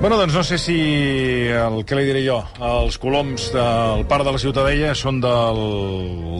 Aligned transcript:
Bueno, 0.00 0.16
doncs 0.16 0.32
no 0.32 0.44
sé 0.46 0.58
si 0.62 0.76
el 1.50 1.80
que 1.84 1.96
li 1.98 2.04
diré 2.06 2.20
jo, 2.22 2.36
els 2.62 2.94
coloms 3.02 3.48
del 3.50 4.04
Parc 4.06 4.22
de 4.28 4.34
la 4.36 4.38
Ciutadella 4.38 4.92
són 4.94 5.18
del, 5.20 5.58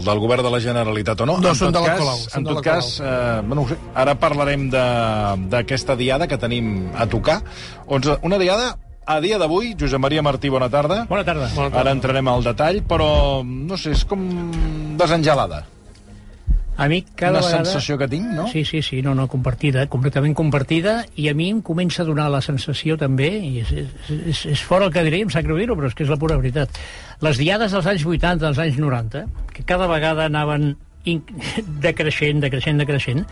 del 0.06 0.20
govern 0.22 0.46
de 0.46 0.52
la 0.54 0.60
Generalitat 0.62 1.24
o 1.24 1.26
no. 1.26 1.34
No, 1.42 1.50
en 1.50 1.58
són 1.58 1.74
de 1.74 1.82
la 1.82 1.88
cas, 1.90 1.98
Colau, 1.98 2.21
En 2.38 2.46
tot 2.46 2.60
cas, 2.62 2.90
eh, 3.02 3.40
bueno, 3.42 3.56
no 3.56 3.64
ho 3.66 3.68
sé, 3.72 3.79
ara 3.98 4.14
parlarem 4.14 4.68
de- 4.71 5.48
d'aquesta 5.50 5.96
diada 5.98 6.29
que 6.30 6.38
tenim 6.38 6.86
a 6.94 7.08
tocar. 7.10 7.40
Una 8.22 8.38
diada 8.38 8.76
a 9.04 9.18
dia 9.21 9.38
d'avui, 9.38 9.75
Josep 9.81 9.99
Maria 9.99 10.22
Martí, 10.22 10.49
bona 10.49 10.71
tarda. 10.71 11.04
Bona 11.11 11.25
tarda. 11.25 11.51
Ara 11.75 11.90
entrarem 11.90 12.29
al 12.29 12.45
detall, 12.45 12.85
però 12.87 13.43
no 13.45 13.77
sé, 13.77 13.90
és 13.90 14.04
com 14.04 14.22
desengelada. 14.97 15.65
A 16.79 16.87
mi 16.87 17.02
cada 17.02 17.41
Una 17.41 17.47
vegada... 17.47 17.65
sensació 17.65 17.98
que 17.98 18.06
tinc, 18.06 18.29
no? 18.37 18.47
Sí, 18.52 18.65
sí, 18.65 18.80
sí, 18.87 19.01
no, 19.02 19.11
no, 19.19 19.27
compartida, 19.27 19.88
completament 19.91 20.37
compartida, 20.38 21.01
i 21.19 21.27
a 21.27 21.34
mi 21.34 21.48
em 21.51 21.59
comença 21.66 22.05
a 22.05 22.06
donar 22.06 22.29
la 22.30 22.38
sensació 22.45 22.95
també, 23.01 23.33
i 23.43 23.65
és, 23.65 23.73
és, 23.83 24.12
és, 24.15 24.43
és 24.55 24.62
fora 24.62 24.87
el 24.87 24.95
que 24.95 25.02
diré, 25.02 25.25
em 25.27 25.33
sap 25.34 25.43
greu 25.43 25.59
dir-ho, 25.59 25.75
però 25.75 25.91
és 25.91 25.97
que 25.99 26.07
és 26.07 26.12
la 26.12 26.21
pura 26.23 26.38
veritat. 26.38 26.79
Les 27.27 27.41
diades 27.43 27.75
dels 27.75 27.88
anys 27.91 28.07
80, 28.07 28.38
dels 28.45 28.62
anys 28.62 28.79
90, 28.79 29.25
que 29.57 29.66
cada 29.66 29.91
vegada 29.91 30.29
anaven 30.30 30.77
decreixent, 31.88 32.45
decreixent, 32.47 32.79
decreixent, 32.79 33.27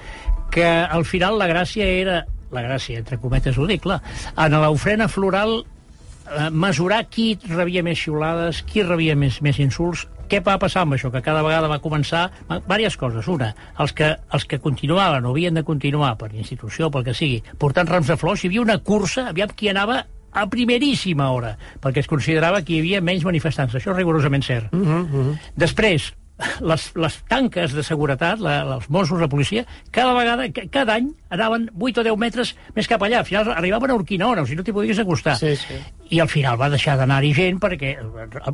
que 0.51 0.67
al 0.67 1.07
final 1.07 1.39
la 1.39 1.47
gràcia 1.51 1.87
era, 1.87 2.25
la 2.51 2.67
gràcia, 2.67 2.99
entre 2.99 3.21
cometes 3.23 3.59
ho 3.59 3.71
dic, 3.71 3.85
clar, 3.87 4.01
en 4.35 4.59
l'ofrena 4.59 5.07
floral 5.07 5.61
eh, 5.63 6.51
mesurar 6.51 7.05
qui 7.11 7.35
rebia 7.47 7.85
més 7.87 8.03
xiulades, 8.03 8.63
qui 8.67 8.83
rebia 8.83 9.17
més, 9.19 9.39
més 9.45 9.63
insults, 9.63 10.07
què 10.29 10.41
va 10.45 10.59
passar 10.59 10.83
amb 10.83 10.95
això? 10.95 11.11
Que 11.13 11.23
cada 11.23 11.43
vegada 11.43 11.69
va 11.69 11.79
començar 11.81 12.31
diverses 12.49 12.97
coses. 12.97 13.29
Una, 13.29 13.55
els 13.79 13.93
que, 13.93 14.17
els 14.33 14.45
que 14.45 14.59
continuaven 14.59 15.25
o 15.25 15.31
havien 15.31 15.55
de 15.55 15.63
continuar 15.65 16.17
per 16.19 16.33
institució, 16.35 16.91
pel 16.91 17.05
que 17.05 17.15
sigui, 17.15 17.43
portant 17.59 17.89
rams 17.89 18.07
de 18.09 18.17
flors, 18.17 18.45
hi 18.45 18.49
havia 18.49 18.63
una 18.63 18.79
cursa, 18.79 19.29
aviam 19.31 19.49
qui 19.57 19.69
anava 19.69 20.05
a 20.37 20.47
primeríssima 20.53 21.31
hora, 21.33 21.57
perquè 21.81 22.03
es 22.05 22.07
considerava 22.11 22.61
que 22.63 22.75
hi 22.75 22.79
havia 22.83 23.01
menys 23.01 23.25
manifestants. 23.25 23.75
Això 23.75 23.91
és 23.95 23.97
rigorosament 23.97 24.43
cert. 24.45 24.73
Uh 24.75 24.79
-huh, 24.81 25.03
uh 25.03 25.27
-huh. 25.27 25.39
Després, 25.57 26.13
les, 26.61 26.83
les 26.97 27.15
tanques 27.29 27.73
de 27.73 27.83
seguretat, 27.83 28.39
la, 28.39 28.61
els 28.75 28.91
Mossos, 28.91 29.19
la 29.19 29.29
policia, 29.29 29.65
cada 29.91 30.13
vegada, 30.13 30.51
ca- 30.53 30.67
cada 30.71 30.95
any, 30.95 31.09
anaven 31.31 31.71
8 31.81 32.01
o 32.01 32.05
10 32.05 32.17
metres 32.19 32.55
més 32.75 32.87
cap 32.87 33.01
allà. 33.03 33.19
Al 33.21 33.25
final 33.25 33.51
arribaven 33.53 33.91
a 33.91 33.95
Urquinaona, 33.95 34.43
o 34.43 34.45
sigui, 34.45 34.57
no 34.59 34.63
t'hi 34.63 34.73
podies 34.73 34.99
acostar. 34.99 35.37
Sí, 35.37 35.57
sí. 35.57 35.75
I 36.15 36.21
al 36.23 36.29
final 36.31 36.55
va 36.61 36.69
deixar 36.71 36.95
d'anar-hi 37.01 37.33
gent 37.35 37.57
perquè 37.59 37.97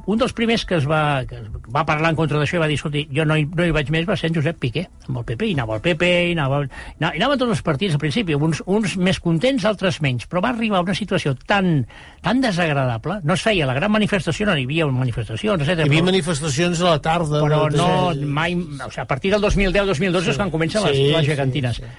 un 0.08 0.18
dels 0.20 0.32
primers 0.32 0.62
que 0.64 0.78
es 0.80 0.86
va, 0.88 1.22
que 1.28 1.36
es 1.36 1.48
va 1.74 1.82
parlar 1.84 2.10
en 2.12 2.16
contra 2.16 2.38
d'això 2.40 2.56
i 2.56 2.60
va 2.62 2.68
dir, 2.70 2.78
escolti, 2.80 3.02
jo 3.12 3.26
no 3.28 3.36
hi, 3.36 3.44
no 3.44 3.66
hi 3.66 3.74
vaig 3.76 3.90
més, 3.92 4.06
va 4.08 4.16
ser 4.16 4.30
en 4.30 4.38
Josep 4.38 4.56
Piqué, 4.62 4.86
amb 5.08 5.18
el 5.20 5.26
PP, 5.28 5.50
i 5.50 5.56
anava 5.58 5.74
al 5.76 5.82
PP, 5.84 6.08
i 6.30 6.32
anava, 6.32 6.62
anava, 6.62 7.10
i 7.12 7.20
anaven 7.20 7.42
tots 7.42 7.52
els 7.56 7.62
partits 7.66 7.98
al 7.98 8.00
principi, 8.00 8.34
uns, 8.38 8.62
uns 8.64 8.96
més 8.96 9.20
contents, 9.20 9.66
altres 9.68 10.00
menys, 10.00 10.24
però 10.30 10.40
va 10.44 10.54
arribar 10.54 10.80
a 10.80 10.86
una 10.86 10.94
situació 10.96 11.34
tan, 11.46 11.84
tan 12.24 12.40
desagradable, 12.40 13.18
no 13.22 13.36
es 13.36 13.44
feia 13.44 13.68
la 13.68 13.76
gran 13.76 13.92
manifestació, 13.92 14.46
no 14.48 14.56
hi 14.56 14.64
havia 14.64 14.86
manifestacions, 14.88 15.60
etc. 15.66 15.84
Hi 15.84 15.90
havia 15.90 16.08
manifestacions 16.08 16.80
a 16.80 16.94
la 16.96 17.02
tarda. 17.04 17.42
però 17.44 17.66
no 17.76 17.90
mai... 18.32 18.56
O 18.56 18.88
sigui, 18.88 19.02
a 19.04 19.08
partir 19.12 19.30
del 19.36 19.42
2010-2012 19.44 20.32
és 20.32 20.40
quan 20.40 20.50
comencen 20.50 20.82
les, 20.88 20.96
Sí, 20.96 21.10
les 21.12 21.24
sí, 21.26 21.30
gegantines. 21.34 21.76
sí. 21.76 21.92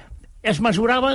Es 0.43 0.59
mesurava, 0.59 1.13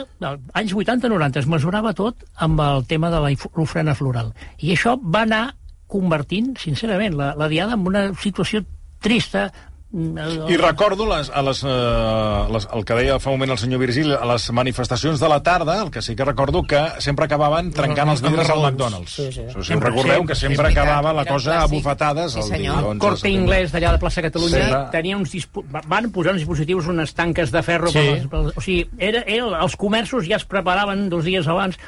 anys 0.57 0.73
80-90, 0.73 1.43
es 1.43 1.49
mesurava 1.53 1.93
tot 1.93 2.25
amb 2.41 2.61
el 2.65 2.87
tema 2.89 3.11
de 3.13 3.21
l'ofrena 3.21 3.93
floral. 3.95 4.33
I 4.65 4.73
això 4.73 4.95
va 4.99 5.27
anar 5.27 5.43
convertint, 5.89 6.55
sincerament, 6.61 7.17
la, 7.17 7.35
la 7.37 7.49
diada 7.53 7.77
en 7.77 7.85
una 7.89 8.07
situació 8.17 8.63
trista, 9.05 9.51
I 9.91 10.57
recordo 10.61 11.07
les, 11.09 11.31
a 11.33 11.41
les, 11.41 11.63
uh, 11.65 12.53
les, 12.53 12.67
el 12.77 12.83
que 12.85 12.93
deia 12.99 13.15
fa 13.23 13.31
un 13.33 13.39
moment 13.39 13.55
el 13.55 13.59
senyor 13.61 13.81
Virgili, 13.81 14.13
a 14.13 14.27
les 14.29 14.51
manifestacions 14.53 15.17
de 15.23 15.29
la 15.33 15.39
tarda, 15.43 15.79
el 15.83 15.91
que 15.91 16.03
sí 16.05 16.15
que 16.15 16.27
recordo 16.29 16.61
que 16.69 16.77
sempre 17.01 17.25
acabaven 17.25 17.71
trencant 17.73 18.11
els 18.13 18.21
vidres 18.21 18.51
al 18.53 18.61
McDonald's. 18.67 19.15
Sí, 19.17 19.31
sí. 19.33 19.47
Això, 19.47 19.63
si 19.65 19.71
Sempre, 19.73 19.89
recordeu, 19.89 20.27
que 20.29 20.37
sempre 20.37 20.69
acabava 20.69 21.15
la 21.17 21.25
cosa 21.25 21.63
a 21.63 21.67
bufetades 21.73 22.33
Sí, 22.37 22.41
el 22.41 22.45
senyor. 22.51 22.61
dia 22.61 22.81
el 22.83 22.85
11 22.85 22.95
de 22.99 23.07
Corte. 23.07 23.31
Inglés 23.31 23.73
d'allà 23.73 23.93
de 23.97 24.03
plaça 24.05 24.23
Catalunya 24.29 24.67
Sí. 24.69 24.83
tenia 24.93 25.17
uns 25.17 25.49
van 25.89 26.11
posar 26.13 26.33
uns 26.37 26.43
dispositius, 26.45 26.87
unes 26.87 27.15
tanques 27.15 27.51
de 27.51 27.63
ferro 27.63 27.89
Sí. 27.89 27.99
per 27.99 28.05
les, 28.13 28.27
per 28.29 28.41
les, 28.45 28.57
o 28.59 28.61
sigui, 28.61 28.91
era, 28.99 29.25
era, 29.27 29.63
els 29.63 29.77
comerços 29.77 30.29
ja 30.29 30.37
es 30.37 30.45
preparaven 30.45 31.09
dos 31.09 31.25
dies 31.25 31.49
abans 31.49 31.79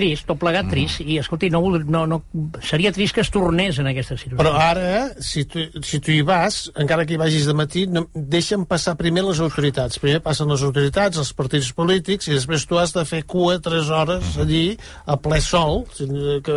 trist, 0.00 0.26
tot 0.26 0.40
plegat 0.40 0.64
Mm. 0.66 0.70
trist 0.72 1.00
i 1.04 1.18
escolti, 1.20 1.50
no, 1.52 1.60
no, 1.78 2.02
no, 2.08 2.22
seria 2.64 2.90
trist 2.92 3.14
que 3.14 3.20
es 3.24 3.30
tornés 3.30 3.78
en 3.78 3.86
aquesta 3.90 4.16
situació 4.16 4.38
Però 4.40 4.54
ara, 4.56 5.10
si 5.20 5.44
tu, 5.44 5.60
si 5.84 6.00
tu 6.00 6.10
hi 6.14 6.22
vas, 6.26 6.70
encara 6.80 7.04
que 7.06 7.14
hi 7.14 7.20
vagis 7.20 7.46
de 7.46 7.54
matí, 7.54 7.86
no, 7.86 8.06
deixen 8.14 8.64
passar 8.70 8.96
primer 8.96 9.24
les 9.26 9.40
autoritats. 9.44 9.98
Primer 10.00 10.22
passen 10.24 10.48
les 10.48 10.62
autoritats, 10.66 11.18
els 11.20 11.32
partits 11.36 11.72
polítics, 11.76 12.28
i 12.30 12.34
després 12.38 12.64
tu 12.66 12.78
has 12.80 12.94
de 12.96 13.04
fer 13.04 13.22
cua 13.28 13.58
3 13.60 13.90
hores 13.90 14.36
allí, 14.40 14.76
a 15.06 15.16
ple 15.20 15.40
sol, 15.44 15.84
que, 15.98 16.56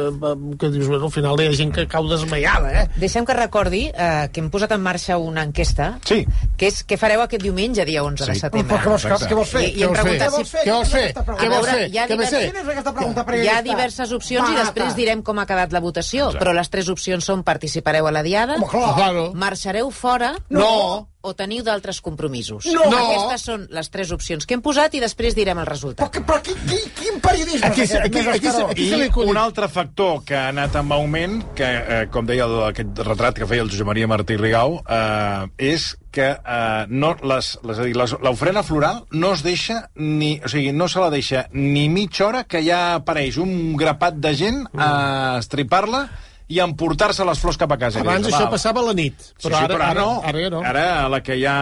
que 0.59 0.69
dius, 0.69 0.87
bueno, 0.87 1.05
al 1.05 1.11
final 1.11 1.39
hi 1.41 1.47
ha 1.49 1.55
gent 1.57 1.73
que 1.75 1.87
cau 1.91 2.07
desmaiada, 2.09 2.71
eh? 2.83 2.85
Deixem 3.01 3.25
que 3.27 3.33
recordi 3.35 3.87
eh, 3.93 4.29
que 4.31 4.39
hem 4.43 4.49
posat 4.53 4.71
en 4.77 4.81
marxa 4.85 5.17
una 5.17 5.43
enquesta 5.43 5.97
Sí. 6.05 6.23
que 6.57 6.67
és 6.71 6.81
què 6.87 6.97
fareu 6.97 7.21
aquest 7.25 7.43
diumenge, 7.43 7.85
dia 7.85 8.03
11 8.03 8.25
de 8.25 8.33
Sí. 8.35 8.39
setembre. 8.45 8.77
Però 8.77 8.83
què 8.83 8.89
vols, 8.93 9.05
què 9.27 9.35
vols 9.35 9.49
fer? 9.49 9.63
I- 9.63 9.73
i 9.79 9.83
hem 9.83 9.91
Què 9.91 9.93
vols 9.93 9.97
fer? 9.97 10.03
preguntat 10.03 10.27
Què 10.29 10.35
vols 10.37 10.47
si... 10.47 10.55
fer? 10.57 10.63
Què 10.63 10.73
vols 10.73 10.89
fer? 10.93 11.03
Aquesta 11.03 11.21
Què 11.21 11.25
pregunta. 11.25 11.49
vols 11.49 11.67
A 11.67 11.71
veure, 11.71 11.83
fer? 11.83 11.89
hi 11.93 11.97
ha 11.97 12.03
Què 12.03 12.15
vols 12.15 12.29
diverses- 12.29 12.39
fer? 12.39 12.51
Quina 12.53 12.61
és 12.63 12.67
aquesta 12.73 12.93
pregunta 12.93 13.25
Hi 13.41 13.47
ha 13.49 13.61
diverses 13.65 14.11
opcions 14.11 14.47
i 14.49 14.51
Barata. 14.53 14.71
després 14.73 14.95
direm 14.95 15.21
com 15.23 15.39
ha 15.39 15.45
quedat 15.45 15.71
la 15.73 15.79
votació, 15.79 16.27
Exacte. 16.27 16.43
però 16.45 16.53
les 16.53 16.69
tres 16.69 16.89
opcions 16.89 17.25
són 17.25 17.43
participareu 17.43 18.07
a 18.07 18.11
la 18.11 18.23
diada, 18.23 18.55
Home, 18.57 18.67
clar. 18.69 19.31
Marxareu 19.33 19.89
fora 19.91 20.35
No. 20.49 21.09
O 21.23 21.31
teniu 21.39 21.63
d'altres 21.63 22.01
compromisos. 22.03 22.65
No. 22.67 22.83
No. 22.91 22.97
Aquestes 22.99 23.45
són 23.47 23.61
les 23.71 23.87
tres 23.89 24.11
opcions 24.11 24.43
que 24.45 24.57
hem 24.57 24.61
posat 24.61 24.93
i 24.97 24.99
després 24.99 25.35
direm 25.37 25.57
el 25.57 25.63
Però, 25.65 25.71
resultat. 25.71 26.11
que- 26.11 26.21
però 26.21 26.41
quin, 26.43 26.57
quin, 26.67 26.83
quin 26.99 27.21
periodisme 27.23 27.67
Aquí- 27.67 27.81
és 27.85 27.93
aquest? 27.93 28.05
aquí- 28.05 28.17
Més 28.17 28.27
aquí- 28.27 28.47
escaró? 28.47 28.67
aquí- 28.69 28.89
I 28.93 29.29
un 29.29 29.37
altre 29.37 29.69
factor 29.69 30.23
que 30.25 30.35
ha 30.35 30.49
anat 30.49 30.75
en 30.75 30.91
augment, 30.91 31.43
que, 31.55 31.63
eh, 31.63 32.07
com 32.11 32.25
deia 32.27 32.43
el, 32.43 32.57
aquest 32.67 32.99
retrat 33.07 33.37
que 33.39 33.47
feia 33.47 33.61
el 33.63 33.69
Josep 33.71 33.87
Maria 33.87 34.07
Martí 34.07 34.35
Rigau, 34.35 34.81
eh, 34.87 35.47
és 35.57 35.97
que 36.11 36.27
eh, 36.31 36.85
no, 36.89 37.15
les, 37.23 37.57
les, 37.63 37.77
és 37.77 37.79
a 37.79 37.83
dir, 37.87 37.95
les, 37.95 38.11
l'ofrena 38.21 38.61
floral 38.61 39.05
no 39.11 39.31
es 39.33 39.41
deixa 39.43 39.89
ni, 39.95 40.41
o 40.43 40.49
sigui, 40.49 40.73
no 40.73 40.87
se 40.89 40.99
la 40.99 41.09
deixa 41.09 41.47
ni 41.53 41.87
mitja 41.89 42.27
hora 42.27 42.43
que 42.43 42.61
ja 42.63 42.95
apareix 42.95 43.37
un 43.37 43.77
grapat 43.77 44.15
de 44.15 44.35
gent 44.35 44.65
a 44.77 45.37
estripar-la 45.39 46.09
i 46.53 46.59
emportar-se 46.61 47.25
les 47.25 47.39
flors 47.41 47.57
cap 47.57 47.71
a 47.73 47.77
casa. 47.81 48.01
Abans 48.03 48.27
dius, 48.27 48.35
això 48.35 48.45
va, 48.45 48.51
passava 48.53 48.83
a 48.83 48.85
la 48.85 48.93
nit. 48.97 49.15
Sí, 49.17 49.47
sí, 49.47 49.49
però 49.49 49.79
ara, 49.79 49.93
no. 49.97 50.21
Ara, 50.29 50.41
ja 50.43 50.51
no. 50.53 50.59
Ara, 50.69 50.83
a 51.05 51.07
la 51.09 51.19
que 51.25 51.37
ja 51.41 51.55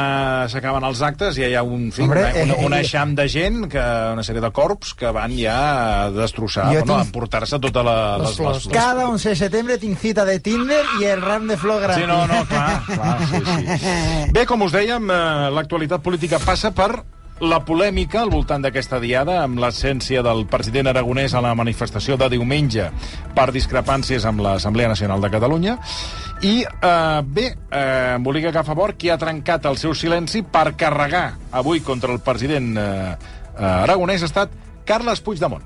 s'acaben 0.51 0.83
els 0.89 1.01
actes, 1.07 1.37
ja 1.39 1.47
hi 1.47 1.55
ha 1.55 1.63
un, 1.63 1.87
fi, 1.95 2.03
Hombre, 2.03 2.25
una, 2.25 2.43
una, 2.43 2.53
eh, 2.59 2.65
un 2.67 2.73
eh, 2.75 2.81
eixam 2.83 3.15
de 3.15 3.27
gent, 3.31 3.61
que, 3.71 3.85
una 4.17 4.25
sèrie 4.27 4.43
de 4.43 4.51
corps 4.51 4.93
que 4.99 5.13
van 5.15 5.31
ja 5.39 5.55
a 6.03 6.11
destrossar, 6.11 6.67
Jo 6.73 6.81
bueno, 6.81 6.95
a 6.95 6.97
tinc- 6.99 7.07
emportar-se 7.07 7.59
tota 7.63 7.83
la, 7.87 7.95
Les 8.17 8.27
les, 8.27 8.29
les, 8.29 8.37
flors. 8.41 8.63
flors. 8.67 8.75
Cada 8.75 9.07
11 9.07 9.29
de 9.29 9.35
setembre 9.45 9.77
tinc 9.81 9.97
cita 10.01 10.25
de 10.27 10.39
Tinder 10.43 10.81
i 10.99 11.05
el 11.13 11.21
ram 11.23 11.47
de 11.47 11.57
flor 11.57 11.81
gratis. 11.85 12.03
Sí, 12.03 12.09
no, 12.11 12.25
no, 12.27 12.43
clar, 12.51 12.83
clar, 12.85 13.17
sí, 13.31 13.41
sí. 13.45 14.29
Bé, 14.35 14.45
com 14.49 14.61
us 14.67 14.75
dèiem, 14.75 15.07
eh, 15.09 15.49
l'actualitat 15.55 16.03
política 16.03 16.39
passa 16.43 16.71
per 16.75 16.91
la 17.41 17.63
polèmica 17.65 18.21
al 18.21 18.29
voltant 18.29 18.61
d'aquesta 18.61 18.99
diada 19.01 19.39
amb 19.41 19.59
l'essència 19.61 20.21
del 20.25 20.45
president 20.49 20.91
aragonès 20.91 21.33
a 21.33 21.41
la 21.41 21.55
manifestació 21.57 22.17
de 22.17 22.27
diumenge 22.29 22.85
per 23.35 23.47
discrepàncies 23.53 24.27
amb 24.29 24.43
l'Assemblea 24.45 24.91
Nacional 24.91 25.23
de 25.23 25.31
Catalunya 25.33 25.77
i 26.45 26.61
eh, 26.61 27.21
bé, 27.25 27.47
eh, 27.71 28.13
embolica 28.15 28.51
que 28.51 28.61
a 28.61 28.67
favor 28.67 28.93
qui 28.93 29.09
ha 29.09 29.17
trencat 29.17 29.65
el 29.65 29.77
seu 29.81 29.95
silenci 29.97 30.43
per 30.43 30.75
carregar 30.77 31.25
avui 31.51 31.81
contra 31.81 32.13
el 32.13 32.21
president 32.21 32.77
eh, 32.77 32.85
eh, 33.57 33.65
aragonès 33.65 34.21
ha 34.21 34.29
estat 34.29 34.53
Carles 34.85 35.21
Puigdemont. 35.25 35.65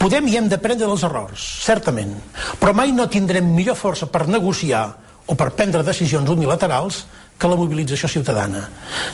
Podem 0.00 0.26
i 0.30 0.36
hem 0.38 0.46
d'aprendre 0.48 0.88
dels 0.88 1.02
errors, 1.04 1.42
certament, 1.60 2.14
però 2.58 2.72
mai 2.72 2.90
no 2.96 3.04
tindrem 3.12 3.50
millor 3.52 3.76
força 3.76 4.08
per 4.08 4.26
negociar 4.32 4.86
o 5.30 5.36
per 5.38 5.50
prendre 5.54 5.84
decisions 5.86 6.30
unilaterals 6.32 7.04
que 7.40 7.48
la 7.48 7.56
mobilització 7.56 8.08
ciutadana. 8.12 8.66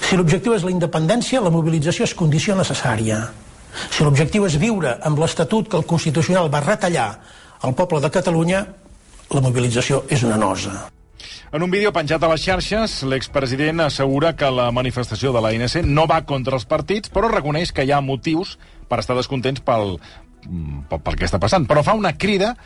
Si 0.03 0.19
l'objectiu 0.19 0.57
és 0.57 0.65
la 0.67 0.73
independència, 0.75 1.43
la 1.43 1.53
mobilització 1.55 2.09
és 2.09 2.15
condició 2.19 2.57
necessària. 2.59 3.21
Si 3.93 4.03
l'objectiu 4.03 4.47
és 4.49 4.59
viure 4.59 4.97
amb 5.07 5.21
l'Estatut 5.23 5.69
que 5.71 5.79
el 5.79 5.87
Constitucional 5.87 6.51
va 6.53 6.65
retallar 6.65 7.09
al 7.63 7.75
poble 7.79 8.01
de 8.03 8.11
Catalunya, 8.11 8.67
la 9.31 9.43
mobilització 9.45 10.05
és 10.11 10.27
una 10.27 10.39
nosa. 10.41 10.89
En 11.55 11.63
un 11.63 11.71
vídeo 11.71 11.93
penjat 11.95 12.23
a 12.27 12.31
les 12.33 12.43
xarxes, 12.43 12.99
l'expresident 13.07 13.85
assegura 13.85 14.33
que 14.37 14.49
la 14.51 14.71
manifestació 14.75 15.31
de 15.33 15.41
l'ANC 15.41 15.85
no 15.87 16.07
va 16.11 16.25
contra 16.27 16.59
els 16.59 16.67
partits, 16.67 17.13
però 17.13 17.31
reconeix 17.31 17.73
que 17.73 17.87
hi 17.87 17.93
ha 17.95 18.03
motius 18.03 18.57
per 18.91 18.99
estar 19.01 19.15
descontents 19.17 19.63
pel, 19.63 19.97
pel, 20.91 21.01
pel 21.01 21.17
que 21.17 21.29
està 21.29 21.39
passant. 21.43 21.69
Però 21.71 21.85
fa 21.87 21.95
una 21.95 22.17
crida 22.19 22.57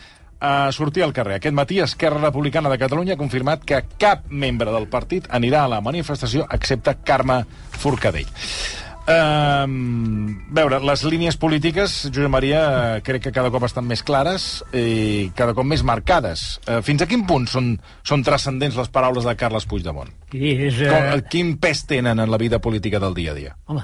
a 0.40 0.72
sortir 0.72 1.04
al 1.04 1.12
carrer. 1.12 1.38
Aquest 1.38 1.54
matí 1.54 1.80
Esquerra 1.80 2.20
Republicana 2.20 2.72
de 2.72 2.78
Catalunya 2.80 3.14
ha 3.14 3.20
confirmat 3.20 3.64
que 3.64 3.82
cap 4.00 4.26
membre 4.30 4.72
del 4.72 4.88
partit 4.88 5.28
anirà 5.30 5.64
a 5.64 5.72
la 5.76 5.80
manifestació 5.84 6.46
excepte 6.50 6.96
Carme 7.04 7.44
Forcadell. 7.80 8.28
Um, 9.10 10.42
veure, 10.54 10.78
les 10.84 11.02
línies 11.08 11.36
polítiques, 11.40 11.94
Josep 12.12 12.30
Maria, 12.30 12.60
eh, 12.98 13.00
crec 13.02 13.24
que 13.24 13.32
cada 13.34 13.50
cop 13.50 13.64
estan 13.66 13.88
més 13.88 14.04
clares 14.06 14.60
i 14.76 15.32
cada 15.34 15.54
cop 15.56 15.66
més 15.66 15.82
marcades. 15.82 16.60
Uh, 16.68 16.78
fins 16.86 17.02
a 17.02 17.08
quin 17.10 17.24
punt 17.26 17.48
són, 17.50 17.72
són 18.06 18.22
transcendents 18.26 18.76
les 18.78 18.92
paraules 18.92 19.26
de 19.26 19.34
Carles 19.40 19.66
Puigdemont? 19.66 20.12
I 20.36 20.52
és, 20.68 20.78
Com, 20.84 21.08
eh, 21.16 21.24
quin 21.32 21.56
pes 21.58 21.82
tenen 21.90 22.22
en 22.22 22.30
la 22.30 22.38
vida 22.38 22.60
política 22.62 23.00
del 23.02 23.16
dia 23.18 23.32
a 23.32 23.38
dia? 23.40 23.56
home, 23.66 23.82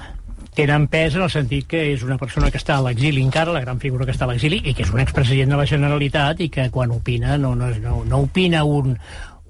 tenen 0.57 0.87
pes 0.89 1.15
en 1.15 1.23
el 1.25 1.29
sentit 1.29 1.67
que 1.69 1.83
és 1.93 2.03
una 2.05 2.17
persona 2.17 2.49
que 2.51 2.57
està 2.57 2.79
a 2.79 2.83
l'exili 2.85 3.21
encara, 3.21 3.53
la 3.53 3.61
gran 3.61 3.81
figura 3.83 4.07
que 4.07 4.15
està 4.15 4.25
a 4.25 4.31
l'exili, 4.31 4.61
i 4.65 4.73
que 4.73 4.85
és 4.87 4.93
un 4.93 5.03
expresident 5.03 5.53
de 5.53 5.59
la 5.59 5.67
Generalitat 5.69 6.41
i 6.41 6.49
que 6.53 6.69
quan 6.73 6.93
opina 6.95 7.37
no, 7.37 7.53
no, 7.55 7.69
no, 7.83 8.03
no 8.07 8.21
opina 8.25 8.63
un, 8.65 8.95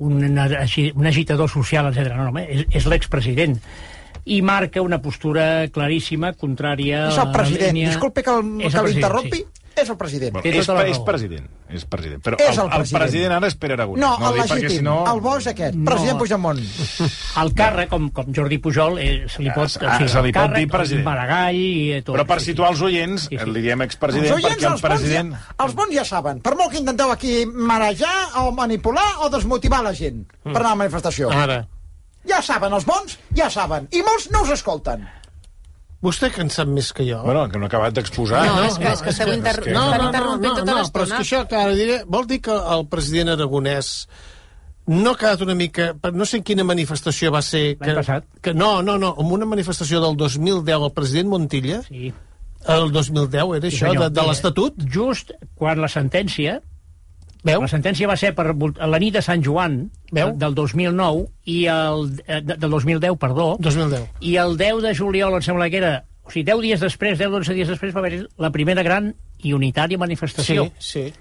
un, 0.04 0.26
un 0.28 1.08
agitador 1.08 1.50
social, 1.50 1.94
etc. 1.94 2.12
No, 2.18 2.32
no, 2.32 2.44
és, 2.44 2.66
és 2.76 2.90
l'expresident 2.92 3.56
i 4.28 4.42
marca 4.44 4.82
una 4.84 5.00
postura 5.00 5.68
claríssima, 5.72 6.34
contrària 6.36 7.06
És 7.08 7.20
el 7.22 7.32
president. 7.32 7.72
línia... 7.72 7.94
Disculpe 7.94 8.24
que, 8.26 8.34
l'interrompi. 8.44 9.30
president, 9.32 9.57
És 9.78 9.90
el 9.94 9.98
president. 9.98 10.34
Bueno, 10.34 10.50
és, 10.50 10.66
tota 10.66 10.84
és 10.90 10.98
president, 11.06 11.46
és 11.70 11.84
president. 11.86 12.22
Però 12.26 12.38
És 12.42 12.58
el, 12.58 12.66
el 12.66 12.70
president. 12.72 12.88
el 12.98 13.02
president 13.04 13.36
ara 13.36 13.48
és 13.52 13.56
Pere 13.62 13.76
Aragonès. 13.78 14.02
No, 14.02 14.10
el 14.18 14.34
dic 14.40 14.44
perquè 14.48 14.56
legítim. 14.64 14.78
si 14.80 14.86
no... 14.88 14.96
El 15.12 15.20
bo 15.22 15.36
és 15.38 15.48
aquest. 15.52 15.76
No. 15.78 15.86
President 15.92 16.18
Puigdemont. 16.18 16.62
El 17.44 17.52
càrrec, 17.60 17.90
com, 17.92 18.08
com 18.16 18.32
Jordi 18.34 18.58
Pujol, 18.64 18.98
eh, 19.04 19.28
se 19.30 19.44
li 19.46 19.52
pot... 19.54 19.70
Ah, 19.86 20.00
se 20.02 20.24
li 20.26 20.32
el 20.32 20.34
pot 20.34 20.40
càrrec, 20.42 20.58
dir 20.64 20.72
president. 20.74 21.04
el 21.04 21.08
Maragall 21.12 21.60
i 21.62 22.02
tot. 22.02 22.16
Però 22.18 22.26
per 22.34 22.40
sí, 22.42 22.50
situar 22.52 22.72
els 22.74 22.82
oients, 22.82 23.28
Sí, 23.30 23.38
sí. 23.38 23.50
li 23.54 23.62
diem 23.68 23.82
Els 23.86 23.90
expresident 23.92 24.34
oients, 24.34 24.50
perquè 24.58 24.66
el 24.66 24.74
els, 24.74 24.86
president... 24.88 25.32
bons 25.36 25.46
ja, 25.54 25.64
els 25.68 25.78
bons 25.82 25.96
ja 26.00 26.06
saben. 26.10 26.42
Per 26.42 26.56
molt 26.58 26.72
que 26.74 26.82
intenteu 26.82 27.12
aquí 27.14 27.36
marejar 27.46 28.16
o 28.42 28.52
manipular 28.52 29.08
o 29.22 29.30
desmotivar 29.30 29.84
la 29.86 29.94
gent 29.94 30.26
per 30.42 30.56
anar 30.58 30.72
a 30.72 30.74
la 30.74 30.82
manifestació. 30.86 31.30
Ara. 31.30 31.62
Ja 32.28 32.42
saben, 32.44 32.74
els 32.76 32.84
bons 32.84 33.14
ja 33.38 33.48
saben. 33.54 33.86
I 33.96 34.02
molts 34.04 34.32
no 34.34 34.42
us 34.44 34.50
escolten. 34.58 35.06
Vostè 36.06 36.30
que 36.30 36.44
en 36.46 36.50
sap 36.54 36.70
més 36.70 36.92
que 36.94 37.04
jo. 37.08 37.24
Bueno, 37.26 37.48
que 37.50 37.58
no 37.58 37.66
he 37.66 37.72
acabat 37.72 37.96
d'exposar. 37.98 38.44
No, 38.46 38.64
és 38.68 38.76
que, 38.78 38.92
és 38.94 39.02
que 39.02 39.10
esteu 39.16 39.32
inter... 39.34 39.56
que- 39.66 39.72
no, 39.74 39.88
no, 39.90 39.98
no, 39.98 40.10
interrompent 40.12 40.52
no, 40.52 40.60
tota 40.60 40.76
no, 40.78 40.84
però 40.94 41.08
és 41.08 41.14
que 41.16 41.24
això 41.24 41.40
que 41.50 41.58
ara 41.58 41.74
diré, 41.78 41.96
vol 42.06 42.28
dir 42.30 42.38
que 42.46 42.54
el 42.76 42.86
president 42.92 43.32
Aragonès 43.34 43.90
no 44.88 45.12
ha 45.16 45.18
quedat 45.20 45.42
una 45.42 45.56
mica... 45.58 45.90
No 46.14 46.26
sé 46.30 46.38
en 46.38 46.46
quina 46.48 46.64
manifestació 46.64 47.32
va 47.34 47.42
ser... 47.42 47.64
Que, 47.82 47.90
L'any 47.90 47.98
passat. 48.04 48.28
Que, 48.46 48.54
no, 48.54 48.84
no, 48.86 49.00
no, 49.02 49.16
en 49.18 49.34
una 49.40 49.50
manifestació 49.50 50.00
del 50.06 50.16
2010 50.22 50.78
el 50.78 50.94
president 50.96 51.34
Montilla, 51.34 51.82
Sí. 51.90 52.14
el 52.78 52.92
2010 52.94 53.34
era 53.58 53.70
Sí, 53.72 53.76
això, 53.76 53.90
senyor. 53.90 54.04
de, 54.06 54.10
de 54.22 54.28
l'Estatut, 54.30 54.86
Just 54.94 55.34
quan 55.58 55.82
la 55.82 55.90
sentència 55.92 56.60
veu? 57.48 57.62
La 57.64 57.68
sentència 57.72 58.08
va 58.12 58.18
ser 58.20 58.34
per 58.38 58.52
la 58.54 59.00
nit 59.00 59.16
de 59.16 59.22
Sant 59.26 59.42
Joan 59.44 59.80
Veu? 60.12 60.34
del 60.38 60.54
2009 60.56 61.26
i 61.46 61.66
el, 61.72 62.12
eh, 62.28 62.42
de- 62.44 62.58
del 62.60 62.70
2010, 62.70 63.18
perdó, 63.18 63.56
2010. 63.60 64.10
i 64.22 64.36
el 64.38 64.58
10 64.58 64.82
de 64.84 64.94
juliol, 64.96 65.34
em 65.40 65.42
sembla 65.42 65.70
que 65.72 65.78
era, 65.82 65.94
o 66.24 66.30
sigui, 66.32 66.44
10 66.44 66.62
dies 66.62 66.80
després, 66.84 67.18
10-11 67.20 67.54
dies 67.56 67.68
després, 67.72 67.96
va 67.96 68.00
haver 68.04 68.28
la 68.38 68.52
primera 68.52 68.84
gran 68.84 69.16
i 69.42 69.54
unitària 69.54 69.98
manifestació 69.98 70.66
Sí, 70.78 71.04
sí. 71.08 71.14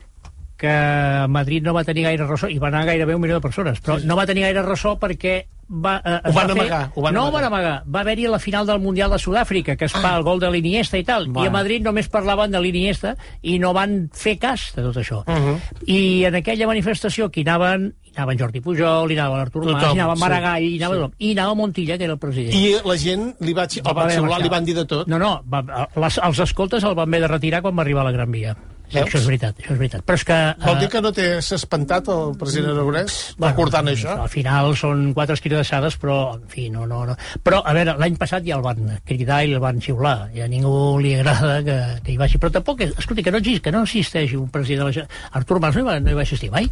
que 0.57 1.27
Madrid 1.29 1.63
no 1.63 1.75
va 1.75 1.85
tenir 1.85 2.05
gaire 2.05 2.25
ressò, 2.27 2.49
i 2.51 2.59
va 2.59 2.69
anar 2.69 2.87
gairebé 2.87 3.15
un 3.15 3.21
milió 3.21 3.37
de 3.37 3.43
persones, 3.45 3.83
però 3.83 3.99
no 4.05 4.17
va 4.17 4.25
tenir 4.27 4.43
gaire 4.47 4.63
ressò 4.63 4.99
perquè 4.99 5.45
va, 5.69 6.01
eh, 6.05 6.21
Ho 6.25 6.33
van 6.33 6.35
va 6.35 6.43
fer- 6.43 6.51
amagar, 6.63 6.91
ho 6.95 7.03
van 7.03 7.15
no 7.15 7.21
amagar. 7.21 7.29
ho 7.29 7.33
van 7.33 7.45
amagar, 7.45 7.83
va 7.95 8.01
haver-hi 8.01 8.27
la 8.29 8.39
final 8.39 8.67
del 8.67 8.79
Mundial 8.81 9.11
de 9.11 9.19
Sud-àfrica, 9.19 9.77
que 9.77 9.85
es 9.87 9.93
fa 9.93 10.17
el 10.17 10.23
gol 10.23 10.39
de 10.41 10.51
l'Iniesta 10.51 10.97
i 10.99 11.05
tal, 11.05 11.27
i 11.27 11.31
Bueno. 11.31 11.49
a 11.49 11.53
Madrid 11.53 11.83
només 11.83 12.09
parlaven 12.09 12.51
de 12.51 12.61
l'Iniesta 12.61 13.17
i 13.43 13.59
no 13.59 13.73
van 13.73 14.09
fer 14.15 14.39
cas 14.39 14.73
de 14.77 14.83
tot 14.83 14.97
això. 14.97 15.25
Uh 15.27 15.35
-huh. 15.35 15.59
I 15.87 16.25
en 16.25 16.35
aquella 16.37 16.67
manifestació 16.67 17.31
que 17.31 17.41
anaven, 17.41 17.95
hi 18.05 18.13
anaven 18.17 18.39
Jordi 18.39 18.61
Pujol, 18.61 19.11
hi 19.11 19.19
anava 19.19 19.37
l'Artur 19.39 19.65
Mas, 19.65 19.83
hi 19.83 19.87
anava 19.99 20.15
sí, 20.15 20.21
Maragall, 20.21 20.63
hi 20.63 20.77
anava, 20.79 20.95
sí. 20.95 21.01
tothom. 21.01 21.15
i 21.19 21.33
anava 21.33 21.55
Montilla, 21.55 21.99
que 21.99 22.05
era 22.05 22.13
el 22.13 22.19
president. 22.19 22.55
I 22.55 22.77
la 22.85 22.97
gent 22.97 23.35
li 23.41 23.53
va, 23.53 23.63
el 23.65 23.97
va 23.97 24.11
xiular, 24.11 24.41
li 24.41 24.49
van 24.49 24.65
dir 24.65 24.75
de 24.75 24.85
tot. 24.85 25.07
No, 25.09 25.19
no, 25.19 25.43
va, 25.53 25.89
les, 25.97 26.19
els 26.19 26.39
escoltes 26.39 26.85
el 26.85 26.95
van 26.95 27.09
haver 27.09 27.21
de 27.23 27.29
retirar 27.29 27.63
quan 27.63 27.77
va 27.77 27.83
arribar 27.83 28.03
a 28.03 28.05
la 28.05 28.13
Gran 28.13 28.31
Via. 28.31 28.57
Veus? 28.93 29.07
això 29.09 29.19
és 29.19 29.27
veritat, 29.27 29.57
això 29.59 29.73
és 29.75 29.79
veritat. 29.81 30.03
Però 30.07 30.15
és 30.19 30.25
que... 30.27 30.37
Vol 30.63 30.77
eh, 30.77 30.81
dir 30.81 30.89
que 30.93 31.01
no 31.03 31.11
té 31.13 31.25
espantat 31.41 32.09
el 32.13 32.37
president 32.39 32.71
Aragonès 32.77 33.17
Bueno, 33.37 33.51
recordant 33.51 33.91
això? 33.91 34.15
Al 34.23 34.31
final 34.31 34.77
són 34.79 35.09
quatre 35.17 35.35
escridassades, 35.35 35.97
però, 35.99 36.19
en 36.37 36.45
fi, 36.53 36.69
no, 36.71 36.87
no, 36.87 37.03
no. 37.09 37.17
Però, 37.43 37.63
a 37.67 37.75
veure, 37.77 37.97
l'any 37.99 38.19
passat 38.21 38.47
ja 38.47 38.59
el 38.61 38.65
van 38.67 38.85
cridar 39.05 39.41
i 39.45 39.57
el 39.57 39.63
van 39.65 39.81
xiular. 39.83 40.31
I 40.37 40.45
a 40.45 40.49
ningú 40.51 40.99
li 41.03 41.17
agrada 41.19 41.59
que, 41.67 41.79
que 42.07 42.15
hi 42.15 42.19
vagi. 42.21 42.39
Però 42.43 42.53
tampoc, 42.55 42.85
escolti, 42.87 43.27
que 43.27 43.35
no, 43.35 43.43
que 43.43 43.75
no 43.75 43.83
assisteix 43.83 44.37
un 44.39 44.49
president 44.55 44.85
de 44.85 44.91
la 44.91 44.97
Generalitat. 45.01 45.33
Artur 45.43 45.61
Mas 45.61 45.75
no 45.75 45.83
hi, 45.83 45.89
va, 45.91 45.99
no 46.01 46.13
hi 46.13 46.19
va 46.21 46.27
assistir 46.29 46.53
mai. 46.55 46.71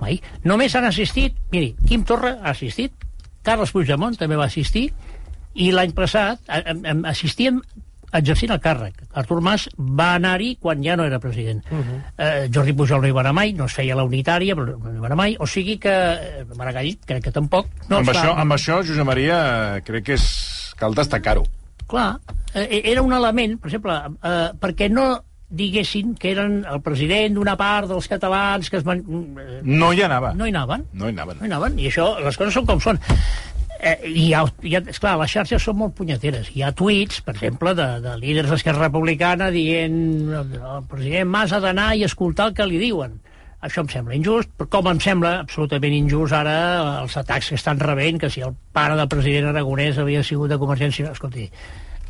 Mai. 0.00 0.18
Només 0.44 0.74
han 0.76 0.84
assistit, 0.90 1.38
miri, 1.52 1.74
Quim 1.86 2.02
Torra 2.08 2.36
ha 2.42 2.50
assistit, 2.50 2.92
Carles 3.46 3.70
Puigdemont 3.72 4.18
també 4.18 4.36
va 4.36 4.50
assistir, 4.50 4.88
i 5.58 5.70
l'any 5.72 5.94
passat 5.96 6.42
a- 6.46 6.60
a- 6.60 6.74
a- 6.92 7.00
assistíem 7.10 7.62
exercint 8.12 8.50
el 8.52 8.60
càrrec. 8.60 9.02
Artur 9.12 9.40
Mas 9.44 9.68
va 9.78 10.14
anar-hi 10.16 10.56
quan 10.60 10.82
ja 10.84 10.96
no 10.96 11.04
era 11.04 11.18
president. 11.18 11.64
Uh 11.70 11.78
-huh. 11.78 12.00
eh, 12.18 12.48
Jordi 12.54 12.72
Pujol 12.72 13.00
no 13.02 13.08
hi 13.08 13.12
va 13.12 13.20
anar 13.20 13.32
mai, 13.34 13.52
no 13.52 13.64
es 13.66 13.72
feia 13.74 13.94
la 13.96 14.04
unitària, 14.04 14.54
però 14.54 14.78
no 14.78 14.94
hi 14.94 14.98
va 15.00 15.06
anar 15.06 15.16
mai, 15.16 15.36
o 15.38 15.46
sigui 15.46 15.78
que 15.78 15.88
eh, 15.92 16.44
Maragall 16.56 16.96
crec 17.06 17.24
que 17.24 17.32
tampoc. 17.32 17.66
No 17.88 17.98
amb, 17.98 18.08
va- 18.08 18.12
això, 18.14 18.34
amb 18.36 18.52
això, 18.52 18.82
Josep 18.86 19.04
Maria, 19.06 19.76
eh, 19.76 19.82
crec 19.82 20.04
que 20.04 20.12
és... 20.14 20.74
cal 20.78 20.94
destacar-ho. 20.94 21.44
Clar, 21.88 22.18
eh, 22.54 22.82
era 22.84 23.02
un 23.02 23.12
element, 23.12 23.58
per 23.60 23.68
exemple, 23.68 23.92
eh, 24.22 24.50
perquè 24.60 24.88
no 24.90 25.24
diguessin 25.50 26.14
que 26.14 26.30
eren 26.32 26.64
el 26.70 26.82
president 26.82 27.34
d'una 27.34 27.56
part 27.56 27.88
dels 27.88 28.06
catalans 28.06 28.68
que 28.70 28.76
es 28.76 28.84
van... 28.84 28.98
eh, 29.00 29.60
No 29.64 29.92
hi 29.92 30.02
anava. 30.02 30.34
No 30.34 30.44
hi 30.46 30.50
anaven. 30.50 30.84
No 30.92 31.06
hi 31.06 31.08
anaven. 31.08 31.38
No 31.38 31.44
hi 31.46 31.48
anaven, 31.48 31.78
i 31.78 31.86
això, 31.88 32.18
les 32.22 32.36
coses 32.36 32.52
són 32.54 32.66
com 32.66 32.78
són. 32.80 32.98
Eh, 33.78 34.10
i 34.10 34.32
ha, 34.34 34.42
hi 34.66 34.74
ha, 34.74 34.82
esclar, 34.90 35.14
les 35.20 35.30
xarxes 35.30 35.62
són 35.62 35.76
molt 35.78 35.94
punyeteres. 35.98 36.50
Hi 36.54 36.64
ha 36.66 36.72
tuits, 36.74 37.20
per 37.22 37.36
exemple, 37.36 37.74
de, 37.78 37.86
de 38.02 38.16
líders 38.18 38.50
d'Esquerra 38.50 38.88
Republicana 38.88 39.52
dient 39.54 39.98
el 40.34 40.86
president 40.90 41.30
Mas 41.30 41.54
ha 41.54 41.62
d'anar 41.62 41.92
i 41.94 42.02
escoltar 42.08 42.50
el 42.50 42.56
que 42.58 42.66
li 42.66 42.80
diuen. 42.82 43.20
Això 43.62 43.82
em 43.82 43.90
sembla 43.90 44.14
injust, 44.14 44.50
però 44.58 44.70
com 44.76 44.88
em 44.90 45.00
sembla 45.02 45.32
absolutament 45.44 45.94
injust 45.94 46.34
ara 46.34 46.56
els 47.02 47.16
atacs 47.18 47.50
que 47.50 47.58
estan 47.58 47.78
rebent, 47.82 48.18
que 48.22 48.30
si 48.30 48.42
el 48.46 48.54
pare 48.74 48.98
del 48.98 49.10
president 49.10 49.50
Aragonès 49.50 49.98
havia 49.98 50.22
sigut 50.26 50.50
de 50.50 50.58
Convergència 50.58 51.06
i 51.06 51.10
escolti, 51.10 51.48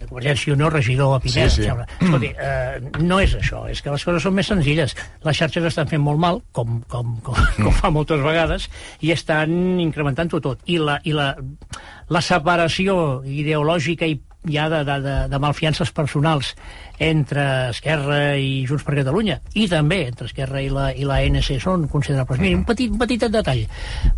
de 0.01 0.07
Convergència 0.09 0.51
i 0.51 0.55
Unió 0.55 0.69
regidor 0.71 1.17
a 1.17 1.21
Pineda, 1.21 1.49
Sí, 1.51 1.63
sí. 1.63 1.67
sembla. 1.69 1.87
Escolti, 2.01 2.31
eh, 2.39 2.81
no 3.03 3.19
és 3.21 3.35
això, 3.39 3.65
és 3.71 3.83
que 3.83 3.91
les 3.95 4.05
coses 4.05 4.23
són 4.23 4.35
més 4.37 4.47
senzilles. 4.51 4.95
Les 5.27 5.37
xarxes 5.41 5.65
estan 5.71 5.89
fent 5.91 6.03
molt 6.03 6.19
mal, 6.23 6.41
com, 6.53 6.81
com, 6.89 7.17
com, 7.27 7.37
com 7.59 7.73
fa 7.81 7.91
moltes 7.95 8.23
vegades, 8.25 8.69
i 9.01 9.13
estan 9.15 9.53
incrementant-ho 9.83 10.41
tot. 10.45 10.63
I 10.67 10.79
la, 10.79 11.01
i 11.05 11.13
la, 11.17 11.33
la 12.09 12.23
separació 12.25 13.23
ideològica 13.27 14.07
i 14.09 14.21
ja 14.49 14.69
de, 14.71 14.85
de, 14.87 14.95
de, 15.03 15.15
de 15.29 15.39
malfiances 15.43 15.91
personals 15.93 16.53
entre 17.03 17.43
Esquerra 17.73 18.37
i 18.39 18.65
Junts 18.69 18.85
per 18.87 18.95
Catalunya, 19.01 19.41
i 19.59 19.67
també 19.69 20.05
entre 20.07 20.29
Esquerra 20.31 20.63
i 20.63 20.71
la, 20.73 20.93
i 20.95 21.05
la 21.05 21.19
ANC 21.27 21.59
són 21.61 21.89
considerables. 21.91 22.41
Miri, 22.41 22.55
un 22.57 22.65
petit, 22.69 22.91
un 22.95 23.03
petit 23.03 23.27
detall. 23.29 23.65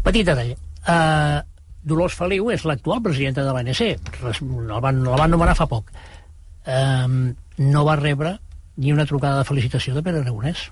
Petit 0.05 0.29
detall. 0.29 0.53
Uh, 0.85 1.41
Dolors 1.82 2.17
Feliu 2.17 2.50
és 2.53 2.65
l'actual 2.69 3.00
presidenta 3.05 3.44
de 3.47 3.55
l'ANC. 3.55 4.11
La 4.69 4.81
van, 4.85 5.03
la 5.06 5.19
van 5.21 5.32
nomenar 5.32 5.56
fa 5.56 5.69
poc. 5.71 5.91
Um, 6.69 7.32
no 7.61 7.85
va 7.88 7.97
rebre 7.97 8.37
ni 8.81 8.93
una 8.93 9.06
trucada 9.09 9.41
de 9.41 9.49
felicitació 9.49 9.94
de 9.97 10.03
Pere 10.05 10.21
Aragonès. 10.21 10.69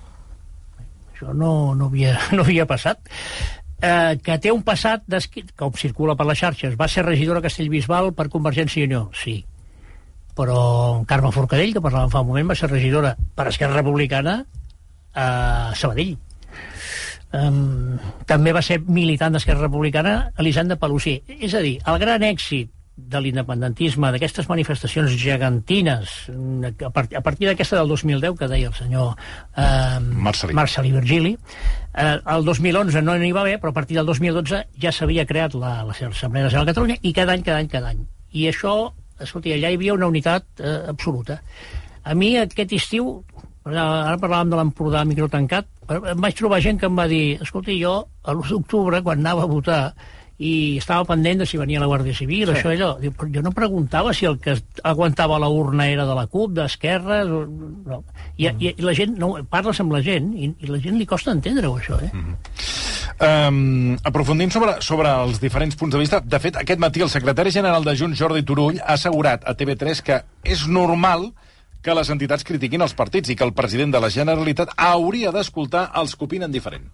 Això 1.12 1.32
no, 1.34 1.74
no, 1.74 1.88
havia, 1.88 2.16
no 2.36 2.44
havia 2.44 2.68
passat. 2.68 3.00
Eh, 3.78 4.18
que 4.24 4.38
té 4.42 4.50
un 4.50 4.64
passat, 4.66 5.04
com 5.56 5.76
circula 5.78 6.16
per 6.18 6.26
les 6.26 6.40
xarxes, 6.40 6.74
va 6.78 6.88
ser 6.90 7.06
regidora 7.06 7.38
a 7.42 7.46
Castellbisbal 7.46 8.12
per 8.16 8.28
Convergència 8.32 8.82
i 8.82 8.88
Unió, 8.88 9.04
sí. 9.14 9.36
Però 10.38 10.60
Carme 11.10 11.30
Forcadell, 11.34 11.74
que 11.74 11.82
parlàvem 11.82 12.10
fa 12.10 12.22
un 12.24 12.30
moment, 12.30 12.48
va 12.50 12.56
ser 12.58 12.70
regidora 12.70 13.14
per 13.38 13.48
Esquerra 13.50 13.80
Republicana 13.80 14.40
a 15.14 15.28
Sabadell. 15.78 16.16
Um, 17.28 17.98
també 18.24 18.54
va 18.56 18.62
ser 18.64 18.78
militant 18.80 19.34
d'Esquerra 19.36 19.66
Republicana 19.66 20.32
Elisenda 20.40 20.78
Palucí. 20.80 21.18
És 21.28 21.52
a 21.54 21.60
dir, 21.64 21.76
el 21.84 21.98
gran 22.00 22.24
èxit 22.24 22.72
de 22.98 23.20
l'independentisme, 23.22 24.10
d'aquestes 24.10 24.48
manifestacions 24.50 25.12
gegantines, 25.20 26.14
a, 26.28 26.90
part, 26.90 27.14
a 27.14 27.22
partir 27.22 27.46
d'aquesta 27.46 27.78
del 27.78 27.92
2010, 27.94 28.34
que 28.40 28.48
deia 28.50 28.72
el 28.72 28.74
senyor 28.74 29.12
eh, 29.14 30.00
Marcelí. 30.00 30.56
Marcelí 30.58 30.90
Virgili, 30.92 31.36
eh, 31.94 32.18
el 32.18 32.44
2011 32.44 33.02
no 33.06 33.14
n'hi 33.14 33.30
va 33.32 33.44
haver, 33.46 33.60
però 33.62 33.70
a 33.70 33.76
partir 33.76 34.00
del 34.00 34.08
2012 34.10 34.64
ja 34.82 34.92
s'havia 34.92 35.26
creat 35.30 35.54
la, 35.54 35.84
la 35.86 35.94
Assemblea 35.94 36.48
Nacional 36.48 36.66
de 36.66 36.74
Catalunya, 36.74 36.98
i 37.02 37.14
cada 37.14 37.36
any, 37.36 37.46
cada 37.46 37.62
any, 37.62 37.70
cada 37.70 37.94
any. 37.94 38.02
I 38.34 38.48
això, 38.50 38.74
escolti, 39.22 39.54
allà 39.54 39.70
hi 39.70 39.78
havia 39.78 39.94
una 39.94 40.10
unitat 40.10 40.48
eh, 40.58 40.78
absoluta. 40.90 41.38
A 42.02 42.18
mi 42.18 42.34
aquest 42.40 42.74
estiu, 42.74 43.20
ara 43.68 44.18
parlàvem 44.18 44.50
de 44.50 44.58
l'Empordà 44.58 45.06
micro 45.06 45.30
tancat, 45.30 45.70
em 45.88 46.22
vaig 46.22 46.36
trobar 46.36 46.60
gent 46.64 46.78
que 46.80 46.88
em 46.88 46.96
va 46.96 47.08
dir, 47.10 47.38
escolti, 47.42 47.78
jo 47.80 47.96
a 48.24 48.34
l'1 48.34 48.52
d'octubre, 48.52 49.02
quan 49.02 49.20
anava 49.22 49.46
a 49.46 49.50
votar, 49.50 49.82
i 50.38 50.78
estava 50.78 51.02
pendent 51.02 51.40
de 51.42 51.46
si 51.50 51.58
venia 51.58 51.80
la 51.82 51.88
Guàrdia 51.90 52.14
Civil, 52.14 52.46
sí. 52.46 52.54
això 52.54 52.70
allò. 52.70 52.92
Diu, 53.02 53.10
però 53.10 53.26
jo 53.34 53.42
no 53.42 53.50
preguntava 53.54 54.12
si 54.14 54.28
el 54.28 54.36
que 54.38 54.54
aguantava 54.86 55.38
la 55.42 55.48
urna 55.50 55.88
era 55.90 56.06
de 56.06 56.14
la 56.14 56.28
CUP, 56.30 56.52
d'Esquerra... 56.54 57.24
No. 57.26 58.04
I, 58.36 58.46
mm. 58.46 58.60
i, 58.62 58.70
I 58.76 58.86
la 58.86 58.94
gent, 58.94 59.16
no, 59.18 59.32
parles 59.50 59.80
amb 59.82 59.96
la 59.96 60.02
gent, 60.06 60.30
i, 60.38 60.52
i 60.62 60.70
la 60.70 60.78
gent 60.84 60.94
li 61.00 61.08
costa 61.10 61.34
entendre-ho, 61.34 61.74
això, 61.80 61.98
eh? 61.98 62.12
Mm. 62.14 62.36
Um, 63.18 63.96
aprofundint 64.06 64.54
sobre, 64.54 64.76
sobre 64.86 65.10
els 65.24 65.42
diferents 65.42 65.74
punts 65.74 65.96
de 65.96 66.04
vista, 66.04 66.22
de 66.22 66.38
fet, 66.38 66.60
aquest 66.60 66.78
matí 66.78 67.02
el 67.02 67.10
secretari 67.10 67.50
general 67.50 67.82
de 67.82 67.96
Junts, 67.98 68.20
Jordi 68.20 68.44
Turull, 68.46 68.78
ha 68.78 68.94
assegurat 68.94 69.42
a 69.42 69.56
TV3 69.58 70.04
que 70.06 70.22
és 70.46 70.68
normal 70.70 71.32
que 71.32 71.47
les 71.86 72.10
entitats 72.10 72.44
critiquin 72.44 72.82
els 72.82 72.94
partits 72.94 73.30
i 73.30 73.36
que 73.36 73.46
el 73.46 73.54
president 73.54 73.92
de 73.94 74.00
la 74.02 74.10
Generalitat 74.10 74.74
hauria 74.76 75.30
d'escoltar 75.32 75.90
els 75.94 76.16
que 76.16 76.26
opinen 76.26 76.52
diferent. 76.52 76.88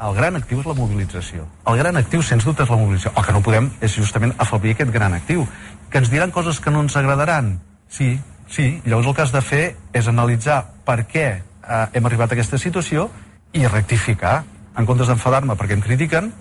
El 0.00 0.14
gran 0.16 0.36
actiu 0.36 0.62
és 0.62 0.66
la 0.66 0.74
mobilització. 0.74 1.44
El 1.68 1.76
gran 1.76 1.96
actiu, 2.00 2.22
sens 2.24 2.44
dubte, 2.44 2.64
és 2.64 2.70
la 2.72 2.78
mobilització. 2.80 3.12
El 3.20 3.26
que 3.26 3.34
no 3.36 3.42
podem 3.44 3.70
és 3.84 3.96
justament 3.98 4.32
afeblir 4.38 4.72
aquest 4.72 4.92
gran 4.94 5.12
actiu. 5.12 5.44
Que 5.92 6.00
ens 6.00 6.10
diran 6.10 6.32
coses 6.32 6.60
que 6.60 6.72
no 6.72 6.80
ens 6.80 6.96
agradaran. 6.96 7.58
Sí, 7.88 8.18
sí. 8.48 8.80
Llavors 8.86 9.10
el 9.10 9.14
que 9.14 9.22
has 9.26 9.34
de 9.34 9.42
fer 9.44 9.64
és 9.92 10.08
analitzar 10.08 10.62
per 10.88 11.02
què 11.04 11.26
eh, 11.36 11.86
hem 11.92 12.06
arribat 12.08 12.32
a 12.32 12.38
aquesta 12.38 12.58
situació 12.58 13.10
i 13.52 13.66
rectificar. 13.66 14.40
En 14.78 14.88
comptes 14.88 15.12
d'enfadar-me 15.12 15.58
perquè 15.60 15.76
em 15.76 15.84
critiquen, 15.84 16.32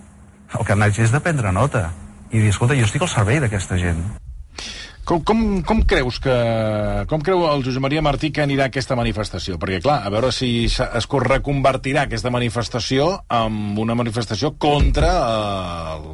el 0.55 0.65
que 0.65 0.79
haig 0.79 1.03
és 1.03 1.11
de 1.11 1.19
prendre 1.19 1.51
nota 1.51 1.89
i 2.31 2.39
dir, 2.39 2.49
escolta, 2.53 2.77
jo 2.77 2.85
estic 2.85 3.03
al 3.03 3.11
servei 3.11 3.39
d'aquesta 3.41 3.77
gent. 3.81 4.01
Com, 5.09 5.23
com, 5.25 5.39
com 5.65 5.79
creus 5.89 6.19
que... 6.21 6.33
Com 7.09 7.23
creu 7.25 7.47
el 7.49 7.63
Josep 7.65 7.81
Maria 7.81 8.03
Martí 8.05 8.29
que 8.29 8.43
anirà 8.43 8.67
aquesta 8.69 8.93
manifestació? 8.93 9.57
Perquè, 9.57 9.79
clar, 9.81 10.03
a 10.05 10.11
veure 10.13 10.29
si 10.29 10.67
es 10.69 11.07
reconvertirà 11.25 12.03
aquesta 12.05 12.29
manifestació 12.29 13.07
en 13.25 13.73
una 13.81 13.97
manifestació 13.97 14.53
contra 14.61 15.09
el, 15.95 16.05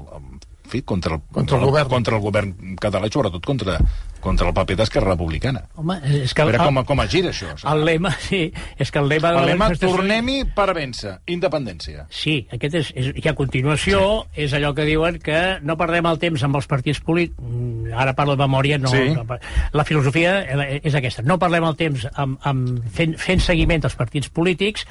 fi, 0.67 0.81
contra 0.81 1.15
el, 1.15 1.21
Contra 1.31 1.57
el 1.57 1.65
govern. 1.65 1.89
contra 1.89 2.15
el 2.17 2.21
govern 2.23 2.53
català 2.81 3.07
i 3.07 3.11
sobretot 3.13 3.45
contra, 3.45 3.77
contra 4.21 4.47
el 4.49 4.53
paper 4.57 4.75
d'Esquerra 4.79 5.11
Republicana. 5.13 5.61
Home, 5.75 5.99
és 6.23 6.33
que... 6.33 6.41
A 6.41 6.45
El, 6.45 6.51
veure 6.51 6.65
com, 6.65 6.79
com 6.89 7.01
es 7.03 7.09
gira 7.11 7.29
això. 7.29 7.51
el 7.71 7.83
lema, 7.85 8.11
sí, 8.19 8.51
és 8.77 8.91
que 8.91 8.99
el 8.99 9.07
lema 9.09 9.31
de 9.31 9.39
El 9.43 9.45
lema, 9.51 9.65
manifestació... 9.67 9.95
tornem-hi 9.97 10.37
per 10.57 10.67
vèncer. 10.77 11.15
Independència. 11.35 12.07
Sí, 12.09 12.35
aquest 12.51 12.75
és, 12.81 12.91
és, 12.95 13.11
i 13.23 13.27
a 13.29 13.35
continuació 13.37 14.01
sí. 14.33 14.41
és 14.47 14.53
allò 14.57 14.73
que 14.75 14.85
diuen 14.89 15.19
que 15.21 15.39
no 15.61 15.77
perdem 15.77 16.05
el 16.09 16.19
temps 16.21 16.43
amb 16.47 16.57
els 16.61 16.67
partits 16.67 16.99
polítics, 17.05 17.41
ara 17.95 18.13
parlo 18.17 18.35
de 18.35 18.41
memòria, 18.43 18.77
no, 18.81 18.89
Sí. 18.89 19.11
no, 19.15 19.25
la 19.73 19.83
filosofia 19.87 20.39
eh, 20.43 20.79
és 20.83 20.95
aquesta, 20.97 21.21
no 21.23 21.37
parlem 21.39 21.63
el 21.69 21.75
temps 21.79 22.07
amb, 22.13 22.39
amb 22.43 22.81
fent, 22.95 23.17
fent 23.21 23.39
seguiment 23.45 23.85
als 23.85 23.95
partits 23.95 24.29
polítics 24.33 24.85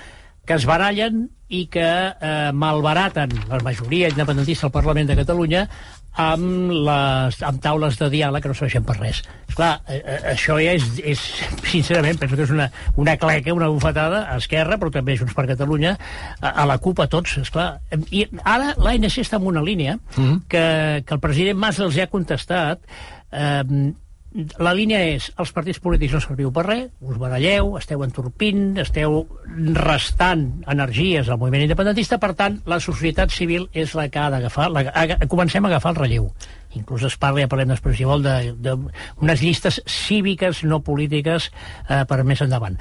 que 0.44 0.58
es 0.58 0.66
barallen 0.68 1.28
i 1.48 1.66
que 1.70 1.84
eh, 1.84 2.52
malbaraten 2.52 3.32
la 3.50 3.60
majoria 3.64 4.08
independentista 4.12 4.68
al 4.68 4.74
Parlament 4.74 5.10
de 5.10 5.16
Catalunya 5.18 5.66
amb, 6.14 6.70
les, 6.86 7.40
amb 7.42 7.58
taules 7.62 7.96
de 7.98 8.08
diàleg 8.12 8.42
que 8.42 8.50
no 8.50 8.54
serveixen 8.54 8.84
per 8.86 8.96
res. 9.00 9.22
Esclar, 9.48 9.72
eh, 9.90 9.98
eh, 9.98 10.20
això 10.34 10.56
ja 10.62 10.76
és, 10.78 10.86
és, 11.02 11.22
sincerament, 11.70 12.20
penso 12.20 12.38
que 12.38 12.46
és 12.46 12.54
una, 12.54 12.68
una 13.00 13.16
cleca, 13.18 13.54
una 13.56 13.70
bufetada 13.72 14.24
a 14.30 14.38
Esquerra, 14.42 14.78
però 14.78 14.92
també 14.94 15.16
a 15.16 15.20
Junts 15.20 15.34
per 15.34 15.48
Catalunya, 15.50 15.96
a, 16.40 16.54
a 16.62 16.68
la 16.70 16.78
CUP, 16.78 17.02
a 17.02 17.08
tots, 17.10 17.38
esclar. 17.42 17.68
I 18.14 18.28
ara 18.44 18.72
l'ANC 18.78 19.18
està 19.24 19.42
en 19.42 19.50
una 19.50 19.64
línia 19.64 19.98
que, 20.14 20.64
que 21.04 21.18
el 21.18 21.22
president 21.22 21.58
Mas 21.58 21.82
els 21.82 21.98
ha 21.98 22.10
contestat 22.12 22.82
eh, 23.34 23.62
la 24.58 24.72
línia 24.74 24.98
és, 25.14 25.28
els 25.38 25.52
partits 25.54 25.78
polítics 25.78 26.16
no 26.16 26.20
serviu 26.22 26.50
per 26.54 26.64
res, 26.66 26.88
us 27.06 27.18
baralleu, 27.22 27.76
esteu 27.78 28.02
entorpint, 28.02 28.72
esteu 28.82 29.20
restant 29.78 30.64
energies 30.70 31.28
al 31.30 31.38
moviment 31.38 31.62
independentista, 31.68 32.18
per 32.18 32.32
tant, 32.38 32.56
la 32.66 32.80
societat 32.82 33.30
civil 33.30 33.68
és 33.72 33.94
la 33.94 34.08
que 34.10 34.18
ha 34.18 34.30
d'agafar, 34.34 34.66
comencem 35.30 35.64
a 35.64 35.70
agafar 35.70 35.94
el 35.94 36.00
relleu. 36.02 36.26
Inclús 36.74 37.04
es 37.06 37.14
parla, 37.22 37.44
ja 37.44 37.50
parlem 37.52 37.70
després, 37.70 37.94
si 37.96 38.08
vol, 38.08 38.26
d'unes 38.26 39.44
llistes 39.44 39.80
cíviques, 39.86 40.64
no 40.66 40.80
polítiques, 40.82 41.52
eh, 41.88 42.02
per 42.10 42.24
més 42.26 42.42
endavant. 42.42 42.74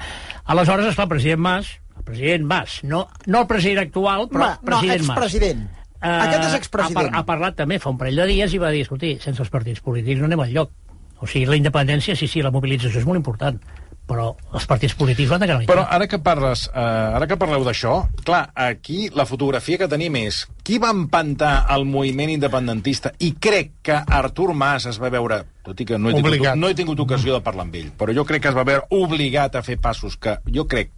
Aleshores, 0.50 0.90
esclar, 0.90 1.06
el 1.06 1.14
president 1.14 1.40
Mas, 1.46 1.70
el 1.96 2.02
president 2.02 2.44
Mas, 2.50 2.80
no, 2.82 3.06
no 3.26 3.44
el 3.44 3.46
president 3.46 3.86
actual, 3.86 4.26
però 4.32 4.50
no, 4.56 4.60
president 4.66 5.06
Mas. 5.06 5.16
expresident. 5.16 5.66
Eh, 6.04 6.08
Aquest 6.10 6.42
és 6.48 6.52
Ha, 6.52 6.56
expresident. 6.58 7.12
par 7.12 7.20
ha 7.22 7.24
parlat 7.24 7.54
també 7.56 7.78
fa 7.78 7.88
un 7.94 7.96
parell 7.96 8.18
de 8.24 8.26
dies 8.26 8.52
i 8.52 8.58
va 8.58 8.74
dir, 8.74 8.82
escolti, 8.82 9.14
sense 9.22 9.40
els 9.40 9.48
partits 9.54 9.80
polítics 9.80 10.18
no 10.20 10.26
anem 10.26 10.42
al 10.42 10.50
lloc. 10.52 10.74
O 11.22 11.26
sigui, 11.26 11.46
la 11.46 11.56
independència, 11.56 12.16
sí, 12.18 12.28
sí, 12.28 12.42
la 12.42 12.52
mobilització 12.54 13.00
és 13.00 13.06
molt 13.08 13.20
important, 13.20 13.60
però 14.04 14.26
els 14.52 14.66
partits 14.68 14.94
polítics 14.98 15.30
van 15.32 15.40
de 15.40 15.48
gran 15.48 15.64
Però 15.68 15.84
ara 15.96 16.06
que 16.10 16.18
parles, 16.20 16.66
eh, 16.68 16.80
ara 16.80 17.26
que 17.28 17.38
parleu 17.40 17.64
d'això, 17.64 17.94
clar, 18.24 18.42
aquí 18.54 19.08
la 19.16 19.24
fotografia 19.24 19.80
que 19.80 19.88
tenim 19.88 20.18
és 20.20 20.42
qui 20.64 20.78
va 20.82 20.92
empantar 20.92 21.54
el 21.72 21.86
moviment 21.88 22.34
independentista 22.34 23.14
i 23.24 23.32
crec 23.40 23.72
que 23.88 23.96
Artur 24.18 24.52
Mas 24.54 24.86
es 24.90 25.00
va 25.00 25.12
veure, 25.14 25.40
tot 25.64 25.80
i 25.80 25.88
que 25.88 25.98
no 25.98 26.10
he, 26.10 26.18
tingut, 26.18 26.34
Obligat. 26.34 26.60
no 26.60 26.68
he 26.68 26.76
tingut 26.76 27.00
ocasió 27.00 27.38
de 27.38 27.44
parlar 27.44 27.64
amb 27.68 27.80
ell, 27.80 27.90
però 27.96 28.14
jo 28.16 28.26
crec 28.28 28.44
que 28.44 28.52
es 28.52 28.58
va 28.58 28.66
veure 28.68 28.84
obligat 28.92 29.56
a 29.56 29.64
fer 29.64 29.78
passos 29.80 30.18
que 30.20 30.36
jo 30.52 30.68
crec, 30.68 30.92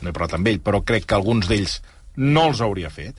no 0.00 0.10
he 0.10 0.14
parlat 0.14 0.38
amb 0.38 0.52
ell, 0.52 0.62
però 0.62 0.84
crec 0.86 1.08
que 1.08 1.18
alguns 1.18 1.50
d'ells 1.50 1.80
no 2.16 2.46
els 2.50 2.62
hauria 2.62 2.92
fet, 2.94 3.18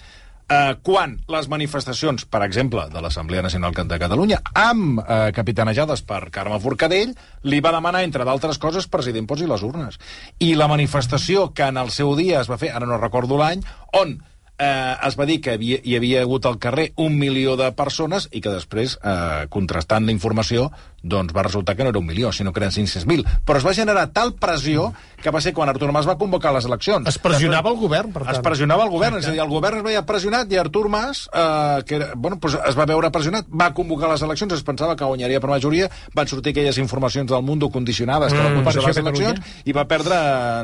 eh, 0.49 0.75
quan 0.83 1.15
les 1.31 1.47
manifestacions, 1.51 2.25
per 2.25 2.43
exemple, 2.45 2.85
de 2.91 3.01
l'Assemblea 3.01 3.43
Nacional 3.45 3.73
de 3.73 3.99
Catalunya, 3.99 4.41
amb 4.53 4.99
eh, 4.99 5.31
capitanejades 5.35 6.03
per 6.07 6.29
Carme 6.31 6.59
Forcadell, 6.59 7.15
li 7.43 7.61
va 7.63 7.73
demanar, 7.75 8.03
entre 8.03 8.25
d'altres 8.25 8.59
coses, 8.59 8.87
president 8.87 9.27
posi 9.27 9.47
les 9.47 9.63
urnes. 9.63 9.99
I 10.39 10.53
la 10.55 10.67
manifestació 10.67 11.51
que 11.53 11.67
en 11.67 11.77
el 11.77 11.91
seu 11.91 12.15
dia 12.19 12.41
es 12.41 12.51
va 12.51 12.59
fer, 12.61 12.73
ara 12.73 12.89
no 12.89 13.01
recordo 13.01 13.37
l'any, 13.39 13.63
on 13.99 14.17
eh, 14.59 14.95
es 15.07 15.17
va 15.19 15.25
dir 15.25 15.39
que 15.41 15.55
havia, 15.57 15.79
hi 15.83 15.97
havia 15.97 16.23
hagut 16.23 16.45
al 16.45 16.59
carrer 16.61 16.91
un 17.01 17.17
milió 17.19 17.55
de 17.59 17.71
persones 17.77 18.29
i 18.31 18.41
que 18.41 18.53
després, 18.53 18.97
eh, 19.03 19.45
contrastant 19.49 20.05
la 20.05 20.15
informació, 20.15 20.71
doncs 21.03 21.33
va 21.35 21.43
resultar 21.43 21.75
que 21.75 21.83
no 21.83 21.89
era 21.91 21.99
un 21.99 22.05
milió, 22.07 22.31
sinó 22.31 22.53
que 22.53 22.61
eren 22.61 22.71
500.000. 22.71 23.25
Però 23.45 23.57
es 23.59 23.65
va 23.67 23.73
generar 23.75 24.07
tal 24.15 24.33
pressió 24.39 24.93
que 25.21 25.29
va 25.31 25.39
ser 25.43 25.53
quan 25.53 25.69
Artur 25.69 25.91
Mas 25.91 26.07
va 26.07 26.17
convocar 26.17 26.53
les 26.55 26.65
eleccions. 26.65 27.07
Es 27.07 27.17
pressionava 27.19 27.69
el 27.69 27.77
govern, 27.77 28.11
per 28.11 28.23
Es 28.23 28.27
tant. 28.37 28.43
pressionava 28.43 28.83
el 28.85 28.89
govern, 28.89 29.17
és 29.19 29.27
a 29.27 29.31
dir, 29.31 29.39
el 29.43 29.47
govern 29.51 29.77
es 29.77 29.83
veia 29.83 30.05
pressionat 30.05 30.51
i 30.51 30.57
Artur 30.57 30.87
Mas, 30.89 31.29
eh, 31.33 31.83
que 31.85 31.95
era, 31.95 32.07
bueno, 32.15 32.39
pues 32.39 32.55
es 32.55 32.77
va 32.79 32.85
veure 32.85 33.11
pressionat, 33.11 33.45
va 33.51 33.73
convocar 33.73 34.09
les 34.11 34.21
eleccions, 34.21 34.53
es 34.53 34.63
pensava 34.63 34.95
que 34.95 35.03
guanyaria 35.05 35.39
per 35.39 35.49
majoria, 35.49 35.89
van 36.15 36.27
sortir 36.27 36.51
aquelles 36.51 36.77
informacions 36.77 37.29
del 37.31 37.43
Mundo 37.43 37.69
condicionades 37.69 38.31
que 38.33 38.39
Mm, 38.39 38.43
van 38.43 38.53
condicionar 38.63 38.87
les 38.87 38.97
eleccions, 38.97 39.39
Catalunya. 39.39 39.61
i 39.65 39.71
va 39.73 39.85
perdre, 39.87 40.15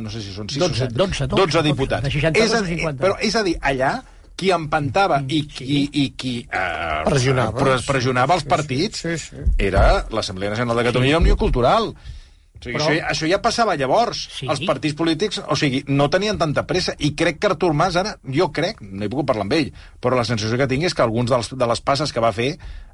no 0.01 0.09
sé 0.09 0.21
si 0.21 0.31
són 0.33 0.47
6 0.49 0.59
12, 0.59 0.71
o 0.71 0.75
7, 0.87 0.93
12, 0.95 1.27
12 1.27 1.63
diputats. 1.63 2.03
de 2.03 2.11
62 2.11 2.45
és 2.45 2.53
a, 2.53 2.63
a 2.63 2.67
50. 2.67 3.03
Però 3.03 3.15
és 3.19 3.35
a 3.35 3.43
dir, 3.43 3.57
allà 3.61 4.01
qui 4.39 4.53
empantava 4.55 5.19
i 5.27 5.41
qui, 5.51 5.81
i 5.91 6.05
qui 6.15 6.37
eh, 6.47 7.01
Pressionava. 7.09 7.57
pres- 7.59 7.83
pressionava 7.87 8.37
els 8.39 8.47
partits 8.47 9.03
sí, 9.03 9.17
sí. 9.19 9.43
era 9.57 10.05
l'Assemblea 10.15 10.53
Nacional 10.55 10.79
de 10.79 10.87
Catalunya 10.87 11.17
i 11.17 11.19
Unió 11.19 11.35
Cultural. 11.39 11.91
O 12.59 12.61
sigui, 12.63 12.75
Però- 12.75 12.87
això, 12.91 13.03
això 13.13 13.27
ja 13.31 13.37
passava 13.39 13.75
llavors. 13.79 14.19
Sí. 14.35 14.47
Els 14.51 14.59
partits 14.67 14.95
polítics, 14.99 15.37
o 15.47 15.55
sigui, 15.55 15.83
no 15.87 16.09
tenien 16.11 16.35
tanta 16.41 16.65
pressa. 16.67 16.91
I 16.99 17.13
crec 17.15 17.37
que 17.39 17.47
Artur 17.47 17.69
Mas 17.73 17.95
ara, 17.95 18.17
jo 18.35 18.49
crec, 18.51 18.81
no 18.83 19.05
he 19.05 19.11
pogut 19.11 19.29
parlar 19.29 19.45
amb 19.47 19.55
ell, 19.55 19.69
però 20.03 20.17
la 20.19 20.25
sensació 20.27 20.57
que 20.59 20.67
tinc 20.67 20.83
és 20.89 20.95
que 20.95 21.05
alguns 21.05 21.31
dels, 21.31 21.53
de 21.55 21.69
les 21.71 21.79
passes 21.87 22.11
que 22.11 22.19
va 22.23 22.33
fer 22.35 22.49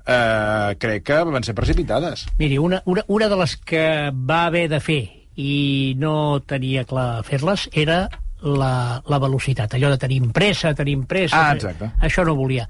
eh, 0.06 0.76
crec 0.78 1.04
que 1.10 1.18
van 1.32 1.44
ser 1.48 1.56
precipitades. 1.58 2.28
Miri, 2.38 2.60
una, 2.62 2.84
una, 2.86 3.02
una 3.08 3.30
de 3.32 3.40
les 3.42 3.56
que 3.58 3.86
va 4.14 4.44
haver 4.52 4.68
de 4.70 4.80
fer 4.86 5.02
i 5.36 5.96
no 5.98 6.40
tenia 6.48 6.86
clar 6.88 7.24
fer-les 7.28 7.66
era 7.74 8.04
la, 8.46 9.02
la 9.10 9.20
velocitat, 9.20 9.74
allò 9.76 9.90
de 9.94 9.98
tenim 10.02 10.30
pressa, 10.36 10.74
tenim 10.78 11.04
pressa... 11.10 11.50
Ah, 11.50 11.56
exacte. 11.58 11.90
Això 12.06 12.24
no 12.28 12.36
volia. 12.38 12.68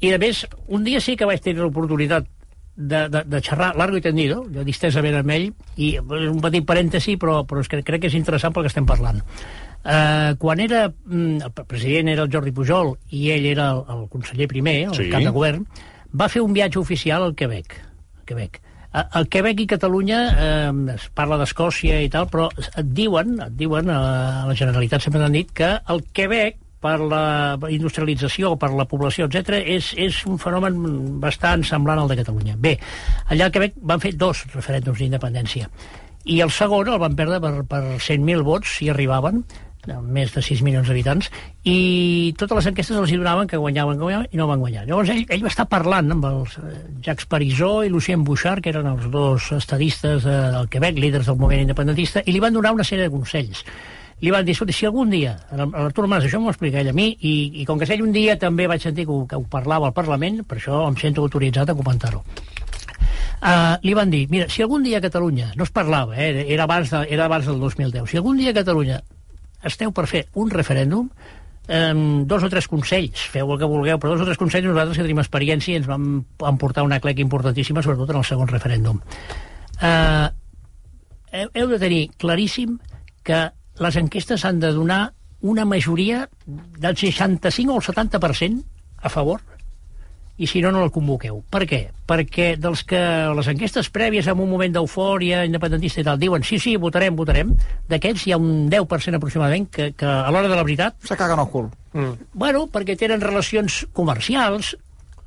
I, 0.00 0.12
a 0.14 0.18
més, 0.22 0.44
un 0.72 0.84
dia 0.86 1.00
sí 1.04 1.16
que 1.18 1.26
vaig 1.28 1.40
tenir 1.44 1.60
l'oportunitat 1.60 2.26
de, 2.78 3.00
de, 3.10 3.24
de 3.26 3.40
xerrar 3.42 3.72
largo 3.76 3.98
i 3.98 4.02
tendido, 4.04 4.44
jo 4.54 4.62
distesament 4.64 5.16
amb 5.18 5.32
ell, 5.34 5.48
i 5.76 5.96
és 5.98 6.28
un 6.30 6.38
petit 6.44 6.64
parèntesi, 6.66 7.16
però, 7.18 7.40
però 7.48 7.60
és 7.64 7.68
que 7.72 7.82
crec 7.82 8.04
que 8.04 8.10
és 8.12 8.14
interessant 8.18 8.54
pel 8.54 8.64
que 8.68 8.70
estem 8.72 8.86
parlant. 8.86 9.18
Uh, 9.88 10.34
quan 10.38 10.60
era, 10.62 10.86
mm, 10.90 11.42
el 11.48 11.66
president 11.66 12.08
era 12.12 12.24
el 12.26 12.32
Jordi 12.32 12.52
Pujol 12.54 12.94
i 13.14 13.28
ell 13.34 13.46
era 13.50 13.70
el, 13.74 13.82
el 13.94 14.06
conseller 14.12 14.48
primer, 14.50 14.76
el 14.90 14.94
Sí. 14.94 15.08
cap 15.10 15.22
de 15.26 15.30
govern, 15.34 15.66
va 16.14 16.28
fer 16.30 16.42
un 16.42 16.52
viatge 16.54 16.78
oficial 16.80 17.22
al 17.26 17.34
Quebec. 17.38 17.76
Quebec. 18.26 18.60
A- 18.92 19.04
Al 19.20 19.28
Quebec 19.28 19.60
i 19.60 19.66
Catalunya 19.68 20.20
eh, 20.32 20.94
es 20.94 21.08
parla 21.14 21.36
d'Escòcia 21.40 22.00
i 22.00 22.08
tal, 22.12 22.28
però 22.32 22.48
et 22.56 22.88
diuen, 22.96 23.36
et 23.44 23.52
diuen 23.58 23.90
a 23.92 24.46
la 24.48 24.56
Generalitat 24.56 25.04
sempre 25.04 25.20
han 25.24 25.36
dit 25.36 25.52
que 25.52 25.74
el 25.92 26.04
Quebec 26.16 26.56
per 26.78 26.96
la 27.02 27.58
industrialització, 27.74 28.52
per 28.56 28.70
la 28.70 28.86
població, 28.86 29.26
etc 29.26 29.58
és, 29.66 29.90
és 29.98 30.20
un 30.30 30.38
fenomen 30.38 30.76
bastant 31.20 31.64
semblant 31.66 31.98
al 31.98 32.08
de 32.12 32.16
Catalunya. 32.20 32.54
Bé, 32.56 32.76
allà 33.28 33.48
al 33.48 33.54
Quebec 33.54 33.74
van 33.82 34.00
fer 34.00 34.12
dos 34.16 34.44
referèndums 34.54 35.02
d'independència 35.02 35.68
i 36.28 36.40
el 36.44 36.50
segon 36.52 36.88
el 36.92 37.00
van 37.00 37.14
perdre 37.16 37.38
per, 37.40 37.52
per 37.68 37.82
100.000 37.96 38.44
vots, 38.44 38.76
si 38.78 38.88
arribaven, 38.92 39.42
més 40.02 40.32
de 40.34 40.42
6 40.44 40.62
milions 40.66 40.88
d'habitants, 40.88 41.30
i 41.68 42.34
totes 42.38 42.60
les 42.60 42.70
enquestes 42.70 42.96
els 43.00 43.12
donaven 43.12 43.50
que 43.50 43.60
guanyaven, 43.60 43.98
que 43.98 44.06
guanyaven, 44.06 44.30
i 44.32 44.40
no 44.40 44.48
van 44.50 44.62
guanyar. 44.62 44.86
Llavors 44.88 45.12
ell, 45.14 45.24
ell 45.28 45.44
va 45.44 45.52
estar 45.52 45.68
parlant 45.70 46.14
amb 46.14 46.26
els 46.30 46.58
eh, 46.60 46.74
Jacques 47.04 47.28
Parisot 47.30 47.86
i 47.86 47.92
Lucien 47.92 48.24
Bouchard, 48.24 48.62
que 48.64 48.72
eren 48.74 48.88
els 48.90 49.08
dos 49.12 49.52
estadistes 49.56 50.24
de, 50.24 50.36
del 50.56 50.68
Quebec, 50.72 50.98
líders 50.98 51.30
del 51.30 51.38
moviment 51.40 51.68
independentista, 51.68 52.24
i 52.24 52.34
li 52.34 52.42
van 52.44 52.56
donar 52.56 52.74
una 52.76 52.86
sèrie 52.86 53.08
de 53.08 53.14
consells. 53.14 53.64
Li 54.20 54.32
van 54.34 54.46
dir, 54.46 54.56
si 54.74 54.86
algun 54.86 55.12
dia, 55.12 55.36
l'Artur 55.54 56.08
Mas, 56.10 56.24
això 56.26 56.40
m'ho 56.42 56.50
explica 56.50 56.80
ell 56.80 56.90
a 56.90 56.94
mi, 56.96 57.12
i, 57.22 57.34
i 57.62 57.66
com 57.66 57.78
que 57.78 57.86
ell 57.94 58.02
un 58.02 58.10
dia 58.14 58.34
també 58.38 58.66
vaig 58.66 58.82
sentir 58.82 59.06
que 59.06 59.14
ho, 59.14 59.26
que 59.30 59.38
ho 59.38 59.44
parlava 59.50 59.86
al 59.86 59.94
Parlament, 59.94 60.42
per 60.42 60.58
això 60.58 60.80
em 60.88 60.96
sento 60.98 61.22
autoritzat 61.22 61.70
a 61.70 61.76
comentar-ho. 61.78 62.24
Uh, 63.38 63.76
li 63.86 63.94
van 63.94 64.10
dir, 64.10 64.24
mira, 64.32 64.48
si 64.50 64.64
algun 64.64 64.82
dia 64.82 64.98
a 64.98 65.04
Catalunya, 65.04 65.52
no 65.54 65.62
es 65.62 65.70
parlava, 65.70 66.16
eh, 66.18 66.48
era, 66.50 66.64
abans 66.66 66.90
de, 66.90 67.04
era 67.14 67.28
abans 67.30 67.46
del 67.46 67.60
2010, 67.62 68.10
si 68.10 68.18
algun 68.18 68.40
dia 68.40 68.50
a 68.50 68.56
Catalunya 68.56 68.98
esteu 69.64 69.92
per 69.92 70.06
fer 70.10 70.26
un 70.38 70.50
referèndum, 70.50 71.08
um, 71.68 72.02
dos 72.26 72.44
o 72.44 72.50
tres 72.52 72.68
consells, 72.68 73.26
feu 73.32 73.52
el 73.52 73.60
que 73.60 73.68
vulgueu, 73.68 73.98
però 73.98 74.14
dos 74.14 74.24
o 74.24 74.28
tres 74.28 74.40
consells 74.40 74.68
nosaltres 74.68 74.98
que 74.98 75.06
tenim 75.06 75.22
experiència 75.22 75.74
i 75.74 75.80
ens 75.82 75.88
vam 75.90 76.08
emportar 76.50 76.86
una 76.86 77.00
clec 77.00 77.20
importantíssima, 77.24 77.82
sobretot 77.82 78.14
en 78.14 78.20
el 78.22 78.26
segon 78.28 78.50
referèndum. 78.50 79.00
Uh, 79.78 80.28
heu, 81.32 81.68
de 81.68 81.78
tenir 81.78 82.02
claríssim 82.18 82.78
que 83.26 83.48
les 83.78 83.96
enquestes 84.00 84.44
han 84.44 84.58
de 84.60 84.72
donar 84.74 85.12
una 85.40 85.64
majoria 85.64 86.28
del 86.46 86.96
65 86.96 87.72
o 87.72 87.76
el 87.78 87.82
70% 87.82 88.64
a 88.98 89.08
favor 89.08 89.42
i 90.38 90.46
si 90.46 90.62
no, 90.62 90.70
no 90.72 90.84
el 90.86 90.92
convoqueu. 90.94 91.40
Per 91.50 91.64
què? 91.66 91.80
Perquè 92.08 92.52
dels 92.62 92.84
que 92.86 93.00
les 93.34 93.48
enquestes 93.50 93.90
prèvies 93.94 94.28
en 94.30 94.38
un 94.38 94.50
moment 94.50 94.76
d'eufòria 94.76 95.42
independentista 95.48 96.00
i 96.00 96.06
tal 96.06 96.20
diuen 96.20 96.46
sí, 96.46 96.60
sí, 96.62 96.76
votarem, 96.78 97.16
votarem, 97.18 97.50
d'aquests 97.90 98.26
hi 98.26 98.34
ha 98.34 98.38
un 98.38 98.68
10% 98.70 99.18
aproximadament 99.18 99.66
que, 99.74 99.90
que 99.98 100.06
a 100.06 100.30
l'hora 100.30 100.48
de 100.48 100.54
la 100.54 100.62
veritat 100.62 100.94
Se 101.08 101.18
caguen 101.18 101.42
al 101.42 101.50
cul. 101.50 101.68
Bueno, 102.32 102.68
perquè 102.70 102.94
tenen 102.98 103.24
relacions 103.24 103.82
comercials, 103.92 104.76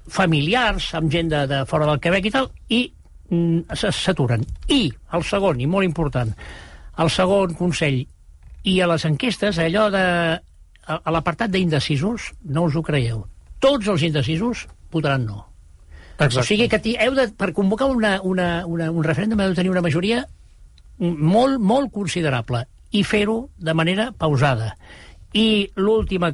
familiars, 0.08 0.94
amb 0.96 1.12
gent 1.12 1.32
de, 1.34 1.46
de 1.52 1.62
fora 1.68 1.90
del 1.90 2.00
Quebec 2.00 2.30
i 2.30 2.34
tal, 2.34 2.50
i 2.72 2.82
mm, 3.30 3.76
s'aturen. 3.92 4.48
I, 4.72 4.86
el 5.18 5.28
segon, 5.28 5.60
i 5.60 5.68
molt 5.68 5.88
important, 5.88 6.32
el 7.04 7.12
segon 7.12 7.58
consell, 7.60 8.00
i 8.64 8.80
a 8.80 8.88
les 8.88 9.06
enquestes, 9.10 9.60
allò 9.60 9.90
de... 9.92 10.06
a, 10.88 10.98
a 10.98 11.12
l'apartat 11.14 11.52
d'indecisos, 11.52 12.32
no 12.56 12.70
us 12.70 12.78
ho 12.78 12.84
creieu. 12.86 13.26
Tots 13.62 13.90
els 13.92 14.08
indecisos 14.08 14.70
votaran 14.92 15.26
no. 15.26 15.46
Exacte. 16.18 16.40
O 16.40 16.44
sigui 16.46 16.68
que 16.70 16.82
heu 17.02 17.16
de, 17.18 17.30
per 17.34 17.52
convocar 17.58 17.88
una, 17.90 18.20
una, 18.22 18.66
una, 18.70 18.92
un 18.92 19.04
referèndum 19.04 19.42
heu 19.42 19.54
de 19.54 19.58
tenir 19.58 19.72
una 19.74 19.82
majoria 19.82 20.26
molt, 21.02 21.58
molt 21.58 21.92
considerable 21.94 22.66
i 22.92 23.04
fer-ho 23.08 23.50
de 23.58 23.74
manera 23.74 24.12
pausada. 24.12 24.76
I 25.34 25.72
l'última 25.80 26.34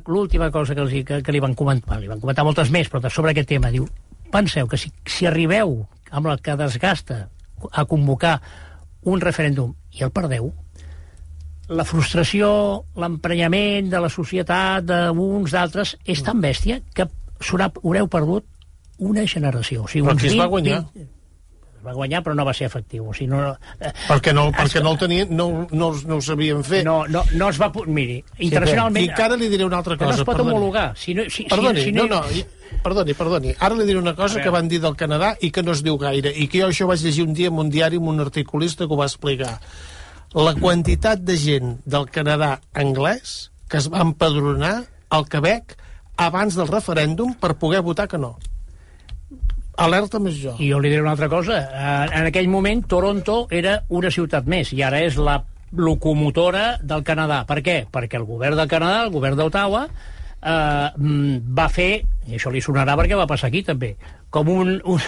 cosa 0.51 0.73
que, 0.73 0.81
els, 0.81 0.93
que, 1.05 1.21
que 1.23 1.33
li 1.33 1.39
van 1.39 1.53
comentar, 1.55 1.99
li 2.01 2.09
van 2.09 2.19
comentar 2.19 2.43
moltes 2.43 2.71
més, 2.73 2.89
però 2.89 3.11
sobre 3.13 3.31
aquest 3.31 3.49
tema, 3.53 3.71
diu, 3.71 3.85
penseu 4.33 4.67
que 4.67 4.79
si, 4.81 4.91
si 5.05 5.27
arribeu 5.29 5.83
amb 6.09 6.31
el 6.33 6.41
que 6.41 6.57
desgasta 6.57 7.27
a 7.71 7.85
convocar 7.85 8.39
un 9.07 9.21
referèndum 9.21 9.75
i 9.95 10.03
el 10.03 10.11
perdeu, 10.11 10.49
la 11.67 11.83
frustració, 11.83 12.49
l'emprenyament 12.95 13.89
de 13.91 13.99
la 13.99 14.09
societat, 14.09 14.87
d'uns, 14.87 15.51
d'altres, 15.51 15.95
és 16.07 16.23
tan 16.23 16.41
bèstia 16.41 16.79
que 16.95 17.07
haureu 17.39 18.07
perdut 18.07 18.45
una 18.99 19.27
generació. 19.27 19.83
O 19.83 19.87
sigui, 19.87 20.05
Però 20.07 20.13
uns 20.17 20.21
qui 20.23 20.27
es 20.33 20.35
va 20.39 20.47
20, 20.47 20.49
guanyar? 20.49 20.81
20 20.95 21.07
es 21.77 21.83
va 21.85 21.93
guanyar, 21.93 22.23
però 22.25 22.33
no 22.35 22.43
va 22.43 22.53
ser 22.57 22.65
efectiu. 22.65 23.05
O 23.09 23.13
sigui, 23.13 23.27
no, 23.29 23.51
eh, 23.79 23.91
Perquè 24.07 24.33
no, 24.33 24.47
perquè 24.51 24.81
no 24.83 24.91
el 24.95 24.97
tenien, 24.97 25.29
no, 25.37 25.67
no, 25.71 25.91
no 25.93 26.15
ho 26.17 26.21
sabien 26.21 26.63
fer. 26.65 26.83
no, 26.83 27.05
no, 27.07 27.21
no 27.37 27.49
es 27.49 27.59
va... 27.61 27.71
Miri, 27.85 28.23
internacionalment... 28.39 29.05
I 29.05 29.13
que 29.13 29.23
ara 29.23 29.37
li 29.37 29.47
diré 29.47 29.63
una 29.65 29.77
altra 29.77 29.93
que 29.95 30.03
cosa. 30.03 30.15
no 30.17 30.21
es 30.23 30.25
pot 30.25 30.35
perdoni. 30.35 30.55
homologar. 30.55 30.87
Si 30.97 31.13
no, 31.13 31.27
si, 31.29 31.45
Perdoni, 31.45 31.79
si, 31.79 31.85
si 31.85 31.91
no, 31.91 32.07
no, 32.09 32.23
i- 32.33 32.43
perdoni, 32.83 33.13
perdoni. 33.13 33.53
Ara 33.59 33.75
li 33.77 33.85
diré 33.85 33.99
una 34.01 34.15
cosa 34.15 34.41
que 34.41 34.49
van 34.49 34.67
dir 34.67 34.81
del 34.81 34.95
Canadà 34.97 35.35
i 35.39 35.51
que 35.51 35.63
no 35.63 35.71
es 35.77 35.83
diu 35.85 35.97
gaire, 36.01 36.33
i 36.33 36.47
que 36.49 36.63
jo 36.65 36.67
això 36.73 36.87
vaig 36.89 37.05
llegir 37.05 37.23
un 37.29 37.33
dia 37.37 37.47
en 37.53 37.61
un 37.61 37.69
diari 37.69 38.01
amb 38.01 38.09
un 38.09 38.19
articulista 38.25 38.87
que 38.87 38.93
ho 38.93 38.97
va 38.97 39.05
explicar. 39.07 39.59
La 40.33 40.55
quantitat 40.57 41.21
de 41.23 41.37
gent 41.39 41.77
del 41.85 42.09
Canadà 42.11 42.57
anglès 42.73 43.51
que 43.69 43.77
es 43.77 43.87
va 43.93 44.01
empadronar 44.03 44.87
al 45.09 45.25
Quebec 45.29 45.77
abans 46.17 46.55
del 46.57 46.67
referèndum 46.67 47.33
per 47.39 47.55
poder 47.61 47.81
votar 47.85 48.07
que 48.09 48.17
no. 48.17 48.35
Alerta 49.77 50.17
més 50.19 50.39
jo. 50.41 50.55
I 50.57 50.71
jo 50.71 50.79
li 50.81 50.89
diré 50.89 51.03
una 51.03 51.13
altra 51.13 51.29
cosa. 51.29 51.59
Eh, 51.61 52.19
En 52.19 52.25
aquell 52.31 52.49
moment, 52.49 52.81
Toronto 52.89 53.45
era 53.53 53.83
una 53.89 54.09
ciutat 54.09 54.47
més, 54.49 54.73
i 54.73 54.81
ara 54.81 55.03
és 55.05 55.17
la 55.21 55.43
locomotora 55.77 56.77
del 56.81 57.03
Canadà. 57.05 57.43
Per 57.45 57.61
què? 57.61 57.77
Perquè 57.91 58.17
el 58.17 58.25
govern 58.25 58.57
del 58.57 58.69
Canadà, 58.71 59.03
el 59.05 59.11
govern 59.13 59.37
d'Ottawa, 59.37 59.83
eh, 60.41 60.89
mm, 60.97 61.53
va 61.53 61.67
fer, 61.69 62.01
i 62.27 62.35
això 62.39 62.51
li 62.51 62.61
sonarà 62.61 62.95
perquè 62.97 63.15
va 63.15 63.27
passar 63.29 63.47
aquí 63.51 63.61
també, 63.63 63.95
com 64.37 64.53
un, 64.53 64.75
un, 64.85 65.01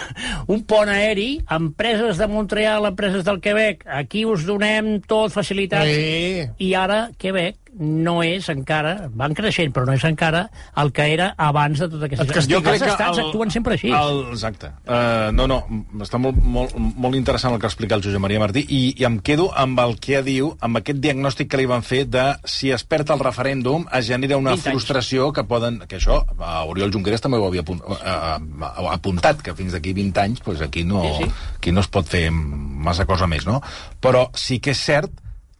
un 0.50 0.62
pont 0.68 0.90
aeri, 0.90 1.30
empreses 1.54 2.18
de 2.20 2.26
Montreal, 2.30 2.90
empreses 2.90 3.24
del 3.26 3.40
Quebec, 3.44 3.86
aquí 4.02 4.26
us 4.26 4.44
donem 4.48 4.98
tot, 5.06 5.30
facilitats, 5.34 5.86
Sí. 5.90 6.46
i 6.66 6.74
ara 6.78 7.10
Quebec 7.18 7.56
no 7.78 8.16
és 8.26 8.48
encara, 8.50 9.06
van 9.14 9.30
creixent, 9.38 9.70
però 9.70 9.86
no 9.86 9.92
és 9.94 10.02
encara 10.04 10.40
el 10.82 10.88
que 10.90 11.04
era 11.12 11.28
abans 11.38 11.78
de 11.78 11.86
tota 11.88 12.08
aquesta... 12.08 12.24
Et 12.26 12.32
castiga. 12.34 12.58
Jo 12.58 12.64
crec 12.64 12.80
que 12.80 12.86
els 12.88 12.94
estats 12.96 13.20
actuen 13.22 13.52
sempre 13.54 13.76
així. 13.76 13.92
El, 13.94 14.24
exacte. 14.32 14.72
Uh, 14.90 15.30
no, 15.36 15.46
no, 15.46 15.60
està 16.02 16.18
molt, 16.18 16.40
molt, 16.42 16.74
molt 16.74 17.14
interessant 17.14 17.54
el 17.54 17.60
que 17.62 17.68
explica 17.70 17.94
el 17.94 18.02
Josep 18.02 18.18
Maria 18.24 18.40
Martí 18.42 18.64
i, 18.66 18.80
i 18.98 19.06
em 19.06 19.20
quedo 19.22 19.46
amb 19.54 19.78
el 19.84 19.94
que 20.02 20.18
diu, 20.26 20.50
amb 20.66 20.80
aquest 20.80 20.98
diagnòstic 21.04 21.52
que 21.52 21.60
li 21.62 21.68
van 21.70 21.86
fer 21.86 22.02
de 22.10 22.24
si 22.42 22.72
es 22.74 22.82
perd 22.82 23.12
el 23.14 23.22
referèndum 23.22 23.86
es 23.94 24.10
genera 24.10 24.40
una 24.40 24.56
20 24.56 24.66
anys. 24.66 24.74
frustració 24.74 25.30
que 25.36 25.46
poden... 25.46 25.78
Que 25.86 26.00
això, 26.02 26.18
a 26.42 26.64
Oriol 26.66 26.90
Junqueras 26.90 27.22
també 27.22 27.38
ho 27.38 27.46
havia 27.46 27.62
apunt, 27.62 27.78
uh, 27.86 28.90
apuntat, 28.90 29.19
que 29.44 29.54
fins 29.58 29.72
d'aquí 29.76 29.92
20 29.96 30.20
anys 30.22 30.40
pues 30.44 30.60
aquí, 30.64 30.84
no, 30.84 31.02
Sí, 31.04 31.24
sí. 31.24 31.30
aquí 31.56 31.72
no 31.72 31.80
es 31.80 31.88
pot 31.88 32.08
fer 32.08 32.30
massa 32.32 33.06
cosa 33.06 33.26
més, 33.26 33.46
no? 33.46 33.60
Però 34.00 34.28
sí 34.34 34.60
que 34.60 34.72
és 34.72 34.80
cert 34.80 35.10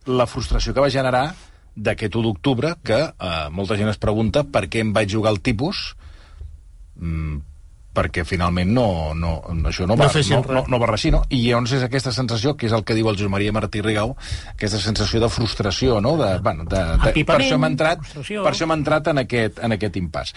la 0.07 0.27
frustració 0.27 0.73
que 0.75 0.81
va 0.81 0.91
generar 0.91 1.35
d'aquest 1.77 2.17
1 2.17 2.23
d'octubre, 2.27 2.75
que 2.83 2.99
eh, 3.13 3.49
molta 3.51 3.77
gent 3.77 3.89
es 3.93 3.99
pregunta 4.01 4.43
per 4.45 4.67
què 4.69 4.81
em 4.83 4.93
vaig 4.97 5.13
jugar 5.13 5.31
al 5.31 5.41
tipus, 5.41 5.95
mm, 6.97 7.39
perquè 7.95 8.23
finalment 8.25 8.71
no, 8.71 9.13
no, 9.19 9.33
això 9.67 9.87
no 9.87 9.97
No 9.97 10.05
va, 10.05 10.07
no, 10.07 10.13
res. 10.15 10.31
no, 10.31 10.63
no 10.71 10.79
va 10.79 10.87
reeixir, 10.87 11.11
no? 11.15 11.25
I 11.35 11.41
llavors 11.49 11.73
és 11.75 11.83
aquesta 11.83 12.13
sensació, 12.15 12.55
que 12.57 12.69
és 12.69 12.75
el 12.77 12.85
que 12.87 12.95
diu 12.95 13.09
el 13.11 13.19
Josep 13.19 13.33
Maria 13.33 13.53
Martí 13.53 13.83
Rigau, 13.83 14.15
aquesta 14.53 14.79
sensació 14.79 15.21
de 15.21 15.29
frustració, 15.33 15.99
no? 16.01 16.15
De, 16.21 16.31
bueno, 16.45 16.65
de, 16.71 16.85
de, 17.03 17.25
per 17.27 17.41
això 17.41 17.59
hem 17.59 17.67
entrat, 17.71 18.01
frustració. 18.05 18.45
per 18.47 18.53
això 18.55 18.69
hem 18.69 18.77
entrat 18.77 19.11
en 19.11 19.23
aquest, 19.25 19.59
en 19.67 19.75
aquest 19.77 19.99
impàs. 20.01 20.33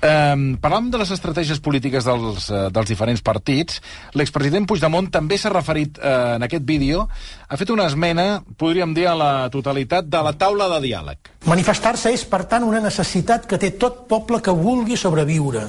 Um, 0.00 0.46
parlàvem 0.64 0.90
de 0.94 1.02
les 1.04 1.12
estratègies 1.14 1.60
polítiques 1.64 2.08
dels, 2.08 2.48
eh, 2.50 2.64
dels 2.72 2.88
diferents 2.88 3.20
partits. 3.24 3.80
L'expresident 4.16 4.66
Puigdemont 4.66 5.10
també 5.12 5.38
s'ha 5.38 5.52
referit 5.52 6.00
eh, 6.00 6.16
en 6.38 6.48
aquest 6.48 6.64
vídeo, 6.64 7.06
ha 7.48 7.60
fet 7.60 7.70
una 7.70 7.86
esmena, 7.90 8.42
podríem 8.56 8.94
dir, 8.96 9.06
a 9.12 9.14
la 9.18 9.32
totalitat 9.52 10.08
de 10.08 10.24
la 10.24 10.32
taula 10.40 10.70
de 10.76 10.80
diàleg. 10.88 11.34
Manifestar-se 11.50 12.12
és, 12.16 12.24
per 12.24 12.46
tant, 12.48 12.64
una 12.64 12.80
necessitat 12.80 13.44
que 13.46 13.60
té 13.60 13.74
tot 13.76 14.06
poble 14.08 14.40
que 14.40 14.50
vulgui 14.56 14.96
sobreviure. 14.96 15.68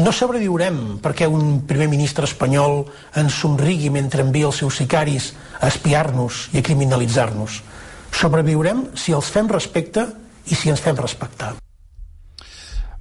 No 0.00 0.12
sobreviurem 0.14 0.98
perquè 1.02 1.28
un 1.30 1.62
primer 1.68 1.88
ministre 1.92 2.26
espanyol 2.28 2.84
ens 3.20 3.38
somrigui 3.42 3.90
mentre 3.94 4.24
envia 4.26 4.50
els 4.50 4.60
seus 4.62 4.80
sicaris 4.82 5.32
a 5.60 5.70
espiar-nos 5.70 6.48
i 6.54 6.60
a 6.60 6.66
criminalitzar-nos. 6.66 7.62
Sobreviurem 8.10 8.88
si 8.98 9.14
els 9.14 9.30
fem 9.30 9.50
respecte 9.50 10.08
i 10.50 10.58
si 10.58 10.72
ens 10.72 10.82
fem 10.82 10.98
respectar. 10.98 11.59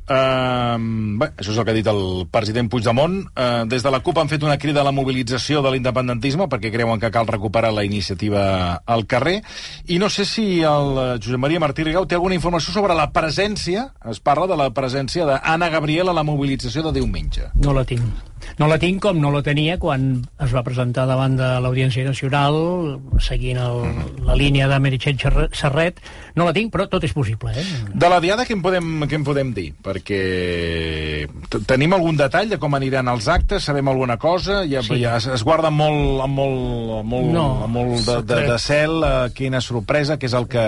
Uh, 0.09 1.17
bé, 1.21 1.27
això 1.37 1.53
és 1.53 1.57
el 1.59 1.65
que 1.67 1.73
ha 1.73 1.77
dit 1.77 1.87
el 1.91 2.25
president 2.33 2.69
Puigdemont. 2.71 3.19
Uh, 3.29 3.65
des 3.69 3.85
de 3.85 3.91
la 3.93 3.99
CUP 4.01 4.17
han 4.17 4.31
fet 4.31 4.43
una 4.45 4.57
crida 4.57 4.81
a 4.81 4.87
la 4.87 4.93
mobilització 4.95 5.61
de 5.61 5.73
l'independentisme 5.75 6.47
perquè 6.49 6.71
creuen 6.73 7.01
que 7.01 7.11
cal 7.13 7.29
recuperar 7.29 7.71
la 7.75 7.85
iniciativa 7.85 8.81
al 8.85 9.05
carrer. 9.05 9.39
I 9.85 9.99
no 10.01 10.09
sé 10.09 10.25
si 10.25 10.61
el 10.65 10.97
eh, 10.97 11.07
Josep 11.21 11.39
Maria 11.41 11.61
Martí 11.61 11.85
Rigau 11.85 12.07
té 12.09 12.17
alguna 12.17 12.37
informació 12.37 12.73
sobre 12.73 12.97
la 12.97 13.09
presència, 13.13 13.89
es 14.09 14.19
parla 14.19 14.49
de 14.49 14.57
la 14.57 14.71
presència 14.73 15.27
d'Anna 15.29 15.69
Gabriel 15.69 16.09
a 16.09 16.17
la 16.17 16.25
mobilització 16.25 16.87
de 16.87 16.97
diumenge. 16.99 17.51
No 17.61 17.75
la 17.77 17.85
tinc. 17.85 18.28
No 18.57 18.67
la 18.67 18.79
tinc 18.81 19.01
com 19.03 19.19
no 19.21 19.29
la 19.31 19.43
tenia 19.45 19.77
quan 19.79 20.25
es 20.41 20.53
va 20.55 20.63
presentar 20.65 21.05
davant 21.07 21.35
de 21.37 21.47
l'Audiència 21.63 22.03
Nacional, 22.07 22.55
seguint 23.21 23.59
el, 23.61 23.83
la 24.25 24.35
línia 24.35 24.67
de 24.67 24.79
Meritxell 24.81 25.19
Serret. 25.53 26.01
No 26.35 26.47
la 26.47 26.53
tinc, 26.55 26.71
però 26.73 26.87
tot 26.89 27.03
és 27.05 27.13
possible, 27.13 27.53
eh? 27.53 27.65
De 27.93 28.09
la 28.09 28.19
diada, 28.19 28.45
què 28.47 28.57
en 28.57 28.63
podem, 28.65 28.89
què 29.07 29.19
en 29.19 29.27
podem 29.27 29.53
dir? 29.53 29.69
Perquè 29.85 30.21
tenim 31.69 31.93
algun 31.95 32.17
detall 32.19 32.49
de 32.51 32.59
com 32.59 32.75
aniran 32.75 33.07
els 33.11 33.27
actes, 33.31 33.63
sabem 33.69 33.87
alguna 33.87 34.17
cosa, 34.17 34.63
ja, 34.67 34.81
Sí. 34.83 34.99
ja 35.03 35.17
es, 35.17 35.27
es 35.27 35.43
guarda 35.43 35.69
molt, 35.69 36.21
amb 36.25 36.35
molt, 36.39 36.91
amb 36.99 37.09
molt, 37.13 37.31
No, 37.35 37.47
amb 37.65 37.75
molt 37.75 38.05
de, 38.07 38.19
de, 38.23 38.41
de 38.53 38.59
cel, 38.59 38.99
eh, 39.03 39.29
quina 39.35 39.61
sorpresa, 39.61 40.17
que 40.17 40.25
és 40.27 40.33
el 40.33 40.47
que... 40.47 40.65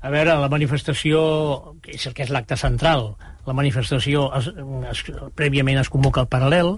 A 0.00 0.10
veure, 0.14 0.36
la 0.38 0.48
manifestació, 0.48 1.74
que 1.82 1.96
és 1.98 2.06
el 2.06 2.14
que 2.14 2.22
és 2.22 2.30
l'acte 2.30 2.56
central, 2.56 3.16
la 3.48 3.56
manifestació 3.56 4.28
es, 4.38 4.50
es, 4.92 5.02
prèviament 5.38 5.80
es 5.80 5.90
convoca 5.92 6.22
al 6.22 6.30
paral·lel, 6.30 6.74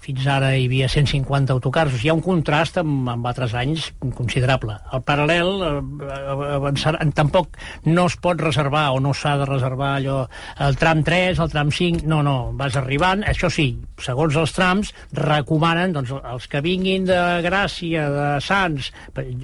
fins 0.00 0.26
ara 0.30 0.54
hi 0.56 0.64
havia 0.68 0.88
150 0.88 1.52
autocars, 1.52 1.92
o 1.92 1.98
sigui, 1.98 2.08
hi 2.08 2.12
ha 2.12 2.16
un 2.16 2.24
contrast 2.24 2.78
amb, 2.80 3.08
amb 3.12 3.26
altres 3.28 3.52
anys 3.58 3.90
considerable. 4.16 4.76
El 4.96 5.02
paral·lel 5.06 5.50
eh, 5.66 6.20
avançar, 6.56 6.94
tampoc 7.16 7.58
no 7.86 8.06
es 8.08 8.16
pot 8.22 8.40
reservar 8.40 8.88
o 8.94 9.00
no 9.04 9.12
s'ha 9.16 9.36
de 9.40 9.48
reservar 9.48 9.92
allò, 9.98 10.22
el 10.66 10.78
tram 10.80 11.04
3, 11.06 11.42
el 11.44 11.52
tram 11.52 11.72
5, 11.74 12.06
no, 12.08 12.22
no, 12.26 12.36
vas 12.56 12.78
arribant, 12.80 13.24
això 13.28 13.50
sí, 13.52 13.68
segons 14.00 14.36
els 14.40 14.54
trams, 14.56 14.94
recomanen 15.16 15.94
doncs, 15.96 16.14
els 16.16 16.48
que 16.50 16.62
vinguin 16.64 17.04
de 17.08 17.20
Gràcia, 17.44 18.08
de 18.14 18.28
Sants, 18.44 18.90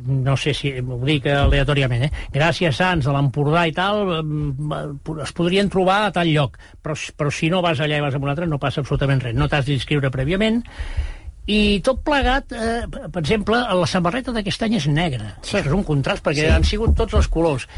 no 0.07 0.37
sé 0.41 0.55
si 0.57 0.73
ho 0.81 1.01
dic 1.05 1.29
aleatòriament, 1.31 2.09
eh? 2.09 2.27
Gràcia, 2.33 2.73
Sants, 2.73 3.07
de 3.07 3.15
l'Empordà 3.15 3.67
i 3.69 3.77
tal, 3.77 4.03
eh, 4.17 5.21
es 5.27 5.37
podrien 5.37 5.71
trobar 5.73 6.07
a 6.07 6.13
tal 6.17 6.33
lloc, 6.33 6.57
però, 6.87 6.95
però 7.19 7.35
si 7.35 7.51
no 7.51 7.61
vas 7.67 7.83
allà 7.83 7.99
i 7.99 8.07
vas 8.07 8.15
a 8.15 8.23
un 8.23 8.31
altre 8.33 8.47
no 8.47 8.61
passa 8.63 8.81
absolutament 8.85 9.27
res, 9.27 9.35
no 9.37 9.51
t'has 9.51 9.67
d'inscriure 9.67 10.13
prèviament, 10.15 10.63
i 11.47 11.79
tot 11.87 12.01
plegat, 12.03 12.51
eh, 12.59 12.81
per 12.91 13.21
exemple, 13.23 13.59
la 13.79 13.87
samarreta 13.87 14.33
d'aquest 14.35 14.65
any 14.67 14.81
és 14.81 14.89
negra. 14.91 15.37
Sí. 15.47 15.57
Això 15.61 15.69
és 15.69 15.77
un 15.77 15.85
contrast, 15.87 16.25
perquè 16.27 16.43
sí. 16.49 16.51
han 16.51 16.65
sigut 16.67 16.97
tots 16.99 17.15
els 17.15 17.29
colors. 17.31 17.69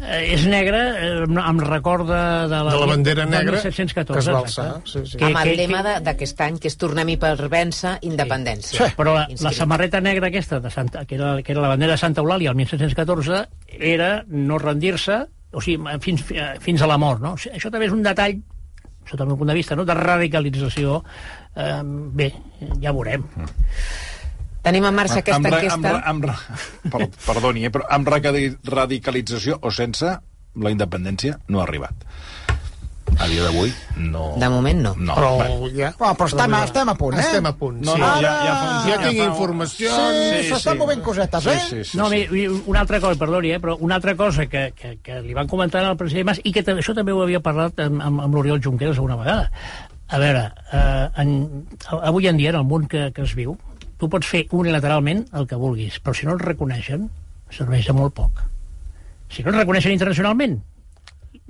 Eh, 0.00 0.30
és 0.36 0.44
negra, 0.48 0.78
eh, 0.96 1.24
em- 1.26 1.58
recorda 1.60 2.46
de 2.48 2.60
la, 2.64 2.70
De 2.72 2.78
la 2.80 2.86
bandera 2.86 3.24
del 3.26 3.34
negra 3.34 3.56
1714, 3.58 4.14
que 4.14 4.20
es 4.22 4.30
va 4.32 4.38
alçar, 4.46 4.80
sí, 4.86 5.02
sí. 5.04 5.18
Que- 5.18 5.26
amb 5.26 5.40
el 5.42 5.50
que- 5.50 5.56
lema 5.58 5.82
que- 5.82 5.88
de- 5.88 6.00
d'aquest 6.06 6.40
any, 6.46 6.58
que 6.62 6.68
és 6.70 6.76
Tornem-hi 6.78 7.16
per 7.18 7.34
vèncer, 7.50 7.98
independència. 8.08 8.78
Sí. 8.86 8.94
Però 8.96 9.12
la, 9.18 9.26
la 9.28 9.52
samarreta 9.52 10.00
negra 10.00 10.28
aquesta, 10.30 10.60
de 10.60 10.70
Santa, 10.70 11.04
que, 11.04 11.16
era, 11.16 11.34
que 11.42 11.52
era 11.52 11.60
la 11.60 11.68
bandera 11.74 11.98
de 11.98 11.98
Santa 11.98 12.22
Eulàlia 12.22 12.50
el 12.54 12.56
1714, 12.56 13.42
era 13.78 14.24
no 14.28 14.56
rendir-se, 14.58 15.26
o 15.52 15.60
sigui, 15.60 15.98
fins, 16.04 16.24
fins 16.60 16.82
a 16.82 16.86
la 16.90 16.98
mort, 16.98 17.20
no? 17.22 17.34
Això 17.34 17.70
també 17.70 17.86
és 17.88 17.92
un 17.96 18.02
detall 18.06 18.38
sota 19.10 19.24
el 19.24 19.30
meu 19.32 19.38
punt 19.40 19.48
de 19.50 19.56
vista, 19.56 19.74
no? 19.74 19.84
de 19.88 19.94
radicalització, 19.96 21.00
eh, 21.56 21.80
bé, 21.82 22.28
ja 22.82 22.92
veurem. 22.94 23.24
Tenim 24.62 24.84
en 24.86 24.94
marxa 24.94 25.18
aquesta 25.22 25.38
amb, 25.40 25.48
ra- 25.48 25.60
enquesta. 25.64 25.92
Amb, 26.10 26.26
amb, 26.28 26.92
per, 26.92 27.08
perdoni, 27.26 27.64
eh, 27.66 27.72
però 27.74 27.88
amb 27.90 28.10
radicalització 28.12 29.58
o 29.62 29.72
sense, 29.74 30.12
la 30.60 30.70
independència 30.70 31.38
no 31.48 31.60
ha 31.60 31.64
arribat. 31.64 32.06
A 33.18 33.26
dia 33.28 33.42
d'avui, 33.44 33.72
no... 33.98 34.34
De 34.40 34.48
moment 34.48 34.78
no. 34.84 34.92
No, 34.96 35.14
Però 35.16 35.30
ja... 35.74 35.90
Bueno, 35.98 36.14
però 36.16 36.28
estem, 36.30 36.54
estem 36.60 36.88
a 36.88 36.94
punt, 36.94 37.16
eh? 37.18 37.24
Estem 37.24 37.46
a 37.46 37.52
punt, 37.58 37.80
No, 37.84 37.94
sí. 37.96 38.00
no, 38.00 38.06
ja, 38.06 38.30
Ara- 38.30 38.44
ja, 38.46 38.54
fa 38.54 38.68
Ja 38.86 38.94
ja 38.94 39.08
tinc 39.08 39.18
fa- 39.20 39.26
informació. 39.32 39.90
Sí, 39.96 40.48
s'estan 40.48 40.78
movent 40.78 41.02
cosetes, 41.04 41.46
eh? 41.46 41.58
Sí, 41.66 41.68
sí, 41.76 41.84
sí, 41.90 41.98
No, 41.98 42.08
sí. 42.08 42.46
una 42.66 42.80
altra 42.80 43.00
cosa, 43.00 43.18
perdoni, 43.18 43.50
eh, 43.56 43.60
però 43.60 43.76
una 43.80 43.96
altra 43.98 44.14
cosa 44.16 44.46
que, 44.46 44.72
que, 44.76 44.98
que 45.02 45.20
li 45.22 45.34
van 45.34 45.48
comentar 45.48 45.82
al 45.84 45.96
president 46.00 46.30
Mas 46.30 46.40
i 46.44 46.52
que 46.52 46.62
això 46.64 46.94
també 46.96 47.12
ho 47.12 47.22
havia 47.22 47.40
parlat 47.44 47.78
amb, 47.84 48.00
amb, 48.00 48.20
amb 48.28 48.34
l'Oriol 48.38 48.60
Junqueras 48.62 48.98
una 49.02 49.16
vegada. 49.16 49.50
A 50.08 50.18
veure, 50.18 50.46
eh, 50.72 51.08
en, 51.22 51.34
avui 52.02 52.26
en 52.28 52.36
dia, 52.36 52.50
en 52.50 52.56
el 52.62 52.64
món 52.66 52.86
que, 52.90 53.10
que 53.14 53.22
es 53.22 53.34
viu, 53.38 53.56
tu 54.00 54.08
pots 54.08 54.26
fer 54.26 54.46
unilateralment 54.50 55.26
el 55.36 55.46
que 55.46 55.56
vulguis, 55.60 56.00
però 56.02 56.14
si 56.16 56.26
no 56.26 56.32
el 56.32 56.40
reconeixen, 56.40 57.10
serveix 57.52 57.86
de 57.86 57.92
molt 57.92 58.14
poc. 58.16 58.40
Si 59.30 59.44
no 59.44 59.50
el 59.52 59.58
reconeixen 59.60 59.92
internacionalment, 59.92 60.56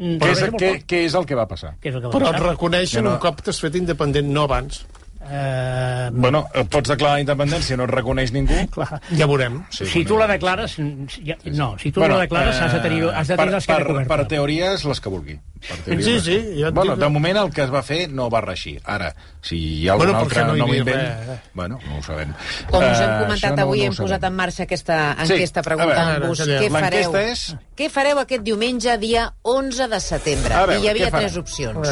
mm, 0.00 0.16
Què 0.24 0.30
és, 0.32 0.42
què, 0.58 0.70
què 0.88 1.04
és 1.06 1.14
el 1.14 1.26
que 1.28 1.36
va 1.38 1.46
passar? 1.46 1.74
Què 1.80 1.92
és 1.92 1.94
el 1.94 2.00
que 2.00 2.08
va 2.08 2.14
Però 2.16 2.30
et 2.32 2.38
passar? 2.40 2.48
reconeixen 2.54 3.04
no- 3.04 3.12
un 3.14 3.18
cop 3.22 3.42
t'has 3.44 3.60
fet 3.60 3.76
independent, 3.78 4.26
no 4.32 4.48
abans. 4.48 4.82
Eh, 5.30 6.08
Bueno, 6.12 6.46
eh, 6.54 6.64
pots 6.64 6.88
declarar 6.90 7.18
la 7.18 7.20
independència, 7.22 7.76
no 7.76 7.84
et 7.84 7.90
reconeix 7.92 8.32
ningú. 8.32 8.56
clar. 8.74 9.00
Ja 9.14 9.26
veurem. 9.30 9.60
Sí, 9.70 9.86
si 9.86 10.04
tu 10.08 10.16
la 10.18 10.26
declares... 10.26 10.74
Ja, 11.22 11.36
no, 11.52 11.76
si 11.78 11.92
tu 11.92 12.00
bueno, 12.00 12.16
la 12.16 12.22
declares 12.26 12.56
has 12.60 12.72
de 12.72 12.80
tenir, 12.80 13.04
has 13.12 13.28
de 13.28 13.36
tenir 13.36 13.46
per, 13.50 13.54
l'esquena 13.54 13.78
per, 13.78 13.86
coberta. 13.86 14.16
per 14.16 14.26
teories, 14.32 14.84
les 14.88 15.00
que 15.00 15.12
vulgui. 15.12 15.38
Sí, 15.60 16.20
sí, 16.20 16.34
et 16.64 16.72
Bueno, 16.72 16.94
dic- 16.96 17.00
de 17.04 17.08
moment 17.10 17.36
el 17.36 17.50
que 17.52 17.62
es 17.62 17.70
va 17.72 17.82
fer 17.82 18.08
no 18.10 18.30
va 18.30 18.40
reeixir. 18.40 18.80
Ara, 18.84 19.14
si 19.42 19.56
hi 19.82 19.88
ha 19.88 19.92
algun 19.92 20.06
Bueno, 20.08 20.20
altre 20.20 20.44
no 20.44 20.52
havia 20.52 20.76
invent... 20.78 20.96
res, 21.00 21.28
eh? 21.28 21.40
Bueno, 21.54 21.78
no 21.86 21.98
ho 21.98 22.02
sabem. 22.02 22.32
Com 22.70 22.78
us 22.78 22.84
Eh, 22.84 23.04
hem 23.04 23.10
això 23.10 23.18
comentat 23.26 23.56
no- 23.56 23.62
avui, 23.62 23.78
no 23.78 23.82
ho 23.84 23.86
hem 23.86 23.92
sabem. 23.92 24.08
posat 24.08 24.24
en 24.24 24.34
marxa 24.36 24.62
aquesta 24.62 25.16
Sí, 25.26 25.32
enquesta 25.34 25.60
veure, 25.62 25.76
preguntant-vos 25.76 26.40
què 26.48 26.70
fareu. 26.70 27.16
és- 27.16 27.56
Què 27.76 27.90
fareu 27.90 28.18
aquest 28.18 28.42
diumenge, 28.42 28.96
dia 28.98 29.34
11 29.42 29.86
de 29.88 30.00
setembre? 30.00 30.54
A 30.54 30.64
veure, 30.66 30.80
I 30.80 30.84
hi 30.84 30.88
havia 30.88 31.10
tres 31.10 31.36
opcions. 31.36 31.88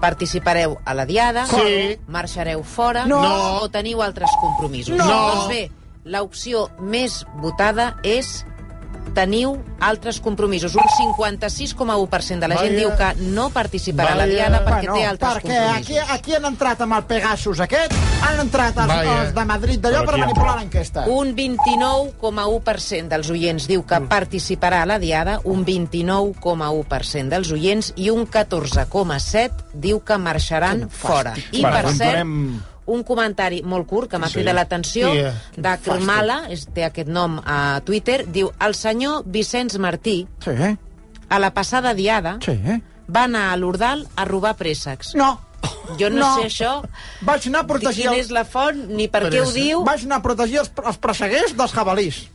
Participareu 0.00 0.78
a 0.84 0.94
la 0.94 1.04
Diada, 1.06 1.46
Sí. 1.46 1.98
marxareu 2.06 2.62
fora 2.62 3.04
No. 3.06 3.60
o 3.62 3.68
teniu 3.68 4.00
altres 4.02 4.30
compromisos. 4.40 4.96
No. 4.96 5.04
Doncs 5.06 5.48
bé, 5.48 5.70
l'opció 6.04 6.70
més 6.80 7.24
votada 7.36 7.96
és 8.04 8.44
teniu 9.14 9.56
altres 9.80 10.20
compromisos. 10.20 10.74
Un 10.74 10.88
56,1% 11.16 12.38
de 12.38 12.48
la 12.48 12.58
gent 12.58 12.74
Vaja. 12.74 12.78
diu 12.78 12.90
que 12.98 13.30
no 13.34 13.48
participarà 13.54 14.14
a 14.14 14.20
la. 14.22 14.26
Diada 14.28 14.60
perquè 14.66 14.88
bueno, 14.88 14.96
té 14.98 15.06
altres 15.08 15.38
perquè 15.38 15.58
aquí, 15.58 15.96
compromisos. 15.96 16.14
aquí 16.14 16.34
han 16.36 16.48
entrat 16.50 16.84
amb 16.84 16.96
el 16.98 17.04
Pegasus 17.08 17.62
aquest, 17.64 17.94
han 18.28 18.42
entrat 18.44 18.80
els, 18.84 18.94
els 19.14 19.34
de 19.34 19.44
Madrid 19.48 19.82
d'allò 19.84 20.04
per 20.04 20.14
aquí 20.14 20.24
manipular 20.26 20.56
l'enquesta. 20.60 21.06
Un 21.08 21.34
29,1% 21.38 23.14
dels 23.14 23.30
oients 23.34 23.68
diu 23.70 23.84
que 23.88 24.00
participarà 24.10 24.82
a 24.84 24.90
la 24.92 24.98
Diada, 25.02 25.38
un 25.44 25.64
29,1% 25.66 27.34
dels 27.34 27.52
oients 27.54 27.92
i 27.96 28.10
un 28.14 28.26
14,7% 28.26 29.78
diu 29.78 30.02
que 30.04 30.18
marxaran 30.18 30.88
fora. 30.90 31.34
I, 31.52 31.62
per 31.62 31.84
doncs 31.86 32.02
cert, 32.02 32.76
un 32.88 33.02
comentari 33.04 33.60
molt 33.62 33.86
curt 33.86 34.10
que 34.10 34.18
m'ha 34.18 34.28
Sí. 34.28 34.38
cridat 34.40 34.56
l'atenció 34.56 35.12
eh, 35.14 35.32
de 35.56 35.72
Kermala, 35.84 36.40
és, 36.52 36.66
té 36.74 36.84
aquest 36.88 37.08
nom 37.08 37.38
a 37.44 37.80
Twitter, 37.84 38.24
diu 38.26 38.50
el 38.64 38.74
senyor 38.74 39.22
Vicenç 39.26 39.76
Martí, 39.78 40.26
Sí, 40.44 40.50
eh? 40.50 40.76
a 41.28 41.38
la 41.38 41.52
passada 41.54 41.92
Diada, 41.94 42.38
Sí, 42.44 42.52
eh? 42.52 42.80
va 43.08 43.24
anar 43.24 43.52
a 43.52 43.56
l'Ordal 43.56 44.06
a 44.16 44.24
robar 44.24 44.54
préssecs. 44.56 45.14
No. 45.14 45.38
Jo 45.98 46.08
no, 46.10 46.20
No. 46.20 46.34
sé 46.36 46.46
això, 46.46 46.82
Vaig 47.22 47.46
anar 47.48 47.60
a 47.64 47.66
protegir... 47.66 48.04
quina 48.04 48.14
El... 48.14 48.20
és 48.20 48.30
la 48.30 48.44
font, 48.44 48.76
ni 48.94 49.08
per 49.08 49.24
què 49.30 49.40
ho 49.42 49.50
diu, 49.50 49.82
Vaig 49.84 50.04
anar 50.04 50.18
a 50.20 50.22
protegir 50.22 50.58
els, 50.60 50.70
els 50.84 50.98
presseguers 50.98 51.56
dels 51.56 51.72
jabalís. 51.74 52.28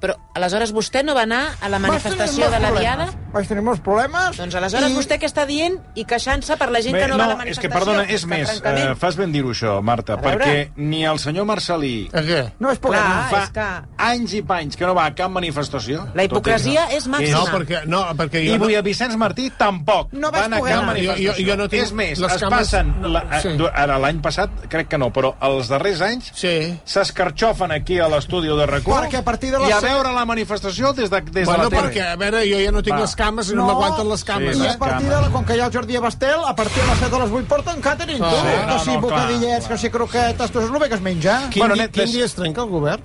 Però 0.00 0.14
aleshores 0.34 0.72
vostè 0.72 1.02
no 1.04 1.14
va 1.14 1.22
anar 1.28 1.42
a 1.60 1.68
la 1.68 1.78
manifestació 1.78 2.48
de 2.50 2.58
la. 2.60 2.70
Diada? 2.78 3.08
Vaig 3.34 3.46
tenir 3.46 3.62
molts 3.62 3.80
problemes. 3.84 4.36
Doncs 4.38 4.54
aleshores 4.58 4.90
i... 4.90 4.94
vostè 4.96 5.18
què 5.20 5.26
està 5.28 5.44
dient 5.46 5.76
i 5.94 6.04
queixant-se 6.08 6.56
per 6.56 6.70
la 6.72 6.80
gent 6.82 6.96
Bé, 6.96 7.02
que 7.04 7.08
no, 7.12 7.18
va 7.18 7.24
a 7.24 7.28
la 7.28 7.34
és 7.34 7.38
manifestació? 7.38 7.68
que, 7.68 7.74
perdona, 7.78 8.02
és 8.08 8.22
que, 8.24 8.30
més, 8.32 8.48
francament, 8.48 8.88
eh, 8.90 8.94
fas 8.98 9.16
ben 9.20 9.32
dir-ho 9.32 9.50
això, 9.52 9.76
Marta, 9.82 10.14
A 10.14 10.16
veure. 10.16 10.38
perquè 10.44 10.72
ni 10.80 11.04
el 11.04 11.18
senyor 11.22 11.44
Marcelí 11.46 12.08
A 12.12 12.22
què? 12.26 12.40
No 12.58 12.70
és 12.72 12.78
problema. 12.78 13.28
Clar, 13.28 13.30
fa 13.30 13.42
és 13.44 13.50
que- 13.50 14.04
anys 14.10 14.34
i 14.34 14.42
panys 14.42 14.76
que 14.76 14.86
no 14.86 14.94
va 14.94 15.04
a 15.06 15.14
cap 15.14 15.30
manifestació. 15.30 16.06
La 16.14 16.24
hipocresia 16.24 16.88
i- 16.90 16.96
és 16.96 17.06
màxima. 17.06 17.38
No, 17.38 17.46
perquè, 17.46 17.84
no, 17.86 18.02
perquè 18.16 18.42
I 18.42 18.48
jo... 18.54 18.58
vull 18.64 18.74
a 18.76 18.82
Vicenç 18.82 19.14
Martí 19.16 19.50
tampoc. 19.58 20.12
No 20.12 20.30
van 20.32 20.54
a 20.54 20.60
cap 20.60 20.84
manifestació. 20.86 21.32
Jo- 21.32 21.38
jo- 21.38 21.46
jo 21.50 21.56
no 21.56 21.68
tinc 21.68 21.82
és 21.84 21.92
més, 21.92 22.18
les 22.18 22.32
es 22.32 22.40
cames- 22.40 22.58
passen... 22.58 22.94
no, 23.00 23.08
La, 23.08 23.24
sí. 23.42 23.48
sí. 23.56 23.68
Ara, 23.74 23.98
l'any 23.98 24.20
passat, 24.24 24.50
crec 24.68 24.88
que 24.88 24.98
no, 24.98 25.12
però 25.12 25.34
els 25.42 25.68
darrers 25.68 26.00
anys 26.00 26.32
Sí. 26.34 26.56
s'escarxofen 26.84 27.70
aquí 27.72 27.98
a 27.98 28.08
l'estudi 28.08 28.48
de 28.48 28.66
rac 28.66 28.82
Perquè 28.84 29.18
a 29.20 29.24
partir 29.24 29.50
de 29.52 29.58
les 29.58 29.68
i 29.68 29.72
a 29.72 29.80
set- 29.80 29.89
veure 29.90 30.12
la 30.16 30.24
manifestació 30.26 30.92
des 30.96 31.10
de, 31.12 31.20
des 31.34 31.46
Bueno, 31.46 31.68
de 31.68 31.68
la 31.68 31.70
tele. 31.70 31.82
perquè, 31.82 32.06
a 32.12 32.16
veure, 32.16 32.40
jo 32.48 32.58
ja 32.64 32.72
no 32.72 32.82
tinc 32.82 32.96
Va. 32.96 33.02
les 33.04 33.14
cames 33.18 33.50
i 33.50 33.54
no, 33.58 33.66
m'aguanten 33.68 34.08
les 34.08 34.24
cames, 34.24 34.56
Sí, 34.56 34.64
I 34.64 34.72
a 34.72 34.78
partir 34.78 35.08
de 35.10 35.20
la, 35.20 35.28
com 35.34 35.44
que 35.44 35.56
hi 35.56 35.60
ha 35.60 35.66
el 35.66 35.72
Jordi 35.74 35.96
Abastel, 36.00 36.40
a 36.46 36.54
partir 36.56 36.82
de 36.82 36.88
les 36.88 36.98
7 36.98 37.10
de 37.16 37.22
les 37.24 37.30
8 37.40 37.48
porten 37.48 37.80
catering, 37.84 38.22
Ah, 38.22 38.30
tu. 38.30 38.36
sí, 38.36 38.42
que 38.56 38.66
no, 38.72 38.78
si 38.84 38.90
no, 38.96 39.00
bocadillets, 39.00 39.66
clar. 39.66 39.76
que 39.76 39.78
si 39.84 39.90
croquetes, 39.90 40.50
tu 40.50 40.60
és 40.60 40.70
el 40.70 40.88
que 40.88 40.94
es 40.94 41.00
menja. 41.00 41.38
Quin, 41.50 41.60
Bueno, 41.60 41.76
net, 41.76 41.90
quin 41.92 42.10
dia 42.10 42.24
es 42.24 42.34
trenca 42.34 42.62
el 42.62 42.68
govern? 42.70 43.02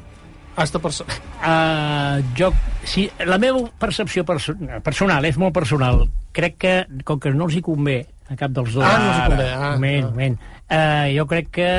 Hasta 0.56 0.80
per... 0.80 0.92
Uh, 0.92 2.24
jo, 2.38 2.54
sí, 2.88 3.10
la 3.26 3.38
meva 3.38 3.60
percepció 3.78 4.24
perso 4.24 4.54
personal, 4.84 5.26
és 5.28 5.36
molt 5.38 5.54
personal. 5.54 6.06
Crec 6.32 6.56
que, 6.58 6.76
com 7.04 7.20
que 7.20 7.32
no 7.36 7.46
els 7.50 7.56
hi 7.58 7.62
convé 7.62 7.98
a 8.30 8.36
cap 8.40 8.52
dels 8.52 8.74
dos... 8.74 8.84
Ah, 8.84 8.98
no 8.98 9.08
els 9.08 9.16
hi 9.16 9.22
Ara, 9.22 9.32
convé, 9.36 9.48
ah, 9.54 9.72
moment, 9.76 10.06
ah. 10.06 10.12
moment. 10.12 10.38
Uh, 10.66 11.06
jo 11.14 11.28
crec 11.30 11.52
que, 11.54 11.70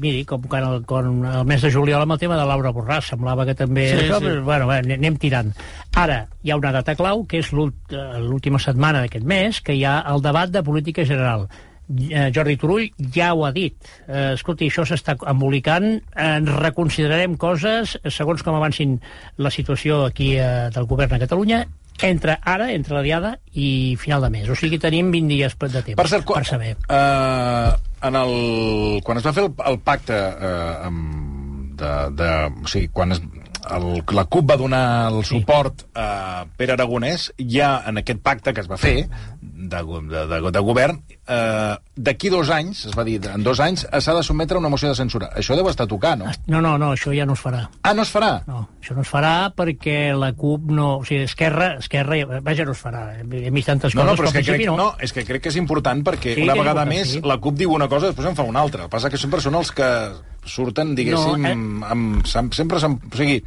miri, 0.00 0.22
com 0.24 0.40
que 0.48 0.56
el, 0.56 0.78
com 0.88 1.20
el 1.28 1.44
mes 1.48 1.66
de 1.66 1.70
juliol 1.74 2.06
amb 2.06 2.14
el 2.14 2.22
tema 2.22 2.38
de 2.38 2.46
Laura 2.48 2.72
Borràs, 2.72 3.10
semblava 3.12 3.44
que 3.44 3.54
també... 3.58 3.84
Sí, 3.90 4.06
això, 4.06 4.22
sí. 4.22 4.30
però, 4.30 4.42
Bueno, 4.46 4.70
anem 4.72 5.20
tirant. 5.20 5.52
Ara, 6.00 6.22
hi 6.40 6.52
ha 6.52 6.56
una 6.56 6.72
data 6.78 6.96
clau, 6.96 7.26
que 7.28 7.42
és 7.44 7.52
eh, 7.52 8.00
l'última 8.24 8.60
setmana 8.62 9.04
d'aquest 9.04 9.28
mes, 9.28 9.60
que 9.60 9.76
hi 9.76 9.84
ha 9.84 9.98
el 10.14 10.24
debat 10.24 10.52
de 10.52 10.64
política 10.64 11.04
general. 11.04 11.48
Eh, 11.86 12.30
Jordi 12.34 12.56
Turull 12.58 12.88
ja 13.14 13.34
ho 13.36 13.44
ha 13.46 13.52
dit. 13.54 13.76
Eh, 14.08 14.32
escolti, 14.32 14.72
això 14.72 14.88
s'està 14.88 15.18
embolicant, 15.28 15.92
eh, 16.16 16.38
reconsiderarem 16.64 17.36
coses 17.36 17.98
segons 18.08 18.42
com 18.42 18.56
avancin 18.56 18.96
la 19.36 19.52
situació 19.52 20.06
aquí 20.08 20.38
eh, 20.40 20.70
del 20.72 20.88
govern 20.88 21.20
a 21.20 21.20
Catalunya 21.22 21.66
entre 22.02 22.38
ara, 22.42 22.70
entre 22.72 22.96
la 22.98 23.02
diada 23.02 23.32
i 23.52 23.96
final 24.00 24.24
de 24.26 24.30
mes. 24.32 24.48
O 24.52 24.56
sigui, 24.58 24.80
tenim 24.82 25.10
20 25.14 25.32
dies 25.32 25.56
de 25.56 25.82
temps 25.82 25.96
Per 25.96 26.08
cert, 26.10 26.26
per 26.28 26.44
saber. 26.44 26.74
Uh, 26.88 27.72
en 28.06 28.18
el, 28.20 28.36
quan 29.06 29.20
es 29.20 29.26
va 29.26 29.34
fer 29.36 29.46
el, 29.46 29.52
el 29.70 29.80
pacte 29.84 30.16
uh, 30.16 30.86
amb, 30.88 31.74
de, 31.80 31.92
de, 32.18 32.30
o 32.64 32.70
sigui, 32.70 32.90
quan 32.92 33.16
es, 33.16 33.22
el, 33.76 33.88
la 34.14 34.26
CUP 34.30 34.50
va 34.50 34.58
donar 34.60 34.84
el 35.10 35.24
suport 35.26 35.86
a 35.94 36.46
Pere 36.56 36.76
Aragonès, 36.76 37.30
ja 37.38 37.76
en 37.88 38.02
aquest 38.02 38.22
pacte 38.24 38.54
que 38.54 38.62
es 38.64 38.70
va 38.70 38.78
fer 38.80 38.96
de, 39.40 39.82
de, 39.82 40.26
de, 40.30 40.40
de 40.52 40.64
govern, 40.64 41.00
eh, 41.28 41.76
d'aquí 41.96 42.28
dos 42.28 42.50
anys, 42.50 42.84
es 42.86 42.94
va 42.96 43.04
dir, 43.04 43.18
en 43.32 43.42
dos 43.42 43.60
anys, 43.60 43.86
s'ha 43.90 44.14
de 44.14 44.22
sotmetre 44.22 44.56
a 44.56 44.60
una 44.60 44.68
moció 44.68 44.88
de 44.88 44.94
censura. 44.98 45.30
Això 45.36 45.56
deu 45.56 45.68
estar 45.70 45.86
tocar, 45.88 46.16
no? 46.18 46.26
No, 46.46 46.60
no, 46.60 46.76
no, 46.78 46.92
això 46.92 47.14
ja 47.16 47.24
no 47.26 47.32
es 47.34 47.40
farà. 47.42 47.64
Ah, 47.82 47.94
no 47.94 48.02
es 48.02 48.12
farà? 48.12 48.42
No, 48.46 48.66
això 48.82 48.94
no 48.94 49.02
es 49.02 49.08
farà 49.10 49.50
perquè 49.56 50.12
la 50.16 50.32
CUP 50.36 50.70
no... 50.70 50.98
O 50.98 51.04
sigui, 51.08 51.22
Esquerra, 51.24 51.74
Esquerra 51.80 52.40
vaja, 52.44 52.64
no 52.68 52.72
es 52.76 52.82
farà. 52.84 53.04
Hem 53.20 53.54
vist 53.54 53.66
tantes 53.72 53.94
No, 53.96 54.04
no, 54.04 54.12
coses 54.14 54.20
però 54.20 54.28
és 54.28 54.36
que 54.36 54.44
que, 54.44 54.58
crec, 54.58 54.66
no. 54.70 54.76
no, 54.76 54.88
és 55.00 55.12
que 55.16 55.24
crec 55.24 55.42
que 55.46 55.52
és 55.54 55.56
important 55.60 56.04
perquè 56.06 56.34
Sí, 56.36 56.42
una 56.44 56.52
que 56.54 56.60
vegada 56.66 56.84
més 56.86 57.16
sí. 57.16 57.20
la 57.24 57.38
CUP 57.40 57.56
diu 57.58 57.72
una 57.74 57.88
cosa 57.88 58.10
després 58.12 58.28
en 58.28 58.36
fa 58.38 58.44
una 58.46 58.60
altra. 58.60 58.84
El 58.84 58.90
que 58.90 58.96
passa 58.98 59.10
que 59.10 59.18
sempre 59.18 59.40
són 59.40 59.54
els 59.58 59.72
que 59.72 59.90
surten, 60.46 60.92
diguéssim, 60.94 61.42
No, 61.42 61.48
eh? 61.48 61.52
amb, 61.56 61.84
amb, 61.90 62.26
sem- 62.30 62.52
sempre, 62.54 62.78
sem- 62.78 62.94
o 63.02 63.16
sigui, 63.18 63.40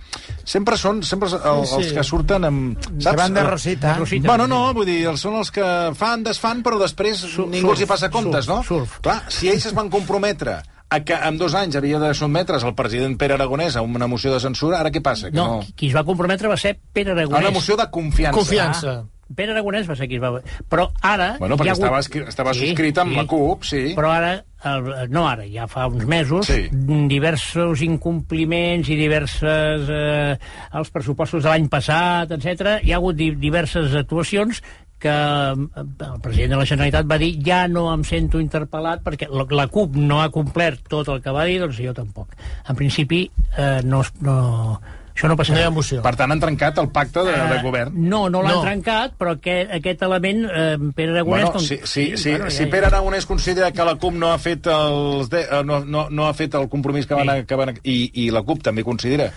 sempre 0.43 0.75
són 0.75 0.99
sempre 1.07 1.29
el, 1.31 1.61
Sí, 1.65 1.69
sí. 1.69 1.75
els 1.79 1.93
que 1.95 2.03
surten 2.03 2.43
amb... 2.43 2.89
Se 2.99 3.13
van 3.15 3.33
de 3.33 3.43
Rosita. 3.45 3.93
Rosita. 3.95 4.27
Bueno, 4.27 4.47
no, 4.51 4.73
vull 4.75 4.85
dir, 4.89 5.05
els 5.07 5.21
són 5.23 5.37
els 5.39 5.51
que 5.55 5.63
fan, 5.95 6.25
desfan, 6.27 6.59
però 6.65 6.75
després 6.81 7.23
ningú 7.47 7.68
els 7.71 7.81
hi 7.81 7.87
passa 7.89 8.09
comptes, 8.09 8.45
surf, 8.45 8.55
no? 8.57 8.63
surf. 8.63 8.99
Clar, 9.05 9.21
si 9.31 9.49
ells 9.49 9.65
es 9.69 9.73
van 9.77 9.89
comprometre 9.89 10.59
a 10.89 10.99
que 11.05 11.13
en 11.13 11.37
dos 11.37 11.53
anys 11.53 11.75
havia 11.77 11.99
de 12.01 12.13
sotmetre's 12.17 12.63
el 12.65 12.73
president 12.73 13.13
Pere 13.21 13.35
Aragonès 13.37 13.75
a 13.77 13.83
una 13.85 14.07
moció 14.09 14.33
de 14.33 14.39
censura, 14.41 14.79
ara 14.79 14.89
què 14.89 15.01
passa? 15.05 15.29
Que 15.29 15.37
No, 15.37 15.45
no... 15.59 15.61
qui- 15.77 15.91
es 15.91 15.95
va 15.95 16.03
comprometre 16.03 16.49
va 16.49 16.57
ser 16.57 16.79
Pere 16.93 17.11
A 17.11 17.13
Aragonès. 17.13 17.45
una 17.45 17.51
moció 17.53 17.77
de 17.77 17.85
confiança. 17.91 18.37
Confiança. 18.39 18.95
Pere 19.35 19.51
Aragonès 19.53 19.85
va 19.85 19.93
ser 19.95 20.07
qui 20.09 20.17
es 20.17 20.21
va... 20.23 20.39
Però 20.67 20.87
ara... 21.05 21.35
Bueno, 21.37 21.55
perquè 21.59 21.69
ha 21.69 21.75
hagut- 21.77 21.99
estava, 22.09 22.29
estava 22.33 22.53
subscrit 22.57 22.97
amb 22.97 23.13
la 23.19 23.27
CUP, 23.29 23.63
sí. 23.69 23.83
Però 23.93 24.09
ara, 24.09 24.31
el, 24.65 24.89
no 25.13 25.27
ara, 25.29 25.45
ja 25.45 25.67
fa 25.69 25.85
uns 25.85 26.07
mesos, 26.09 26.47
Sí. 26.49 26.63
diversos 27.11 27.83
incompliments 27.85 28.89
i 28.89 28.97
diverses... 28.97 29.85
Eh, 29.93 30.37
els 30.73 30.89
pressupostos 30.89 31.43
de 31.45 31.49
l'any 31.53 31.69
passat, 31.69 32.33
etc. 32.33 32.79
Hi 32.81 32.93
ha 32.93 32.97
hagut 32.97 33.15
di 33.21 33.29
diverses 33.37 33.93
actuacions 34.01 34.63
que 34.99 35.09
eh, 35.09 35.55
el 35.79 36.21
president 36.21 36.51
de 36.53 36.57
la 36.61 36.65
Generalitat 36.69 37.09
va 37.09 37.17
dir 37.17 37.31
ja 37.45 37.63
no 37.67 37.87
em 37.93 38.03
sento 38.03 38.39
interpel·lat 38.43 39.01
perquè 39.05 39.27
la, 39.31 39.67
CUP 39.71 39.95
no 39.95 40.21
ha 40.21 40.29
complert 40.29 40.85
tot 40.89 41.07
el 41.09 41.21
que 41.23 41.31
va 41.31 41.45
dir, 41.49 41.59
doncs 41.63 41.79
jo 41.79 41.93
tampoc. 41.97 42.35
En 42.67 42.75
principi, 42.75 43.25
eh, 43.57 43.81
no, 43.83 44.03
no, 44.21 44.79
Això 45.19 45.27
no 45.27 45.33
No 45.33 45.35
hi 45.35 45.39
passarà. 45.41 45.63
ha 45.65 45.67
emoció. 45.67 46.01
Per 46.01 46.13
tant, 46.15 46.31
han 46.31 46.39
trencat 46.39 46.77
el 46.79 46.87
pacte 46.95 47.19
de, 47.27 47.33
de 47.33 47.55
Eh, 47.57 47.61
govern. 47.61 47.91
No, 48.07 48.29
no 48.29 48.39
l'han 48.41 48.53
No. 48.55 48.61
trencat, 48.61 49.17
però 49.19 49.33
aquest, 49.35 49.73
aquest 49.75 50.01
element, 50.07 50.45
eh, 50.45 50.77
Pere 50.95 51.11
Aragonès... 51.11 51.25
Bueno, 51.43 51.51
com- 51.51 51.59
si, 51.61 51.75
si, 51.83 52.15
si, 52.15 52.29
bueno, 52.29 52.49
si 52.49 52.63
ja- 52.63 52.69
Pere 52.71 52.85
Aragonès 52.87 53.25
considera 53.25 53.71
que 53.73 53.83
la 53.83 53.95
CUP 53.95 54.13
no 54.13 54.31
ha 54.31 54.37
fet, 54.39 54.65
els 54.67 55.27
de, 55.29 55.41
eh, 55.41 55.61
no, 55.65 55.83
no, 55.83 56.05
no 56.09 56.27
ha 56.29 56.33
fet 56.33 56.55
el 56.55 56.69
compromís 56.69 57.05
que 57.05 57.15
van, 57.15 57.27
Sí. 57.41 57.45
que 57.45 57.55
van 57.55 57.73
i, 57.83 58.11
i 58.13 58.29
la 58.31 58.43
CUP 58.43 58.63
també 58.63 58.85
considera 58.85 59.33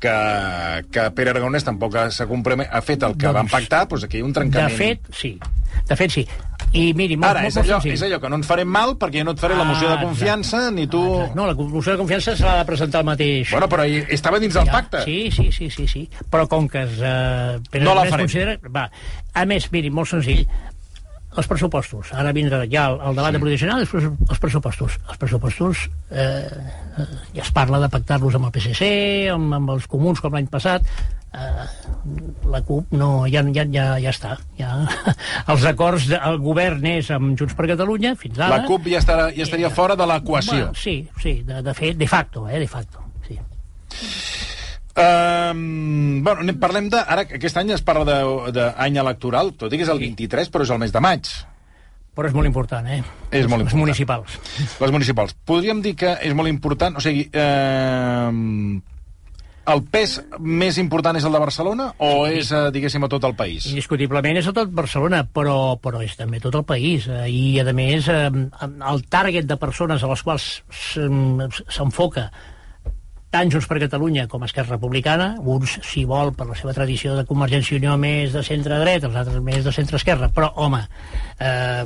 que, 0.00 0.16
que 0.94 1.10
Pere 1.16 1.30
Aragonès 1.34 1.64
tampoc 1.66 1.96
ha, 1.98 2.08
compromet, 2.30 2.68
ha 2.70 2.80
fet 2.82 3.02
el 3.02 3.16
que 3.16 3.26
Doncs, 3.26 3.34
van 3.40 3.48
pactar, 3.50 3.86
doncs 3.90 4.04
aquí 4.06 4.18
hi 4.18 4.22
ha 4.22 4.24
un 4.28 4.32
De 4.32 4.40
trencament. 4.40 4.76
fet, 4.78 5.00
sí. 5.14 5.38
De 5.88 5.96
fet, 5.96 6.10
sí. 6.12 6.26
I 6.76 6.92
miri, 6.92 7.16
molt, 7.16 7.30
Ara, 7.30 7.40
molt, 7.40 7.48
és 7.48 7.56
molt 7.56 7.66
allò, 7.68 7.76
senzill. 7.80 7.94
és 7.96 8.02
allò 8.04 8.18
que 8.20 8.28
no 8.28 8.36
ens 8.36 8.46
farem 8.46 8.68
mal 8.68 8.90
perquè 9.00 9.22
jo 9.22 9.24
no 9.24 9.32
et 9.32 9.40
faré 9.40 9.54
la 9.56 9.64
moció 9.64 9.88
de 9.88 9.94
Ah, 9.94 10.02
confiança 10.02 10.70
ni 10.70 10.86
tu... 10.86 11.00
Exacte. 11.00 11.34
No, 11.38 11.46
la 11.46 11.54
moció 11.54 11.92
de 11.92 11.98
confiança 11.98 12.36
se 12.36 12.44
l'ha 12.44 12.58
de 12.58 12.64
presentar 12.68 13.00
el 13.00 13.06
mateix. 13.06 13.50
Bueno, 13.50 13.68
però 13.72 13.86
hi- 13.88 14.04
estava 14.10 14.38
dins 14.38 14.52
del 14.54 14.66
Ja, 14.66 14.72
pacte. 14.72 15.00
Sí, 15.04 15.30
sí, 15.32 15.50
sí, 15.50 15.70
sí, 15.70 15.86
sí. 15.88 16.08
Però 16.30 16.46
com 16.46 16.68
que 16.68 16.82
es... 16.82 16.98
Eh, 17.00 17.58
Pere 17.70 17.84
No 17.84 17.94
la 17.94 18.04
farem. 18.04 18.26
Considera, 18.26 18.58
va. 18.68 18.90
A 19.32 19.46
més, 19.46 19.70
miri, 19.72 19.88
molt 19.90 20.08
senzill, 20.12 20.44
els 21.38 21.48
pressupostos. 21.50 22.10
Ara 22.16 22.32
vindrà 22.36 22.62
ja 22.70 22.88
el, 22.92 22.98
el 23.10 23.18
debat 23.18 23.30
sí. 23.32 23.36
de 23.38 23.42
provisional, 23.44 23.84
els, 23.84 23.92
pres- 23.92 24.08
els 24.30 24.42
pressupostos. 24.42 24.98
Els 25.08 25.20
pressupostos 25.20 25.84
eh, 26.10 26.24
eh, 26.48 27.06
ja 27.36 27.44
es 27.44 27.52
parla 27.54 27.80
de 27.84 27.88
pactar-los 27.92 28.36
amb 28.38 28.48
el 28.50 28.54
PSC, 28.56 28.90
amb, 29.34 29.54
amb 29.60 29.76
els 29.76 29.86
comuns 29.90 30.20
com 30.24 30.34
l'any 30.34 30.50
passat. 30.50 30.86
Eh, 31.28 31.66
la 32.48 32.62
CUP 32.64 32.94
no, 32.96 33.26
ja, 33.28 33.42
ja, 33.52 33.66
ja, 33.68 33.88
ja 34.00 34.12
està. 34.14 34.38
Ja. 34.58 34.70
Els 35.52 35.66
acords 35.68 36.08
del 36.08 36.38
govern 36.44 36.86
és 36.88 37.10
amb 37.14 37.34
Junts 37.38 37.54
per 37.58 37.68
Catalunya, 37.68 38.14
fins 38.20 38.40
ara. 38.40 38.62
La 38.62 38.64
CUP 38.68 38.88
ja, 38.88 39.02
estarà, 39.02 39.28
ja 39.36 39.44
estaria 39.44 39.70
fora 39.70 39.96
de 39.98 40.06
l'equació. 40.08 40.56
Bueno, 40.70 40.74
sí, 40.74 41.02
sí, 41.22 41.38
de, 41.46 41.60
de 41.62 41.74
fet, 41.76 41.98
de 42.00 42.08
facto, 42.08 42.48
eh, 42.48 42.58
de 42.64 42.68
facto. 42.68 43.04
Sí. 43.28 43.38
Um, 44.98 46.22
bueno, 46.24 46.40
anem- 46.42 46.58
parlem 46.58 46.88
de... 46.90 46.98
Ara, 46.98 47.22
aquest 47.38 47.56
any 47.60 47.70
es 47.76 47.82
parla 47.86 48.04
de- 48.08 48.52
d'any 48.58 48.98
electoral, 48.98 49.52
tot 49.56 49.72
i 49.72 49.78
que 49.78 49.86
és 49.86 49.92
el 49.92 50.00
23, 50.02 50.50
però 50.50 50.66
és 50.66 50.72
el 50.74 50.80
mes 50.82 50.92
de 50.94 51.00
maig. 51.04 51.30
Però 52.18 52.26
és 52.26 52.34
molt 52.34 52.48
important, 52.50 52.86
eh? 52.90 52.98
És 53.30 53.46
molt 53.46 53.62
important. 53.62 53.78
municipals. 53.78 54.38
Les 54.80 54.90
municipals. 54.90 55.36
Podríem 55.46 55.80
dir 55.84 55.94
que 55.94 56.16
és 56.26 56.34
molt 56.34 56.50
important, 56.50 56.96
o 56.98 57.00
sigui, 57.04 57.28
eh, 57.30 58.80
el 59.68 59.82
pes 59.92 60.16
més 60.40 60.78
important 60.82 61.14
és 61.20 61.24
el 61.28 61.34
de 61.36 61.42
Barcelona 61.44 61.90
o 62.02 62.26
és, 62.26 62.50
eh, 62.50 62.64
diguéssim, 62.74 63.04
a 63.04 63.08
tot 63.12 63.22
el 63.28 63.36
país? 63.38 63.66
Indiscutiblement 63.70 64.38
és 64.40 64.48
a 64.50 64.54
tot 64.56 64.70
Barcelona, 64.74 65.22
però, 65.30 65.76
però 65.78 66.02
és 66.02 66.16
també 66.16 66.40
tot 66.40 66.56
el 66.58 66.64
país. 66.64 67.06
Eh, 67.06 67.28
I, 67.30 67.60
a 67.60 67.72
més, 67.76 68.08
eh, 68.08 68.30
el 68.32 69.02
target 69.08 69.46
de 69.46 69.56
persones 69.60 70.02
a 70.02 70.08
les 70.10 70.22
quals 70.26 70.48
s'en- 70.72 71.46
s'enfoca 71.68 72.32
tant 73.30 73.50
Junts 73.52 73.66
per 73.68 73.76
Catalunya 73.82 74.24
com 74.30 74.44
Esquerra 74.46 74.76
Republicana, 74.76 75.28
uns, 75.44 75.74
si 75.84 76.04
vol, 76.08 76.32
per 76.36 76.46
la 76.48 76.56
seva 76.56 76.72
tradició 76.76 77.16
de 77.18 77.26
Convergència 77.28 77.74
i 77.76 77.80
Unió 77.82 77.96
més 78.00 78.32
de 78.32 78.42
centre-dret, 78.46 79.04
els 79.04 79.18
altres 79.20 79.42
més 79.44 79.66
de 79.66 79.74
centre-esquerra, 79.74 80.30
però, 80.32 80.48
home, 80.64 80.80
eh, 81.36 81.84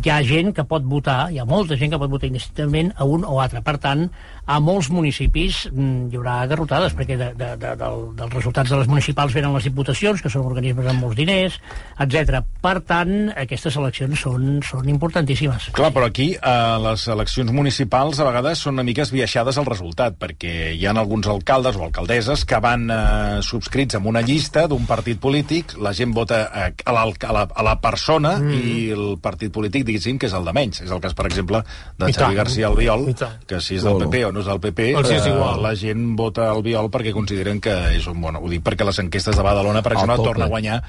hi 0.00 0.12
ha 0.12 0.20
gent 0.24 0.54
que 0.56 0.64
pot 0.64 0.86
votar, 0.88 1.18
hi 1.30 1.40
ha 1.40 1.48
molta 1.48 1.76
gent 1.76 1.92
que 1.92 2.00
pot 2.00 2.12
votar 2.12 2.30
indistintament 2.30 2.94
a 2.96 3.04
un 3.04 3.28
o 3.28 3.40
altre. 3.44 3.60
Per 3.66 3.76
tant, 3.82 4.06
a 4.50 4.58
molts 4.62 4.88
municipis 4.90 5.62
mm, 5.70 6.08
hi 6.10 6.18
haurà 6.18 6.40
garrotades, 6.50 6.94
perquè 6.98 7.16
de, 7.18 7.30
de, 7.38 7.52
de, 7.60 7.74
del, 7.78 8.00
dels 8.18 8.34
resultats 8.34 8.72
de 8.72 8.80
les 8.80 8.90
municipals 8.90 9.34
venen 9.36 9.54
les 9.54 9.68
diputacions, 9.68 10.22
que 10.22 10.32
són 10.32 10.48
organismes 10.48 10.88
amb 10.90 11.04
molts 11.04 11.18
diners, 11.18 11.58
etc. 12.02 12.40
Per 12.62 12.74
tant, 12.88 13.12
aquestes 13.38 13.78
eleccions 13.78 14.24
són, 14.26 14.48
són 14.66 14.88
importantíssimes. 14.90 15.70
Clar, 15.76 15.92
però 15.94 16.08
aquí 16.10 16.32
eh, 16.34 16.54
les 16.82 17.06
eleccions 17.14 17.54
municipals 17.54 18.18
a 18.18 18.26
vegades 18.26 18.64
són 18.64 18.78
una 18.78 18.86
mica 18.86 19.04
esbiaixades 19.06 19.60
al 19.60 19.68
resultat, 19.70 20.18
perquè 20.18 20.72
hi 20.74 20.86
ha 20.86 20.96
alguns 20.96 21.30
alcaldes 21.30 21.78
o 21.78 21.86
alcaldesses 21.86 22.42
que 22.48 22.58
van 22.62 22.88
eh, 22.90 23.38
subscrits 23.46 24.00
amb 24.00 24.10
una 24.10 24.24
llista 24.26 24.66
d'un 24.70 24.88
partit 24.88 25.20
polític, 25.22 25.76
la 25.78 25.94
gent 25.96 26.14
vota 26.16 26.42
a, 26.48 26.66
a, 26.74 26.96
la, 26.96 27.06
a, 27.06 27.32
la, 27.36 27.46
a 27.46 27.66
la 27.66 27.76
persona 27.82 28.34
mm. 28.40 28.58
i 28.58 28.74
el 28.96 29.06
partit 29.22 29.54
polític, 29.54 29.86
diguéssim, 29.86 30.18
que 30.18 30.26
és 30.26 30.34
el 30.34 30.48
de 30.48 30.56
menys. 30.56 30.82
És 30.82 30.90
el 30.90 31.02
cas, 31.02 31.14
per 31.14 31.28
exemple, 31.30 31.62
de 32.00 32.10
Xavi. 32.10 32.38
García 32.40 32.68
Albiol, 32.70 33.10
que 33.46 33.60
si 33.62 33.76
és 33.78 33.84
del 33.86 34.00
PP 34.00 34.24
o 34.26 34.32
no 34.34 34.39
és 34.40 34.48
del 34.48 34.60
PP, 34.60 34.88
Els 34.98 35.10
és 35.10 35.26
igual. 35.30 35.62
la 35.62 35.74
gent 35.78 36.16
vota 36.18 36.50
Albiol 36.50 36.90
perquè 36.90 37.12
consideren 37.12 37.60
que 37.60 37.76
és 37.96 38.06
un... 38.10 38.20
Bueno, 38.20 38.40
ho 38.40 38.48
dic 38.50 38.62
perquè 38.66 38.84
les 38.88 38.98
enquestes 38.98 39.36
de 39.36 39.42
Badalona, 39.46 39.82
per 39.82 39.92
exemple, 39.94 40.16
torna 40.24 40.44
a 40.48 40.52
guanyar 40.52 40.82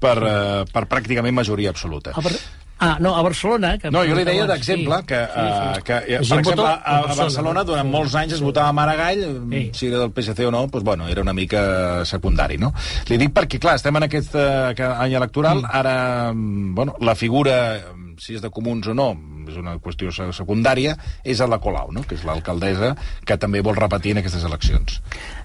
per, 0.00 0.16
eh, 0.22 0.64
per 0.72 0.86
pràcticament 0.88 1.34
majoria 1.34 1.70
absoluta. 1.74 2.12
A 2.14 2.20
Bar- 2.24 2.38
Ah, 2.80 2.96
no, 3.02 3.16
a 3.18 3.22
Barcelona... 3.26 3.72
Que 3.82 3.90
No, 3.90 4.04
jo 4.06 4.14
li 4.14 4.22
deia 4.22 4.44
d'exemple 4.46 5.00
sí. 5.00 5.06
que, 5.10 5.16
Sí, 5.18 5.32
sí. 5.34 5.80
uh, 5.80 5.82
que 5.82 5.96
eh, 5.96 6.18
La 6.20 6.28
per 6.28 6.38
exemple, 6.38 6.62
a, 6.62 6.74
a 6.76 7.00
Barcelona. 7.00 7.24
Barcelona 7.24 7.64
durant 7.66 7.88
molts 7.90 8.14
anys 8.14 8.36
es 8.36 8.40
votava 8.40 8.70
Maragall, 8.72 9.24
Sí. 9.50 9.62
si 9.74 9.88
era 9.88 9.98
del 10.04 10.12
PSC 10.14 10.46
o 10.46 10.52
no, 10.54 10.60
doncs, 10.70 10.84
bueno, 10.86 11.08
era 11.10 11.20
una 11.20 11.32
mica 11.34 12.04
secundari, 12.06 12.54
no? 12.56 12.70
Li 13.10 13.18
dic 13.18 13.32
perquè, 13.34 13.58
clar, 13.58 13.74
estem 13.80 13.98
en 13.98 14.06
aquest 14.06 14.36
uh, 14.38 14.70
any 15.02 15.16
electoral, 15.18 15.64
Mm. 15.64 15.72
ara, 15.74 15.96
mm, 16.32 16.74
bueno, 16.76 16.94
la 17.00 17.16
figura, 17.16 17.80
si 18.18 18.34
és 18.36 18.42
de 18.42 18.50
comuns 18.50 18.86
o 18.90 18.94
no, 18.94 19.10
és 19.48 19.56
una 19.56 19.76
qüestió 19.78 20.10
se- 20.12 20.30
secundària, 20.36 20.96
és 21.24 21.40
a 21.40 21.46
la 21.48 21.58
Colau, 21.62 21.92
no?, 21.92 22.02
que 22.02 22.14
és 22.18 22.24
l'alcaldessa 22.24 22.94
que 23.24 23.36
també 23.38 23.60
vol 23.62 23.76
repetir 23.78 24.12
en 24.12 24.18
aquestes 24.22 24.44
eleccions. 24.44 25.00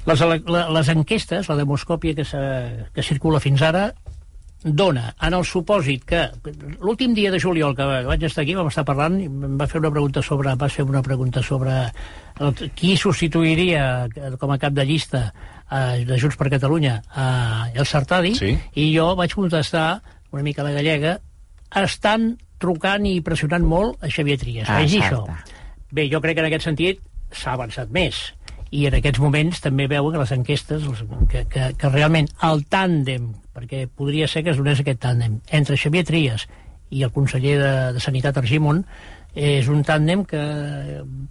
Les, 0.06 0.22
ele- 0.22 0.42
la- 0.48 0.70
les 0.74 0.90
enquestes, 0.90 1.48
la 1.50 1.56
demoscòpia 1.60 2.16
que, 2.16 2.26
que 2.94 3.04
circula 3.06 3.40
fins 3.40 3.62
ara, 3.62 3.94
dona, 4.64 5.10
en 5.20 5.34
el 5.36 5.44
supòsit 5.44 6.06
que 6.08 6.22
l'últim 6.80 7.12
dia 7.14 7.32
de 7.34 7.40
juliol 7.40 7.74
que 7.76 7.84
vaig 8.08 8.22
estar 8.24 8.46
aquí 8.46 8.54
vam 8.56 8.70
estar 8.72 8.86
parlant 8.88 9.18
i 9.20 9.26
em 9.28 9.58
va 9.60 9.68
fer 9.68 9.82
una 9.82 9.92
pregunta 9.92 10.22
sobre 10.24 10.54
vas 10.56 10.72
fer 10.72 10.86
una 10.88 11.02
pregunta 11.04 11.42
sobre 11.44 11.74
el, 12.40 12.54
qui 12.72 12.94
substituiria 12.96 14.08
com 14.40 14.54
a 14.56 14.58
cap 14.62 14.72
de 14.72 14.86
llista 14.88 15.34
eh, 15.70 16.06
de 16.08 16.16
Junts 16.16 16.40
per 16.40 16.48
Catalunya 16.54 17.02
a 17.12 17.28
El 17.76 17.86
Sartadi 17.86 18.32
Sí. 18.40 18.54
i 18.80 18.88
jo 18.96 19.10
vaig 19.20 19.36
contestar 19.36 20.00
una 20.32 20.44
mica 20.48 20.64
a 20.64 20.70
la 20.70 20.78
gallega 20.80 21.18
estan 21.76 22.38
trucant 22.64 23.06
i 23.10 23.18
pressionant 23.26 23.66
molt 23.68 24.02
a 24.04 24.12
Xavier 24.12 24.40
Trias. 24.42 24.70
Ah, 24.70 24.80
Vegi 24.82 25.04
això. 25.04 25.26
Bé, 25.94 26.08
jo 26.10 26.24
crec 26.24 26.40
que 26.40 26.46
en 26.46 26.50
aquest 26.50 26.72
sentit 26.72 27.04
s'ha 27.34 27.58
avançat 27.58 27.92
més 27.94 28.32
i 28.74 28.88
en 28.90 28.98
aquests 28.98 29.22
moments 29.22 29.62
també 29.62 29.86
veuen 29.90 30.16
que 30.16 30.22
les 30.22 30.34
enquestes 30.34 30.86
que, 31.30 31.44
que, 31.52 31.70
que 31.78 31.92
realment 31.94 32.30
el 32.48 32.64
tàndem, 32.74 33.30
perquè 33.54 33.86
podria 33.86 34.28
ser 34.30 34.42
que 34.46 34.54
es 34.54 34.58
donés 34.58 34.82
aquest 34.82 35.04
tàndem, 35.04 35.38
entre 35.54 35.78
Xavier 35.78 36.06
Trias 36.08 36.48
i 36.94 37.04
el 37.06 37.14
conseller 37.14 37.58
de, 37.62 37.74
de 37.94 38.02
Sanitat 38.02 38.40
Argimon 38.42 38.82
és 39.34 39.70
un 39.70 39.82
tàndem 39.86 40.24
que, 40.30 40.42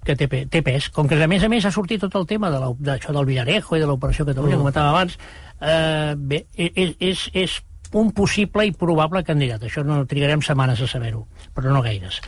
que 0.06 0.16
té, 0.18 0.26
té 0.50 0.62
pes. 0.66 0.88
Com 0.94 1.10
que 1.10 1.18
a 1.22 1.28
més 1.30 1.42
a 1.42 1.50
més 1.50 1.66
ha 1.66 1.74
sortit 1.74 2.02
tot 2.02 2.14
el 2.18 2.26
tema 2.30 2.50
de 2.50 2.62
d'això 2.82 3.14
del 3.14 3.28
Villarejo 3.28 3.78
i 3.78 3.82
de 3.82 3.90
l'Operació 3.90 4.26
Catalunya, 4.26 4.56
mm. 4.56 4.58
com 4.58 4.66
comentava 4.66 4.90
abans, 4.90 5.18
eh, 5.60 6.14
bé, 6.18 6.44
és, 6.58 6.96
és, 6.98 7.28
és 7.44 7.60
un 7.98 8.12
possible 8.16 8.66
i 8.66 8.72
probable 8.72 9.24
candidat. 9.24 9.62
Això 9.68 9.84
no 9.86 10.02
trigarem 10.08 10.42
setmanes 10.44 10.82
a 10.82 10.88
saber-ho, 10.90 11.26
però 11.54 11.72
no 11.72 11.82
gaires. 11.84 12.20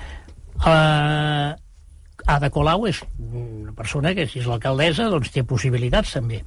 Eh, 0.64 1.54
Ada 2.24 2.48
Colau 2.50 2.86
és 2.88 3.02
una 3.20 3.74
persona 3.76 4.14
que, 4.16 4.26
si 4.30 4.40
és 4.40 4.46
l'alcaldessa, 4.48 5.10
doncs 5.12 5.32
té 5.34 5.44
possibilitats, 5.44 6.14
també. 6.16 6.42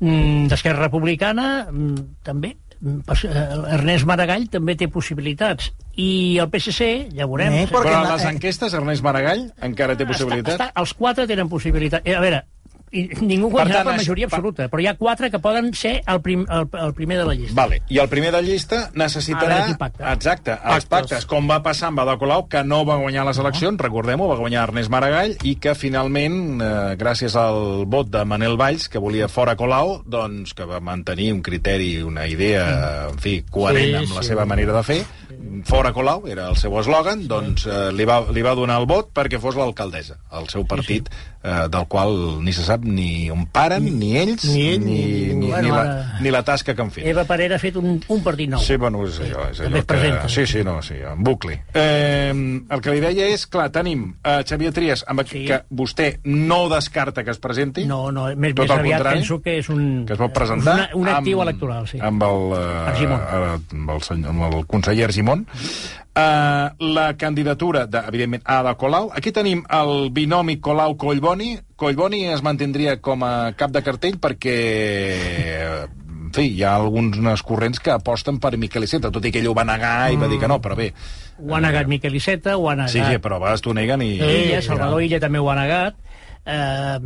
Mm, 0.00 0.46
D'Esquerra 0.50 0.86
Republicana, 0.86 1.66
mm, 1.70 2.22
també. 2.24 2.54
Mm, 2.80 3.00
eh, 3.28 3.44
Ernest 3.76 4.08
Maragall 4.08 4.48
també 4.52 4.76
té 4.76 4.88
possibilitats. 4.88 5.70
I 5.96 6.38
el 6.42 6.48
PSC, 6.50 7.10
ja 7.14 7.28
veurem... 7.28 7.52
Eh, 7.52 7.66
Però 7.70 7.92
a 8.00 8.14
les 8.14 8.26
enquestes, 8.28 8.74
Ernest 8.74 9.04
Maragall 9.04 9.46
encara 9.62 9.96
té 9.96 10.06
possibilitat? 10.08 10.56
Està, 10.56 10.70
està, 10.70 10.80
els 10.80 10.92
quatre 10.98 11.28
tenen 11.30 11.48
possibilitat. 11.52 12.04
Eh, 12.04 12.16
a 12.16 12.20
veure, 12.24 12.42
i 12.94 13.02
ningú 13.20 13.48
Per 13.50 13.56
guanyarà 13.58 13.80
tant, 13.82 13.88
per 13.90 13.96
majoria 13.98 14.28
per- 14.28 14.38
absoluta, 14.38 14.68
però 14.70 14.82
hi 14.84 14.86
ha 14.88 14.94
quatre 14.96 15.30
que 15.32 15.40
poden 15.42 15.72
ser 15.74 15.96
el, 16.06 16.20
prim, 16.22 16.44
el, 16.48 16.68
el 16.86 16.94
primer 16.94 17.18
de 17.18 17.24
la 17.28 17.34
llista. 17.34 17.56
Vale. 17.58 17.80
I 17.90 17.98
el 17.98 18.08
primer 18.12 18.30
de 18.32 18.42
llista 18.46 18.84
A 18.86 18.90
necessitarà... 19.04 19.58
pacta. 19.78 20.12
Exacte, 20.14 20.52
els 20.54 20.86
Pactes. 20.86 20.88
pactes, 21.10 21.26
com 21.30 21.48
va 21.50 21.58
passar 21.64 21.88
amb 21.90 22.00
Ada 22.04 22.16
Colau, 22.20 22.46
que 22.48 22.62
no 22.64 22.84
va 22.86 22.96
guanyar 23.02 23.26
les 23.26 23.38
eleccions, 23.42 23.80
recordem-ho, 23.82 24.28
va 24.30 24.38
guanyar 24.40 24.68
Ernest 24.68 24.90
Maragall, 24.94 25.34
i 25.42 25.56
que 25.60 25.74
finalment, 25.74 26.38
eh, 26.62 26.94
gràcies 27.00 27.34
al 27.40 27.84
vot 27.90 28.08
de 28.14 28.24
Manel 28.24 28.56
Valls, 28.60 28.88
que 28.88 29.02
volia 29.02 29.28
fora 29.28 29.56
Colau, 29.58 29.98
doncs 30.06 30.54
que 30.54 30.64
va 30.68 30.80
mantenir 30.84 31.32
un 31.34 31.42
criteri, 31.42 31.96
una 32.06 32.28
idea, 32.30 32.64
en 33.10 33.18
fi, 33.18 33.40
coherent 33.50 33.84
Sí, 33.84 33.94
amb 34.04 34.14
la 34.16 34.22
sí. 34.22 34.28
seva 34.32 34.44
manera 34.46 34.72
de 34.78 34.82
fer, 34.86 35.00
fora 35.68 35.92
Colau, 35.92 36.26
era 36.30 36.46
el 36.52 36.56
seu 36.60 36.72
eslògan, 36.80 37.26
doncs 37.28 37.66
eh, 37.66 37.90
li, 37.96 38.06
va, 38.08 38.20
li 38.32 38.42
va 38.44 38.54
donar 38.56 38.78
el 38.82 38.86
vot 38.90 39.10
perquè 39.16 39.40
fos 39.42 39.56
l'alcaldessa, 39.58 40.18
el 40.38 40.48
seu 40.52 40.64
partit, 40.68 41.08
eh, 41.42 41.66
del 41.72 41.86
qual 41.90 42.14
ni 42.44 42.52
se 42.54 42.64
sap 42.64 42.83
ni 42.84 43.30
on 43.32 43.46
paren, 43.50 43.84
ni 43.98 44.12
ells, 44.20 44.44
ni 44.52 44.66
ell, 44.74 44.84
ni, 44.84 44.98
ni- 44.98 45.04
ni, 45.04 45.34
ni, 45.34 45.50
Bueno, 45.50 45.74
la, 45.74 45.80
ara- 45.80 46.18
ni 46.20 46.30
la 46.30 46.42
tasca 46.44 46.74
que 46.74 46.82
han 46.82 46.90
fet. 46.92 47.06
Eva 47.06 47.24
Parera 47.24 47.56
ha 47.56 47.62
fet 47.62 47.76
un, 47.80 47.96
un 48.08 48.22
partit 48.22 48.50
nou. 48.52 48.60
Sí, 48.62 48.76
bueno, 48.76 49.02
és 49.08 49.18
allò, 49.24 49.48
és 49.50 49.60
allò 49.64 49.82
que... 49.86 50.28
Sí, 50.28 50.46
sí, 50.46 50.62
no, 50.66 50.80
sí, 50.82 50.94
en 51.00 51.22
bucle. 51.24 51.60
Eh, 51.74 52.30
el 52.34 52.80
que 52.84 52.92
li 52.94 53.00
deia 53.02 53.28
és, 53.32 53.46
clar, 53.50 53.70
tenim 53.74 54.06
uh, 54.20 54.40
Xavier 54.46 54.72
Trias, 54.76 55.04
amb 55.08 55.24
Sí. 55.24 55.46
que 55.48 55.62
vostè 55.72 56.18
no 56.28 56.68
descarta 56.68 57.24
que 57.24 57.30
es 57.32 57.38
presenti. 57.40 57.86
No, 57.88 58.10
no, 58.12 58.26
més, 58.36 58.52
Tot 58.54 58.66
més 58.68 58.76
aviat 58.78 58.98
contrari, 59.00 59.18
penso 59.20 59.40
que 59.42 59.58
és 59.58 59.68
un... 59.72 60.04
que 60.06 60.12
es 60.14 60.20
pot 60.20 60.32
presentar 60.36 60.74
Una, 60.74 60.88
un 60.94 61.08
actiu 61.08 61.40
amb, 61.40 61.48
electoral, 61.48 61.88
sí. 61.88 61.98
amb 62.00 62.22
el, 62.22 62.52
Argimon. 62.92 63.20
amb 63.72 63.90
el, 63.96 64.02
senyor, 64.04 64.30
amb 64.34 64.48
el 64.52 64.66
conseller 64.66 65.04
Argimon 65.08 65.46
Uh, 66.14 66.70
la 66.94 67.16
candidatura, 67.18 67.88
de, 67.90 67.98
evidentment, 68.06 68.44
Ada 68.46 68.76
Colau. 68.78 69.08
Aquí 69.18 69.32
tenim 69.34 69.64
el 69.66 70.10
binomi 70.14 70.60
Colau-Collboni. 70.62 71.56
Collboni 71.74 72.20
es 72.30 72.42
mantindria 72.46 73.00
com 73.02 73.24
a 73.26 73.50
cap 73.58 73.72
de 73.74 73.82
cartell 73.82 74.20
perquè 74.22 74.54
en 75.74 76.30
fi, 76.34 76.44
hi 76.54 76.62
ha 76.62 76.76
alguns 76.78 77.42
corrents 77.46 77.82
que 77.82 77.90
aposten 77.94 78.38
per 78.42 78.52
Miquel 78.58 78.86
Iceta, 78.86 79.10
tot 79.10 79.26
i 79.26 79.32
que 79.34 79.42
ell 79.42 79.50
ho 79.50 79.56
va 79.58 79.66
negar 79.66 80.12
i 80.14 80.16
va 80.18 80.30
dir 80.30 80.38
que 80.38 80.50
no, 80.50 80.60
però 80.62 80.78
bé. 80.78 80.92
Ho 81.42 81.54
ha 81.54 81.60
negat 81.62 81.90
Miquel 81.90 82.14
Iceta, 82.14 82.56
ho 82.58 82.70
ha 82.70 82.76
negat... 82.78 82.94
Sí, 82.94 83.02
sí, 83.02 83.18
però 83.22 83.38
a 83.38 83.42
vegades 83.44 83.62
t'ho 83.66 83.74
neguen 83.74 84.02
i... 84.06 84.14
Illa, 84.22 84.62
Salvador 84.62 85.02
Illa 85.02 85.18
també 85.22 85.42
ho 85.42 85.50
ha 85.50 85.58
negat. 85.58 85.98
Eh, 86.46 86.96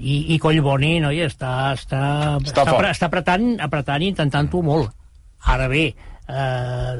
i, 0.00 0.18
i 0.34 0.40
Collboni, 0.40 0.98
noi, 1.04 1.20
està, 1.28 1.54
està, 1.76 2.02
Està 2.40 2.62
està, 2.62 2.66
fort. 2.72 2.88
està 2.90 3.12
apretant, 3.12 3.48
apretant 3.68 4.04
i 4.04 4.12
intentant-ho 4.12 4.60
molt. 4.64 4.92
Ara 5.52 5.68
bé, 5.68 5.86
eh, 6.28 6.94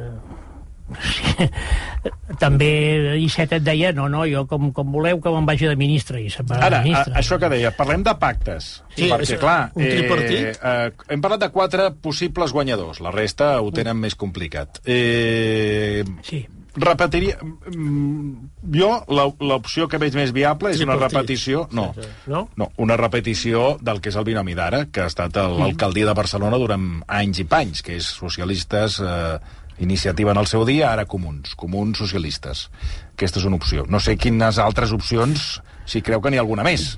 també 2.40 3.16
Iceta 3.22 3.56
et 3.60 3.64
deia, 3.66 3.92
no, 3.96 4.08
no, 4.12 4.24
jo 4.28 4.44
com, 4.50 4.70
com 4.76 4.90
voleu 4.94 5.20
que 5.22 5.32
me'n 5.32 5.46
vagi 5.48 5.68
de 5.70 5.76
ministre, 5.80 6.20
i 6.22 6.30
se'n 6.32 6.46
va 6.48 6.58
Ara, 6.60 6.70
de 6.70 6.80
a, 6.80 6.84
ministre. 6.88 7.14
això 7.20 7.38
que 7.40 7.50
deia, 7.52 7.72
parlem 7.76 8.04
de 8.06 8.14
pactes. 8.20 8.70
Sí, 8.96 9.08
perquè, 9.10 9.28
és 9.36 9.40
clar, 9.40 9.60
un 9.74 9.84
tripartit. 9.86 10.50
Eh, 10.50 10.56
eh, 10.60 11.14
hem 11.14 11.22
parlat 11.24 11.46
de 11.46 11.52
quatre 11.54 11.90
possibles 12.04 12.52
guanyadors. 12.54 13.00
La 13.04 13.12
resta 13.14 13.54
ho 13.62 13.72
tenen 13.74 13.96
més 14.00 14.14
complicat. 14.18 14.80
Eh, 14.84 16.04
Sí. 16.22 16.44
repetiria... 16.76 17.36
mm, 17.40 18.50
Jo, 18.74 19.04
la- 19.14 19.28
l'opció 19.46 19.86
que 19.88 19.98
veig 20.00 20.14
més 20.18 20.32
viable 20.34 20.70
és 20.72 20.80
una 20.82 20.96
repetició... 20.96 21.68
No, 21.70 21.92
Sí, 21.94 22.02
sí. 22.02 22.30
No? 22.32 22.48
no, 22.56 22.70
una 22.78 22.96
repetició 22.96 23.76
del 23.80 24.00
que 24.00 24.08
és 24.10 24.16
el 24.16 24.24
binomi 24.24 24.54
d'ara, 24.58 24.86
que 24.90 25.02
ha 25.04 25.06
estat 25.06 25.36
a 25.36 25.44
l'alcaldia 25.48 26.06
de 26.08 26.14
Barcelona 26.18 26.58
durant 26.58 27.02
anys 27.06 27.38
i 27.44 27.44
panys, 27.44 27.82
que 27.82 27.96
és 28.00 28.08
socialistes... 28.18 28.98
Eh, 29.00 29.38
iniciativa 29.78 30.32
en 30.32 30.40
el 30.40 30.46
seu 30.50 30.64
dia, 30.68 30.92
ara 30.92 31.06
comuns, 31.06 31.54
comuns 31.58 31.98
socialistes. 31.98 32.68
Aquesta 33.14 33.40
és 33.40 33.48
una 33.48 33.58
opció. 33.60 33.86
No 33.90 34.00
sé 34.00 34.16
quines 34.20 34.60
altres 34.62 34.92
opcions, 34.94 35.58
si 35.86 36.02
creu 36.02 36.22
que 36.22 36.30
n'hi 36.30 36.40
ha 36.40 36.44
alguna 36.44 36.66
més. 36.66 36.94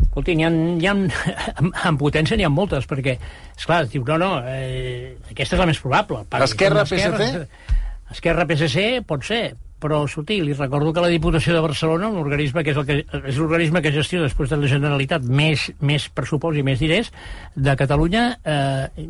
Escolti, 0.00 0.34
n'hi 0.36 0.46
ha, 0.46 0.50
n'hi 0.50 0.88
ha, 0.88 0.94
en, 1.60 1.72
en 1.92 1.98
potència 2.00 2.38
n'hi 2.38 2.46
ha 2.46 2.52
moltes, 2.52 2.86
perquè, 2.90 3.16
esclar, 3.56 3.84
es 3.84 3.92
diu, 3.92 4.04
no, 4.08 4.18
no, 4.20 4.30
eh, 4.48 5.16
aquesta 5.30 5.56
és 5.56 5.60
la 5.60 5.68
més 5.68 5.80
probable. 5.82 6.24
Esquerra, 6.40 6.86
Esquerra, 6.88 7.44
Esquerra, 8.10 8.46
PSC, 8.48 8.86
pot 9.06 9.26
ser, 9.26 9.42
però, 9.80 10.02
escolti, 10.04 10.40
li 10.44 10.54
recordo 10.56 10.92
que 10.92 11.04
la 11.04 11.12
Diputació 11.12 11.54
de 11.56 11.62
Barcelona, 11.64 12.10
un 12.12 12.18
organisme 12.20 12.64
que 12.64 12.74
és 12.74 12.80
el 12.80 12.88
que, 12.88 12.96
és 13.20 13.38
l'organisme 13.40 13.80
que 13.84 13.92
gestiona 13.94 14.26
després 14.26 14.50
de 14.50 14.58
la 14.60 14.72
Generalitat 14.72 15.24
més, 15.24 15.68
més 15.80 16.08
pressupost 16.12 16.58
i 16.60 16.64
més 16.66 16.82
diners 16.82 17.12
de 17.54 17.76
Catalunya, 17.80 18.24
eh, 18.44 19.06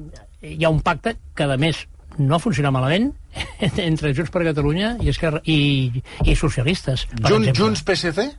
hi 0.53 0.63
ha 0.65 0.71
un 0.71 0.83
pacte 0.85 1.17
que, 1.35 1.49
a 1.49 1.59
més, 1.61 1.87
no 2.19 2.39
funciona 2.43 2.71
malament 2.75 3.13
entre 3.79 4.15
Junts 4.15 4.31
per 4.35 4.43
Catalunya 4.45 4.97
i, 5.01 5.09
Esquerra, 5.13 5.41
i, 5.45 6.03
i 6.27 6.35
socialistes. 6.37 7.07
Junts. 7.27 7.53
Junts 7.57 7.83
PSC? 7.87 8.31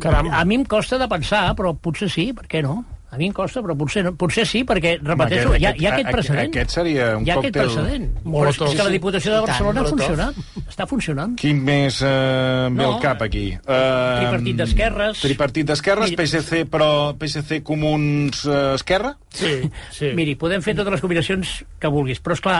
Caram. 0.00 0.28
A 0.32 0.44
mi 0.44 0.58
em 0.60 0.64
costa 0.68 0.98
de 1.00 1.08
pensar, 1.08 1.54
però 1.56 1.72
potser 1.80 2.10
sí, 2.12 2.28
per 2.36 2.44
què 2.50 2.60
no? 2.64 2.82
A 3.06 3.16
mi 3.16 3.28
em 3.30 3.32
costa, 3.32 3.62
però 3.64 3.76
potser, 3.78 4.02
no. 4.04 4.12
potser 4.18 4.42
sí, 4.44 4.60
perquè, 4.66 4.96
repeteixo, 5.00 5.52
Home, 5.52 5.60
hi 5.62 5.64
ha, 5.64 5.70
hi 5.72 5.86
ha 5.86 5.92
aquest 5.94 6.08
aquest- 6.08 6.16
precedent. 6.16 6.50
Aquest 6.52 6.74
seria 6.74 7.04
un 7.16 7.24
hi 7.24 7.30
ha 7.30 7.36
aquest 7.38 7.54
còctel... 7.54 7.70
precedent. 7.70 8.08
Però 8.10 8.26
és, 8.26 8.32
Molotov. 8.34 8.68
és 8.68 8.74
que 8.76 8.86
la 8.88 8.92
Diputació 8.96 9.30
de 9.32 9.36
I 9.36 9.40
tant, 9.40 9.48
Barcelona 9.48 9.84
Molotov. 9.86 10.65
Està 10.76 10.84
funcionant. 10.84 11.32
Quin 11.40 11.62
més 11.64 12.02
eh, 12.04 12.68
ve 12.68 12.82
No. 12.82 12.90
al 12.90 13.00
cap 13.00 13.22
aquí? 13.24 13.46
Uh, 13.64 14.18
Tripartit 14.20 14.58
d'esquerres. 14.60 15.20
Tripartit 15.24 15.70
d'esquerres, 15.70 16.10
Miri. 16.12 16.18
PSC, 16.20 16.66
però 16.68 16.88
PSC 17.16 17.62
Comuns 17.64 18.42
eh, 18.44 18.74
Esquerra? 18.76 19.14
Sí, 19.32 19.54
sí. 19.96 20.10
Miri, 20.18 20.34
podem 20.36 20.60
fer 20.60 20.74
totes 20.76 20.92
les 20.98 21.00
combinacions 21.00 21.62
que 21.80 21.88
vulguis, 21.88 22.20
però, 22.20 22.36
és 22.36 22.44
clar 22.44 22.58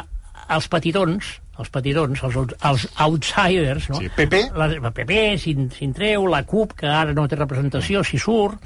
els 0.57 0.69
petitons, 0.73 1.29
els 1.61 1.71
petitons, 1.75 2.23
els, 2.25 2.39
els 2.71 2.87
outsiders, 3.05 3.91
no? 3.93 4.01
Sí, 4.01 4.09
PP? 4.17 4.41
La, 4.57 4.71
la 4.81 4.95
PP, 4.97 5.21
si, 5.43 5.53
si 5.77 5.85
en 5.85 5.93
treu, 5.97 6.25
la 6.33 6.41
CUP, 6.49 6.73
que 6.81 6.89
ara 6.89 7.13
no 7.13 7.27
té 7.29 7.37
representació, 7.37 8.01
si 8.07 8.17
surt, 8.17 8.57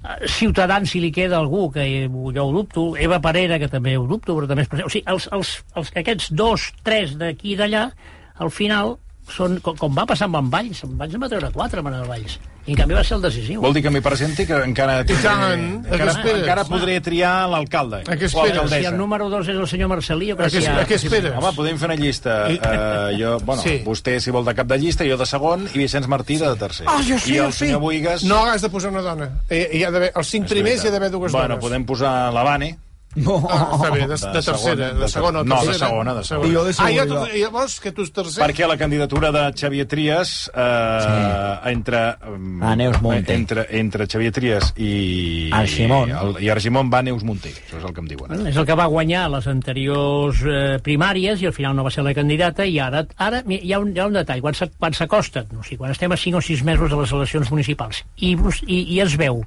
eh, 0.00 0.16
Ciutadans, 0.32 0.88
si 0.88 1.04
li 1.04 1.12
queda 1.12 1.36
algú, 1.42 1.66
que 1.76 1.84
jo 2.08 2.48
ho 2.48 2.50
dubto, 2.56 2.88
Eva 2.96 3.20
Parera, 3.20 3.60
que 3.60 3.68
també 3.68 3.98
ho 4.00 4.08
dubto, 4.08 4.32
però 4.40 4.48
també 4.48 4.64
és 4.64 4.72
present. 4.72 4.88
O 4.88 4.96
sigui, 4.96 5.04
els, 5.12 5.28
els, 5.36 5.54
els, 5.76 5.92
aquests 6.04 6.32
dos, 6.32 6.70
tres 6.86 7.18
d'aquí 7.20 7.52
i 7.52 7.60
d'allà, 7.60 7.90
al 8.38 8.50
final, 8.50 8.96
són, 9.30 9.58
com, 9.64 9.76
com 9.80 9.94
va 9.96 10.04
passar 10.04 10.26
amb 10.28 10.36
en 10.36 10.50
Valls, 10.52 10.82
en 10.84 10.98
Valls 11.00 11.14
en 11.16 11.22
va 11.22 11.28
treure 11.32 11.48
quatre, 11.54 11.80
Manuel 11.82 12.04
Valls, 12.10 12.34
i 12.66 12.72
en 12.72 12.76
canvi 12.76 12.94
va 12.96 13.02
ser 13.04 13.14
el 13.16 13.22
decisiu. 13.24 13.60
Vol 13.62 13.72
dir 13.76 13.80
que 13.84 13.90
m'hi 13.92 14.00
presenti 14.04 14.44
que 14.48 14.56
encara... 14.66 14.98
tindré- 15.04 15.22
tant, 15.24 15.62
què 15.84 15.94
encara, 15.94 16.12
esperes? 16.12 16.42
encara 16.42 16.64
podré 16.68 16.98
triar 17.04 17.32
l'alcalde. 17.52 18.02
A 18.04 18.16
què 18.20 18.24
o 18.28 18.28
esperes? 18.28 18.70
si 18.72 18.84
el 18.88 18.96
número 19.00 19.30
dos 19.32 19.48
és 19.48 19.56
el 19.56 19.66
senyor 19.68 19.88
Marcelí, 19.92 20.28
jo 20.32 20.36
crec 20.36 20.52
que 20.52 20.60
hi 20.64 20.68
ha... 20.68 20.76
a 20.82 20.86
què 20.88 20.96
esperes? 21.00 21.32
Home, 21.40 21.52
podem 21.56 21.80
fer 21.80 21.88
una 21.92 21.96
llista. 22.00 22.36
I- 22.52 22.60
Uh, 22.64 23.10
jo, 23.20 23.34
bueno, 23.44 23.62
Sí. 23.64 23.78
vostè, 23.84 24.18
si 24.20 24.30
vol, 24.32 24.44
de 24.44 24.54
cap 24.56 24.66
de 24.68 24.78
llista, 24.78 25.04
jo 25.08 25.16
de 25.20 25.26
segon, 25.28 25.66
i 25.72 25.78
Vicenç 25.78 26.06
Martí 26.08 26.36
de 26.40 26.52
tercer. 26.60 26.86
Ah, 26.88 27.00
jo 27.06 27.16
sí, 27.18 27.32
I 27.34 27.38
jo 27.38 27.46
el 27.48 27.52
sí. 27.52 27.64
senyor 27.66 27.80
Boigas... 27.80 28.24
No 28.24 28.44
has 28.44 28.62
de 28.64 28.68
posar 28.72 28.90
una 28.92 29.02
dona. 29.04 29.28
Eh, 29.48 29.68
hi 29.78 29.84
ha 29.84 29.90
d'haver, 29.92 30.12
els 30.16 30.28
cinc 30.32 30.48
primers 30.48 30.84
hi 30.84 30.88
ha 30.88 30.92
d'haver 30.94 31.10
dues 31.12 31.32
bueno, 31.32 31.54
dones. 31.56 31.64
podem 31.64 31.84
posar 31.88 32.32
l'Havane. 32.32 32.74
No. 33.16 33.36
Ah, 33.48 33.70
està 33.76 33.90
bé, 33.94 34.00
de, 34.00 34.06
de, 34.08 34.14
De 34.14 34.32
tercera, 34.32 34.58
segona, 34.58 34.88
de, 34.92 35.00
de 35.00 35.08
segona 35.08 35.40
o 35.40 35.44
no, 35.44 35.54
de 35.60 35.66
tercera. 35.68 35.86
segona, 35.88 36.14
de 36.14 36.24
segona. 36.24 36.48
I 36.48 36.54
jo 36.54 36.64
de 36.64 36.70
Ah, 36.78 36.90
ja, 36.90 37.02
segona. 37.04 37.20
tu, 37.30 37.36
llavors, 37.38 37.76
que 37.80 37.92
tu 37.92 38.02
és 38.02 38.12
tercer? 38.12 38.42
Perquè 38.42 38.66
la 38.66 38.76
candidatura 38.76 39.30
de 39.30 39.44
Xavier 39.54 39.86
Trias 39.86 40.50
eh, 40.54 41.70
entre, 41.72 42.16
um, 42.28 42.62
A 42.62 42.74
Neus 42.76 43.00
Munté. 43.02 43.34
entre, 43.34 43.66
entre 43.70 44.06
Xavier 44.06 44.32
Trias 44.32 44.72
i, 44.76 45.50
Argimon. 45.52 46.08
i, 46.08 46.12
el, 46.12 46.36
i 46.42 46.48
Argimon 46.50 46.90
va 46.92 46.98
a 46.98 47.02
Neus 47.06 47.22
Munté. 47.24 47.50
Això 47.54 47.78
és 47.78 47.84
el 47.84 47.94
que 47.94 48.00
em 48.00 48.08
diuen. 48.08 48.32
Ara. 48.32 48.48
és 48.50 48.56
el 48.56 48.66
que 48.66 48.74
va 48.74 48.86
guanyar 48.86 49.28
les 49.30 49.46
anteriors 49.46 50.42
eh, 50.44 50.78
primàries 50.82 51.40
i 51.42 51.46
al 51.46 51.52
final 51.56 51.76
no 51.76 51.84
va 51.86 51.90
ser 51.94 52.04
la 52.04 52.14
candidata 52.14 52.66
i 52.66 52.78
ara, 52.78 53.04
ara 53.16 53.42
hi, 53.48 53.72
ha 53.72 53.78
un, 53.78 53.92
hi 53.94 54.00
ha 54.00 54.06
un 54.10 54.18
detall, 54.18 54.40
quan 54.44 54.54
s'ac- 54.54 54.74
quan 54.78 54.92
s'acosten, 54.96 55.46
no 55.52 55.62
sé, 55.62 55.76
quan 55.78 55.90
estem 55.94 56.12
a 56.12 56.16
5 56.16 56.38
o 56.38 56.42
6 56.42 56.64
mesos 56.64 56.90
de 56.90 56.96
les 56.96 57.12
eleccions 57.12 57.50
municipals 57.50 58.02
i, 58.16 58.34
i, 58.66 58.80
i 58.96 59.00
es 59.00 59.16
veu 59.20 59.42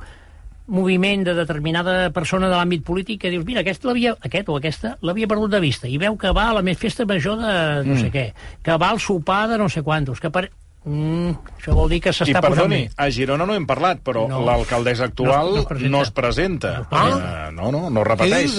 moviment 0.67 1.23
de 1.23 1.33
determinada 1.33 2.09
persona 2.11 2.49
de 2.51 2.55
l'àmbit 2.55 2.83
polític 2.83 3.21
que 3.21 3.29
dius, 3.31 3.45
mira, 3.47 3.61
aquest, 3.63 3.83
aquest 3.87 4.49
o 4.49 4.57
aquesta 4.57 4.97
l'havia 5.01 5.27
perdut 5.27 5.51
de 5.51 5.59
vista, 5.63 5.87
i 5.87 5.97
veu 5.97 6.17
que 6.19 6.31
va 6.35 6.49
a 6.49 6.53
la 6.59 6.61
més 6.61 6.77
festa 6.77 7.05
major 7.05 7.37
de 7.39 7.83
no 7.87 7.95
sé 7.99 8.11
què, 8.11 8.33
que 8.63 8.77
va 8.77 8.89
al 8.91 8.99
sopar 8.99 9.47
de 9.49 9.57
no 9.57 9.69
sé 9.69 9.81
quantos, 9.83 10.19
que 10.19 10.29
per... 10.29 10.49
Mm, 10.87 11.31
això 11.59 11.73
vol 11.75 11.89
dir 11.91 11.97
que 11.99 12.13
I 12.13 12.15
s'està 12.15 12.39
posant 12.39 12.53
perdoni, 12.63 12.81
bé. 12.85 12.91
a 12.95 13.09
Girona 13.11 13.45
no 13.45 13.55
hem 13.55 13.65
parlat, 13.67 13.99
però 14.03 14.27
No. 14.29 14.39
l'alcaldessa 14.45 15.03
actual 15.09 15.47
No 15.47 15.55
no 15.55 15.59
es 15.59 15.65
presenta. 15.67 15.89
no 15.91 16.01
es 16.03 16.11
presenta. 16.11 16.71
No 16.73 16.81
es 16.81 16.87
presenta. 16.87 17.47
Eh, 17.47 17.51
no, 17.51 17.71
no, 17.71 17.89
no 17.89 18.03
repeteix. 18.05 18.55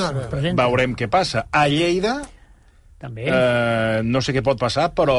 Veurem 0.59 0.94
què 0.94 1.09
passa. 1.09 1.47
A 1.51 1.66
Lleida 1.68 2.18
També. 2.98 3.28
Eh, 3.30 4.00
no 4.02 4.18
sé 4.24 4.32
què 4.34 4.42
pot 4.42 4.58
passar, 4.58 4.88
però 4.98 5.18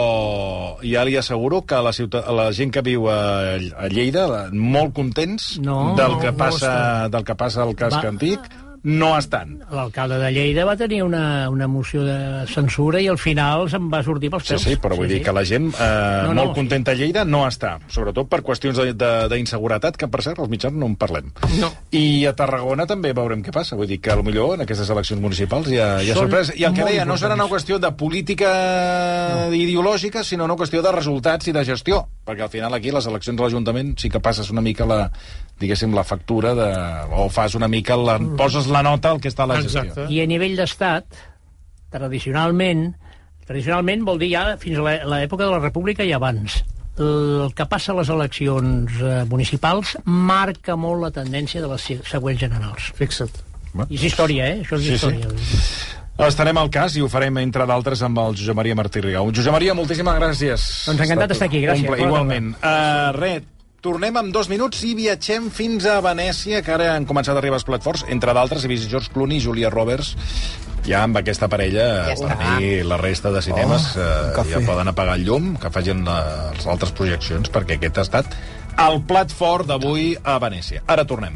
ja 0.84 1.06
li 1.08 1.16
asseguro 1.16 1.62
que 1.64 1.78
la, 1.80 1.94
ciutat, 1.96 2.28
la 2.36 2.50
gent 2.56 2.74
que 2.76 2.84
viu 2.84 3.08
a, 3.08 3.20
a 3.56 3.88
Lleida, 3.88 4.26
molt 4.52 4.92
contents 4.98 5.54
No, 5.64 5.94
del, 5.96 6.18
no, 6.18 6.20
que 6.20 6.34
no 6.34 6.40
passa, 6.42 6.74
del 7.08 7.24
que 7.24 7.38
passa 7.40 7.64
al 7.64 7.72
casc 7.80 8.02
Va. 8.02 8.12
antic, 8.12 8.50
no 8.84 9.18
estan. 9.18 9.60
L'alcalde 9.72 10.18
de 10.20 10.32
Lleida 10.32 10.66
va 10.66 10.76
tenir 10.78 11.02
una, 11.04 11.50
una 11.50 11.68
moció 11.68 12.04
de 12.04 12.46
censura 12.48 13.02
i 13.02 13.08
al 13.08 13.18
final 13.18 13.68
se'n 13.70 13.90
va 13.92 14.02
sortir 14.04 14.30
pels 14.32 14.44
Sí, 14.48 14.54
peus. 14.56 14.64
sí, 14.64 14.76
però 14.82 14.96
vull 14.96 15.08
dir 15.10 15.22
que 15.24 15.34
la 15.34 15.44
gent 15.46 15.70
eh, 15.74 16.22
No, 16.24 16.34
no, 16.34 16.44
molt 16.46 16.54
sí. 16.54 16.60
contenta 16.62 16.92
a 16.92 16.96
Lleida 16.96 17.26
no 17.26 17.46
està, 17.48 17.78
sobretot 17.88 18.30
per 18.30 18.42
qüestions 18.44 18.78
de- 18.78 18.94
de- 18.94 19.28
d'inseguretat, 19.30 19.98
que 19.98 20.08
per 20.08 20.22
cert, 20.24 20.40
als 20.40 20.50
mitjans 20.50 20.74
no 20.76 20.86
en 20.86 20.96
parlem. 20.96 21.32
No. 21.60 21.72
I 21.92 22.26
a 22.26 22.34
Tarragona 22.34 22.86
també 22.88 23.14
veurem 23.14 23.44
què 23.44 23.52
passa, 23.52 23.76
vull 23.76 23.88
dir 23.88 24.00
que 24.00 24.16
potser 24.16 24.54
en 24.56 24.62
aquestes 24.62 24.90
eleccions 24.90 25.22
municipals 25.22 25.68
hi 25.68 25.78
ha, 25.80 26.02
hi 26.02 26.12
ha 26.12 26.16
Són 26.16 26.24
sorpreses. 26.30 26.56
I 26.60 26.64
el 26.66 26.74
que 26.74 26.84
deia, 26.86 27.06
no 27.06 27.18
serà 27.18 27.34
una 27.36 27.48
qüestió 27.50 27.80
de 27.80 27.92
política 27.92 28.50
no. 29.50 29.54
ideològica, 29.54 30.24
sinó 30.24 30.46
una 30.46 30.56
qüestió 30.56 30.82
de 30.82 30.92
resultats 30.92 31.48
i 31.48 31.52
de 31.56 31.64
gestió, 31.66 32.08
perquè 32.26 32.44
al 32.46 32.50
final 32.54 32.74
aquí 32.78 32.92
les 32.92 33.06
eleccions 33.10 33.38
de 33.38 33.44
l'Ajuntament 33.44 33.96
sí 33.98 34.10
que 34.10 34.20
passes 34.22 34.52
una 34.54 34.62
mica 34.62 34.86
la, 34.86 35.12
diguéssim, 35.60 35.94
la 35.98 36.04
factura 36.04 36.54
de, 36.54 36.68
o 37.18 37.28
fas 37.30 37.56
una 37.56 37.68
mica, 37.68 37.96
la, 37.98 38.20
poses 38.38 38.68
la 38.68 38.84
nota 38.86 39.10
al 39.12 39.20
que 39.22 39.30
està 39.32 39.44
a 39.44 39.52
la 39.54 39.62
gestió. 39.62 39.82
Exacte. 39.88 40.06
I 40.14 40.22
a 40.22 40.28
nivell 40.30 40.56
d'estat, 40.60 41.06
tradicionalment, 41.92 42.92
tradicionalment 43.48 44.04
vol 44.06 44.20
dir 44.22 44.32
ja 44.36 44.44
fins 44.62 44.78
a 44.78 44.84
l'è- 44.86 45.06
l'època 45.10 45.46
de 45.48 45.52
la 45.56 45.60
República 45.64 46.06
i 46.06 46.14
abans. 46.14 46.60
El 47.00 47.54
que 47.56 47.66
passa 47.72 47.94
a 47.94 47.96
les 48.02 48.10
eleccions 48.12 48.98
eh, 49.02 49.24
municipals 49.30 49.96
marca 50.06 50.76
molt 50.76 51.02
la 51.06 51.12
tendència 51.16 51.62
de 51.64 51.70
les 51.72 51.82
se- 51.82 52.02
següents 52.06 52.42
generals. 52.42 52.92
Fixa't. 53.00 53.46
I 53.88 53.96
és 53.96 54.04
història, 54.10 54.48
eh? 54.52 54.62
Això 54.66 54.76
és 54.80 54.86
Sí, 54.90 54.98
sí. 54.98 55.98
Estarem 56.28 56.58
al 56.60 56.68
cas 56.74 56.96
i 57.00 57.02
ho 57.02 57.08
farem, 57.12 57.38
entre 57.42 57.66
d'altres, 57.70 58.02
amb 58.06 58.20
el 58.20 58.36
Josep 58.36 58.58
Maria 58.58 58.76
Martí 58.76 59.02
Rigau. 59.02 59.30
Josep 59.36 59.54
Maria, 59.56 59.74
moltíssimes 59.78 60.18
gràcies. 60.20 60.66
Doncs 60.90 61.06
encantat 61.06 61.32
d'estar 61.32 61.48
aquí, 61.48 61.62
gràcies. 61.64 61.88
Un 61.90 62.04
igualment. 62.04 62.50
Uh, 62.60 63.14
res, 63.16 63.46
tornem 63.82 64.18
amb 64.20 64.34
dos 64.36 64.50
minuts 64.52 64.82
i 64.84 64.92
viatgem 64.98 65.48
fins 65.56 65.88
a 65.88 66.00
Venècia, 66.04 66.60
que 66.66 66.74
ara 66.76 66.90
han 66.98 67.08
començat 67.08 67.38
a 67.38 67.40
arribar 67.40 67.62
els 67.62 67.68
platforms. 67.68 68.04
Entre 68.12 68.36
d'altres, 68.36 68.66
he 68.68 68.72
vist 68.72 68.90
George 68.92 69.14
Clooney 69.16 69.40
i 69.40 69.46
Julia 69.48 69.72
Roberts 69.72 70.16
ja 70.90 71.02
amb 71.04 71.18
aquesta 71.20 71.50
parella, 71.52 71.86
Ja 72.08 72.16
per 72.16 72.30
està. 72.34 72.54
mi 72.58 72.70
la 72.88 72.98
resta 72.98 73.30
de 73.36 73.42
cinemes 73.44 73.90
Oh, 74.00 74.32
cafè. 74.38 74.56
ja 74.56 74.62
poden 74.66 74.88
apagar 74.88 75.18
el 75.20 75.26
llum, 75.28 75.52
que 75.60 75.70
facin 75.70 76.04
la, 76.08 76.52
les 76.56 76.66
altres 76.68 76.92
projeccions, 76.96 77.52
perquè 77.52 77.76
aquest 77.78 78.00
ha 78.00 78.08
estat 78.08 78.36
el 78.80 79.02
plat 79.04 79.30
fort 79.32 79.68
d'avui 79.68 80.16
a 80.24 80.40
Venècia. 80.40 80.82
Ara 80.88 81.04
tornem. 81.06 81.36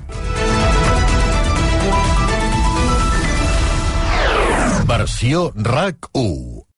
Versió 4.86 5.51
RAC 5.55 6.09
1. 6.11 6.63